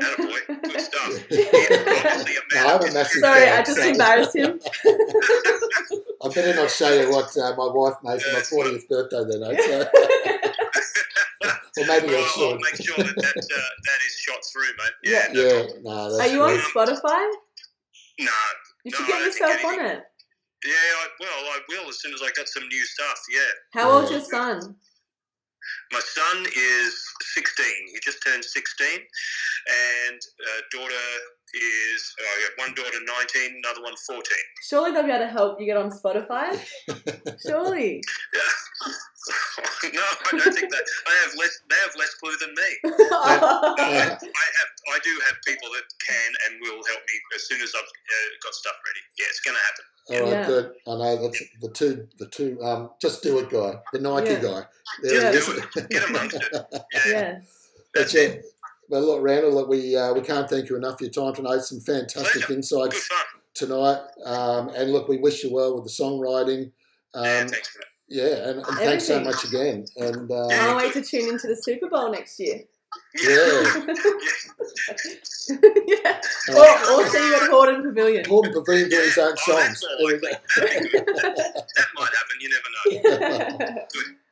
Attaboy. 0.00 0.62
Good 0.62 0.80
stuff. 0.80 1.24
Yeah. 1.30 1.38
Yeah, 1.42 1.74
obviously 2.14 2.36
a 2.36 2.40
No, 2.54 2.66
I'm 2.66 2.82
a 2.82 2.86
of 2.86 2.94
massive. 2.94 3.20
Sorry, 3.20 3.40
fan, 3.46 3.58
I 3.58 3.62
just 3.62 3.78
embarrassed 3.78 4.36
him. 4.36 4.60
I 6.24 6.28
better 6.28 6.54
not 6.54 6.70
show 6.70 6.92
you 6.92 7.10
what 7.10 7.36
uh, 7.36 7.54
my 7.56 7.68
wife 7.72 7.94
made 8.02 8.20
for 8.22 8.32
my 8.32 8.38
Yeah, 8.38 8.44
well- 8.52 8.72
40th 8.72 8.88
birthday 8.88 9.24
then, 9.28 9.42
eh? 9.42 9.62
So, 9.66 10.51
or 11.78 11.86
maybe 11.86 12.08
I 12.08 12.32
Well, 12.36 12.52
I'll 12.52 12.58
make 12.58 12.76
sure 12.76 12.96
that 12.96 13.16
that, 13.16 13.36
uh, 13.36 13.70
that 13.84 14.00
is 14.06 14.14
shot 14.18 14.40
through, 14.52 14.72
mate. 14.78 14.92
Yeah. 15.04 15.28
no 15.32 15.40
Yeah, 15.40 15.62
no, 15.82 16.16
that's 16.16 16.28
Are 16.28 16.32
you 16.32 16.42
on. 16.42 16.58
Spotify? 16.58 17.30
No. 18.20 18.32
You 18.84 18.90
No, 18.92 18.98
should 18.98 19.04
I 19.04 19.06
get 19.06 19.26
yourself 19.26 19.64
on 19.64 19.86
it. 19.86 20.02
Yeah, 20.64 20.74
I, 20.74 21.06
well, 21.18 21.30
I 21.30 21.60
will 21.68 21.88
as 21.88 22.00
soon 22.00 22.14
as 22.14 22.22
I 22.22 22.30
got 22.36 22.48
some 22.48 22.68
new 22.68 22.84
stuff. 22.84 23.18
Yeah. 23.32 23.80
How 23.80 23.90
old's 23.90 24.10
your 24.10 24.20
son? 24.20 24.76
My 25.92 26.00
son 26.00 26.46
is 26.56 27.04
16. 27.34 27.66
He 27.92 27.98
just 28.02 28.22
turned 28.24 28.44
16, 28.44 28.88
and 28.88 30.20
uh, 30.40 30.60
daughter 30.70 30.94
is 31.54 32.14
oh, 32.20 32.40
yeah, 32.40 32.64
one 32.64 32.74
daughter 32.74 32.98
19, 33.04 33.62
another 33.64 33.82
one 33.82 33.94
14. 34.06 34.22
Surely 34.62 34.92
they'll 34.92 35.02
be 35.02 35.10
able 35.10 35.26
to 35.26 35.30
help 35.30 35.60
you 35.60 35.66
get 35.66 35.76
on 35.76 35.90
Spotify. 35.90 36.58
Surely. 37.46 38.02
no, 39.94 40.02
I 40.02 40.30
don't 40.36 40.54
think 40.54 40.70
that. 40.72 40.84
I 41.06 41.14
have 41.24 41.34
less. 41.38 41.58
They 41.70 41.76
have 41.76 41.94
less 41.98 42.14
clue 42.14 42.32
than 42.40 42.50
me. 42.54 42.70
I, 43.12 43.74
I 43.78 43.90
have. 43.92 44.18
I 44.22 44.98
do 45.04 45.10
have 45.26 45.36
people 45.46 45.68
that 45.74 45.84
can 46.06 46.32
and 46.46 46.60
will 46.60 46.82
help 46.84 47.00
me 47.00 47.14
as 47.34 47.46
soon 47.46 47.60
as 47.62 47.72
I've 47.74 47.82
uh, 47.82 48.28
got 48.42 48.54
stuff 48.54 48.74
ready. 48.86 49.00
Yeah, 49.18 49.26
it's 49.28 49.40
going 49.40 49.56
to 49.56 49.62
happen. 49.62 49.84
All 50.10 50.20
right, 50.22 50.40
Yeah. 50.40 50.46
good. 50.46 50.72
I 50.88 50.90
know 50.98 51.22
that's 51.22 51.42
the 51.60 51.68
two, 51.70 52.08
the 52.18 52.26
two, 52.28 52.58
um, 52.62 52.90
just 53.00 53.22
do 53.22 53.38
it 53.38 53.48
guy, 53.50 53.74
the 53.92 54.00
Nike 54.00 54.32
Yeah. 54.32 54.40
guy. 54.42 54.66
Yeah. 55.04 55.30
he 55.30 55.36
is. 55.38 55.46
Do 55.46 55.62
it. 55.76 55.88
Get 55.90 56.08
amongst 56.08 56.36
it. 56.36 56.42
Yeah. 56.72 57.00
yes. 57.06 57.68
That's 57.94 58.14
it. 58.14 58.44
Well, 58.88 59.02
look, 59.02 59.22
Randall, 59.22 59.54
look, 59.54 59.68
we 59.68 59.96
uh, 59.96 60.12
we 60.12 60.20
can't 60.22 60.50
thank 60.50 60.68
you 60.68 60.76
enough 60.76 60.98
for 60.98 61.04
your 61.04 61.12
time 61.12 61.34
tonight. 61.34 61.60
Some 61.60 61.80
fantastic 61.80 62.42
Pleasure. 62.42 62.54
Insights 62.54 63.08
tonight. 63.54 64.00
Um, 64.24 64.68
and 64.70 64.90
look, 64.92 65.08
we 65.08 65.18
wish 65.18 65.44
you 65.44 65.52
well 65.52 65.74
with 65.76 65.84
the 65.84 65.90
songwriting. 65.90 66.72
yeah, 67.14 67.20
Um, 67.42 67.48
thanks, 67.48 67.76
man. 67.76 67.86
Yeah, 68.12 68.48
and, 68.50 68.58
and 68.58 68.76
thanks 68.78 69.06
so 69.06 69.20
much 69.20 69.42
again. 69.44 69.86
And 69.96 70.30
uh, 70.30 70.48
Yeah. 70.50 70.56
Can't 70.58 70.76
wait 70.76 70.92
to 70.92 71.02
tune 71.02 71.28
into 71.30 71.46
the 71.48 71.56
Super 71.56 71.88
Bowl 71.88 72.10
next 72.12 72.38
year. 72.38 72.60
yeah, 73.24 73.84
yeah. 75.86 76.20
uh, 76.50 76.54
Or, 76.54 77.00
or 77.00 77.06
see 77.08 77.26
you 77.26 77.34
at 77.36 77.50
Hordern 77.50 77.82
Pavilion. 77.82 78.24
Hordern 78.26 78.52
Pavilion 78.52 78.90
doing 78.90 79.04
his 79.04 79.16
own 79.18 79.32
Oh, 79.32 79.52
songs. 79.52 79.82
more. 80.00 80.10
That'd 80.12 80.82
be 80.82 80.88
good. 80.90 81.06
that 81.06 81.86
might 81.94 82.12
happen. 82.12 82.36
You 82.40 82.50
never 82.50 82.70
know. 82.74 83.76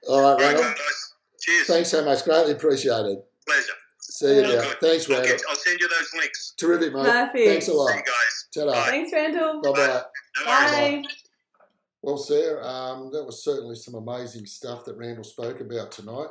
All 0.09 0.21
right, 0.21 0.31
All 0.33 0.33
right, 0.35 0.41
Randall. 0.43 0.63
guys. 0.65 1.15
Cheers. 1.41 1.67
Thanks 1.69 1.89
so 1.91 2.05
much. 2.05 2.23
Greatly 2.25 2.53
appreciated. 2.53 3.19
Pleasure. 3.47 3.73
See 3.99 4.27
you 4.27 4.41
Yeah. 4.43 4.49
now. 4.57 4.63
Good. 4.63 4.81
Thanks, 4.81 5.09
I'll, 5.09 5.17
Randall. 5.17 5.37
get, 5.37 5.43
I'll 5.49 5.57
send 5.57 5.81
you 5.81 5.89
those 5.89 6.13
links. 6.19 6.53
Terrific, 6.59 6.93
mate. 6.93 7.07
Perfect. 7.07 7.47
Thanks 7.49 7.69
a 7.69 7.71
See 7.71 7.77
lot. 7.77 7.95
you 7.95 8.03
guys. 8.03 8.47
Ta-da. 8.55 8.85
Thanks, 8.87 9.11
Randall. 9.13 9.63
Bye 9.63 9.71
bye. 9.73 9.87
No 10.45 10.47
worries. 10.47 11.07
Bye. 11.07 11.30
Well, 12.03 12.17
Sarah, 12.17 12.65
um, 12.67 13.11
that 13.13 13.25
was 13.25 13.45
certainly 13.45 13.77
some 13.77 13.95
amazing 13.95 14.47
stuff 14.47 14.85
that 14.87 14.97
Randall 14.97 15.25
spoke 15.25 15.61
about 15.61 15.93
tonight. 15.93 16.29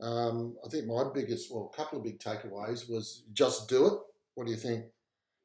Um, 0.00 0.56
I 0.64 0.68
think 0.68 0.86
my 0.86 1.04
biggest, 1.14 1.52
well, 1.52 1.70
a 1.72 1.76
couple 1.76 1.98
of 1.98 2.04
big 2.04 2.18
takeaways 2.18 2.90
was 2.90 3.24
just 3.32 3.68
do 3.68 3.86
it. 3.86 3.92
What 4.34 4.46
do 4.46 4.50
you 4.50 4.58
think? 4.58 4.84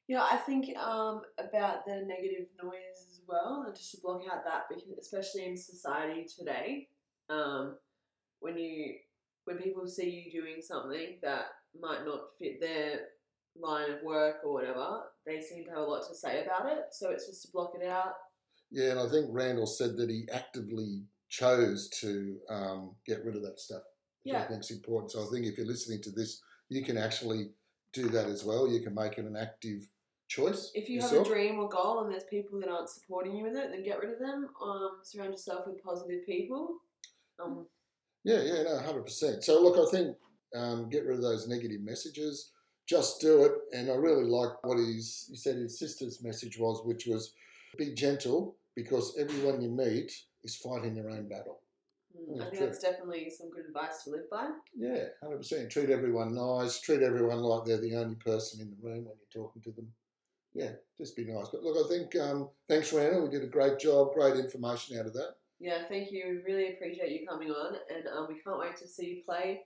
Yeah, 0.08 0.24
I 0.24 0.38
think 0.38 0.76
um, 0.78 1.22
about 1.38 1.86
the 1.86 2.06
negative 2.08 2.48
noise 2.64 3.06
as 3.12 3.22
well, 3.28 3.66
and 3.68 3.76
just 3.76 3.92
to 3.92 3.98
block 4.02 4.22
out 4.32 4.46
that, 4.46 4.64
especially 5.00 5.46
in 5.46 5.58
society 5.58 6.26
today, 6.26 6.88
um, 7.30 7.76
when 8.40 8.58
you 8.58 8.96
when 9.44 9.58
people 9.58 9.88
see 9.88 10.30
you 10.32 10.42
doing 10.42 10.62
something 10.62 11.18
that 11.22 11.46
might 11.80 12.06
not 12.06 12.22
fit 12.40 12.60
their 12.60 13.00
line 13.60 13.92
of 13.92 14.02
work 14.04 14.38
or 14.44 14.54
whatever, 14.54 15.02
they 15.26 15.42
seem 15.42 15.66
to 15.66 15.70
have 15.72 15.80
a 15.80 15.84
lot 15.84 16.08
to 16.08 16.16
say 16.16 16.44
about 16.44 16.72
it. 16.72 16.86
So 16.92 17.12
it's 17.12 17.28
just 17.28 17.44
to 17.44 17.52
block 17.52 17.74
it 17.80 17.86
out. 17.86 18.14
Yeah, 18.72 18.92
and 18.92 19.00
I 19.00 19.08
think 19.08 19.28
Randall 19.30 19.66
said 19.66 19.98
that 19.98 20.10
he 20.10 20.28
actively 20.32 21.04
chose 21.30 21.90
to 22.02 22.38
um, 22.50 22.96
get 23.06 23.24
rid 23.24 23.36
of 23.36 23.42
that 23.44 23.60
stuff. 23.60 23.84
I 24.26 24.30
Yeah. 24.30 24.48
think 24.48 24.62
is 24.62 24.72
important. 24.72 25.12
So 25.12 25.26
I 25.26 25.30
think 25.32 25.46
if 25.46 25.58
you're 25.58 25.68
listening 25.68 26.02
to 26.04 26.12
this, 26.12 26.42
you 26.70 26.84
can 26.84 26.98
actually 26.98 27.52
do 27.94 28.10
that 28.10 28.28
as 28.28 28.44
well. 28.44 28.68
You 28.68 28.82
can 28.82 28.94
make 28.94 29.18
it 29.18 29.26
an 29.26 29.38
active 29.38 29.88
choice. 30.28 30.72
If 30.76 30.90
you 30.90 30.96
yourself. 30.96 31.26
have 31.26 31.28
a 31.28 31.30
dream 31.30 31.60
or 31.60 31.70
goal 31.70 32.04
and 32.04 32.12
there's 32.12 32.26
people 32.26 32.60
that 32.60 32.70
aren't 32.70 32.90
supporting 32.90 33.36
you 33.38 33.46
with 33.46 33.56
it, 33.56 33.72
then 33.72 33.84
get 33.84 34.00
rid 34.00 34.12
of 34.12 34.20
them. 34.20 34.50
Um, 34.62 35.00
surround 35.04 35.32
yourself 35.32 35.66
with 35.66 35.82
positive 35.82 36.26
people. 36.26 36.82
Um, 37.40 37.68
Yeah, 38.24 38.42
yeah, 38.42 38.64
no, 38.64 38.80
hundred 38.80 39.04
percent. 39.04 39.44
So 39.46 39.62
look, 39.62 39.78
I 39.78 39.90
think 39.90 40.18
um, 40.54 40.90
get 40.90 41.06
rid 41.06 41.16
of 41.16 41.22
those 41.22 41.48
negative 41.48 41.82
messages. 41.82 42.52
Just 42.86 43.22
do 43.22 43.44
it, 43.46 43.52
and 43.74 43.90
I 43.90 43.96
really 43.96 44.24
like 44.26 44.64
what 44.64 44.78
he's, 44.78 45.28
he 45.30 45.36
said. 45.38 45.58
His 45.58 45.78
sister's 45.80 46.24
message 46.24 46.58
was, 46.58 46.82
which 46.86 47.06
was, 47.06 47.34
be 47.78 47.94
gentle 47.94 48.58
because 48.76 49.18
everyone 49.20 49.62
you 49.62 49.70
meet 49.70 50.12
is 50.44 50.56
fighting 50.56 50.94
their 50.94 51.10
own 51.10 51.28
battle. 51.28 51.62
mm, 52.16 52.40
I 52.40 52.46
think 52.46 52.58
true. 52.58 52.66
that's 52.66 52.80
definitely 52.80 53.30
some 53.30 53.50
good 53.50 53.66
advice 53.66 54.04
to 54.04 54.12
live 54.12 54.30
by. 54.32 54.50
Yeah, 54.76 55.06
hundred 55.22 55.38
percent. 55.38 55.72
Treat 55.72 55.90
everyone 55.90 56.36
nice. 56.36 56.80
Treat 56.80 57.02
everyone 57.02 57.40
like 57.40 57.66
they're 57.66 57.82
the 57.82 57.96
only 57.96 58.16
person 58.16 58.62
in 58.62 58.70
the 58.70 58.88
room 58.88 59.06
when 59.06 59.16
you're 59.18 59.44
talking 59.44 59.62
to 59.64 59.72
them. 59.72 59.88
Yeah, 60.54 60.72
just 60.98 61.16
be 61.16 61.26
nice. 61.26 61.50
But 61.50 61.64
look, 61.64 61.86
I 61.86 61.90
think 61.90 62.16
um, 62.16 62.50
thanks, 62.68 62.92
Randall. 62.94 63.24
We 63.24 63.30
did 63.30 63.44
a 63.44 63.52
great 63.52 63.80
job. 63.80 64.14
Great 64.14 64.38
information 64.38 64.98
out 64.98 65.06
of 65.06 65.14
that. 65.14 65.36
Yeah, 65.60 65.84
thank 65.90 66.12
you. 66.12 66.42
We 66.46 66.54
really 66.54 66.74
appreciate 66.74 67.12
you 67.12 67.28
coming 67.28 67.50
on, 67.50 67.76
and 67.94 68.08
um, 68.08 68.28
we 68.28 68.40
can't 68.42 68.60
wait 68.60 68.78
to 68.78 68.88
see 68.88 69.06
you 69.08 69.22
play 69.26 69.62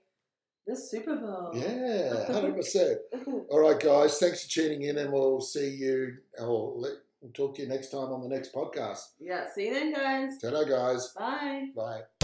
the 0.66 0.76
Super 0.76 1.16
Bowl. 1.16 1.50
Yeah, 1.54 2.26
hundred 2.32 2.56
percent. 2.56 2.98
All 3.50 3.60
right, 3.60 3.78
guys. 3.78 4.18
Thanks 4.18 4.44
for 4.44 4.50
tuning 4.50 4.82
in, 4.82 4.98
and 4.98 5.12
we'll 5.12 5.40
see 5.40 5.70
you. 5.70 6.16
Or 6.38 6.78
we'll 7.22 7.32
talk 7.32 7.54
to 7.56 7.62
you 7.62 7.68
next 7.68 7.90
time 7.90 8.12
on 8.12 8.20
the 8.22 8.28
next 8.28 8.52
podcast. 8.54 9.12
yeah, 9.20 9.46
see 9.54 9.68
you 9.68 9.74
then, 9.74 9.92
guys. 9.92 10.38
Ta-da, 10.40 10.64
guys. 10.64 11.12
Bye. 11.16 11.68
Bye. 11.74 12.21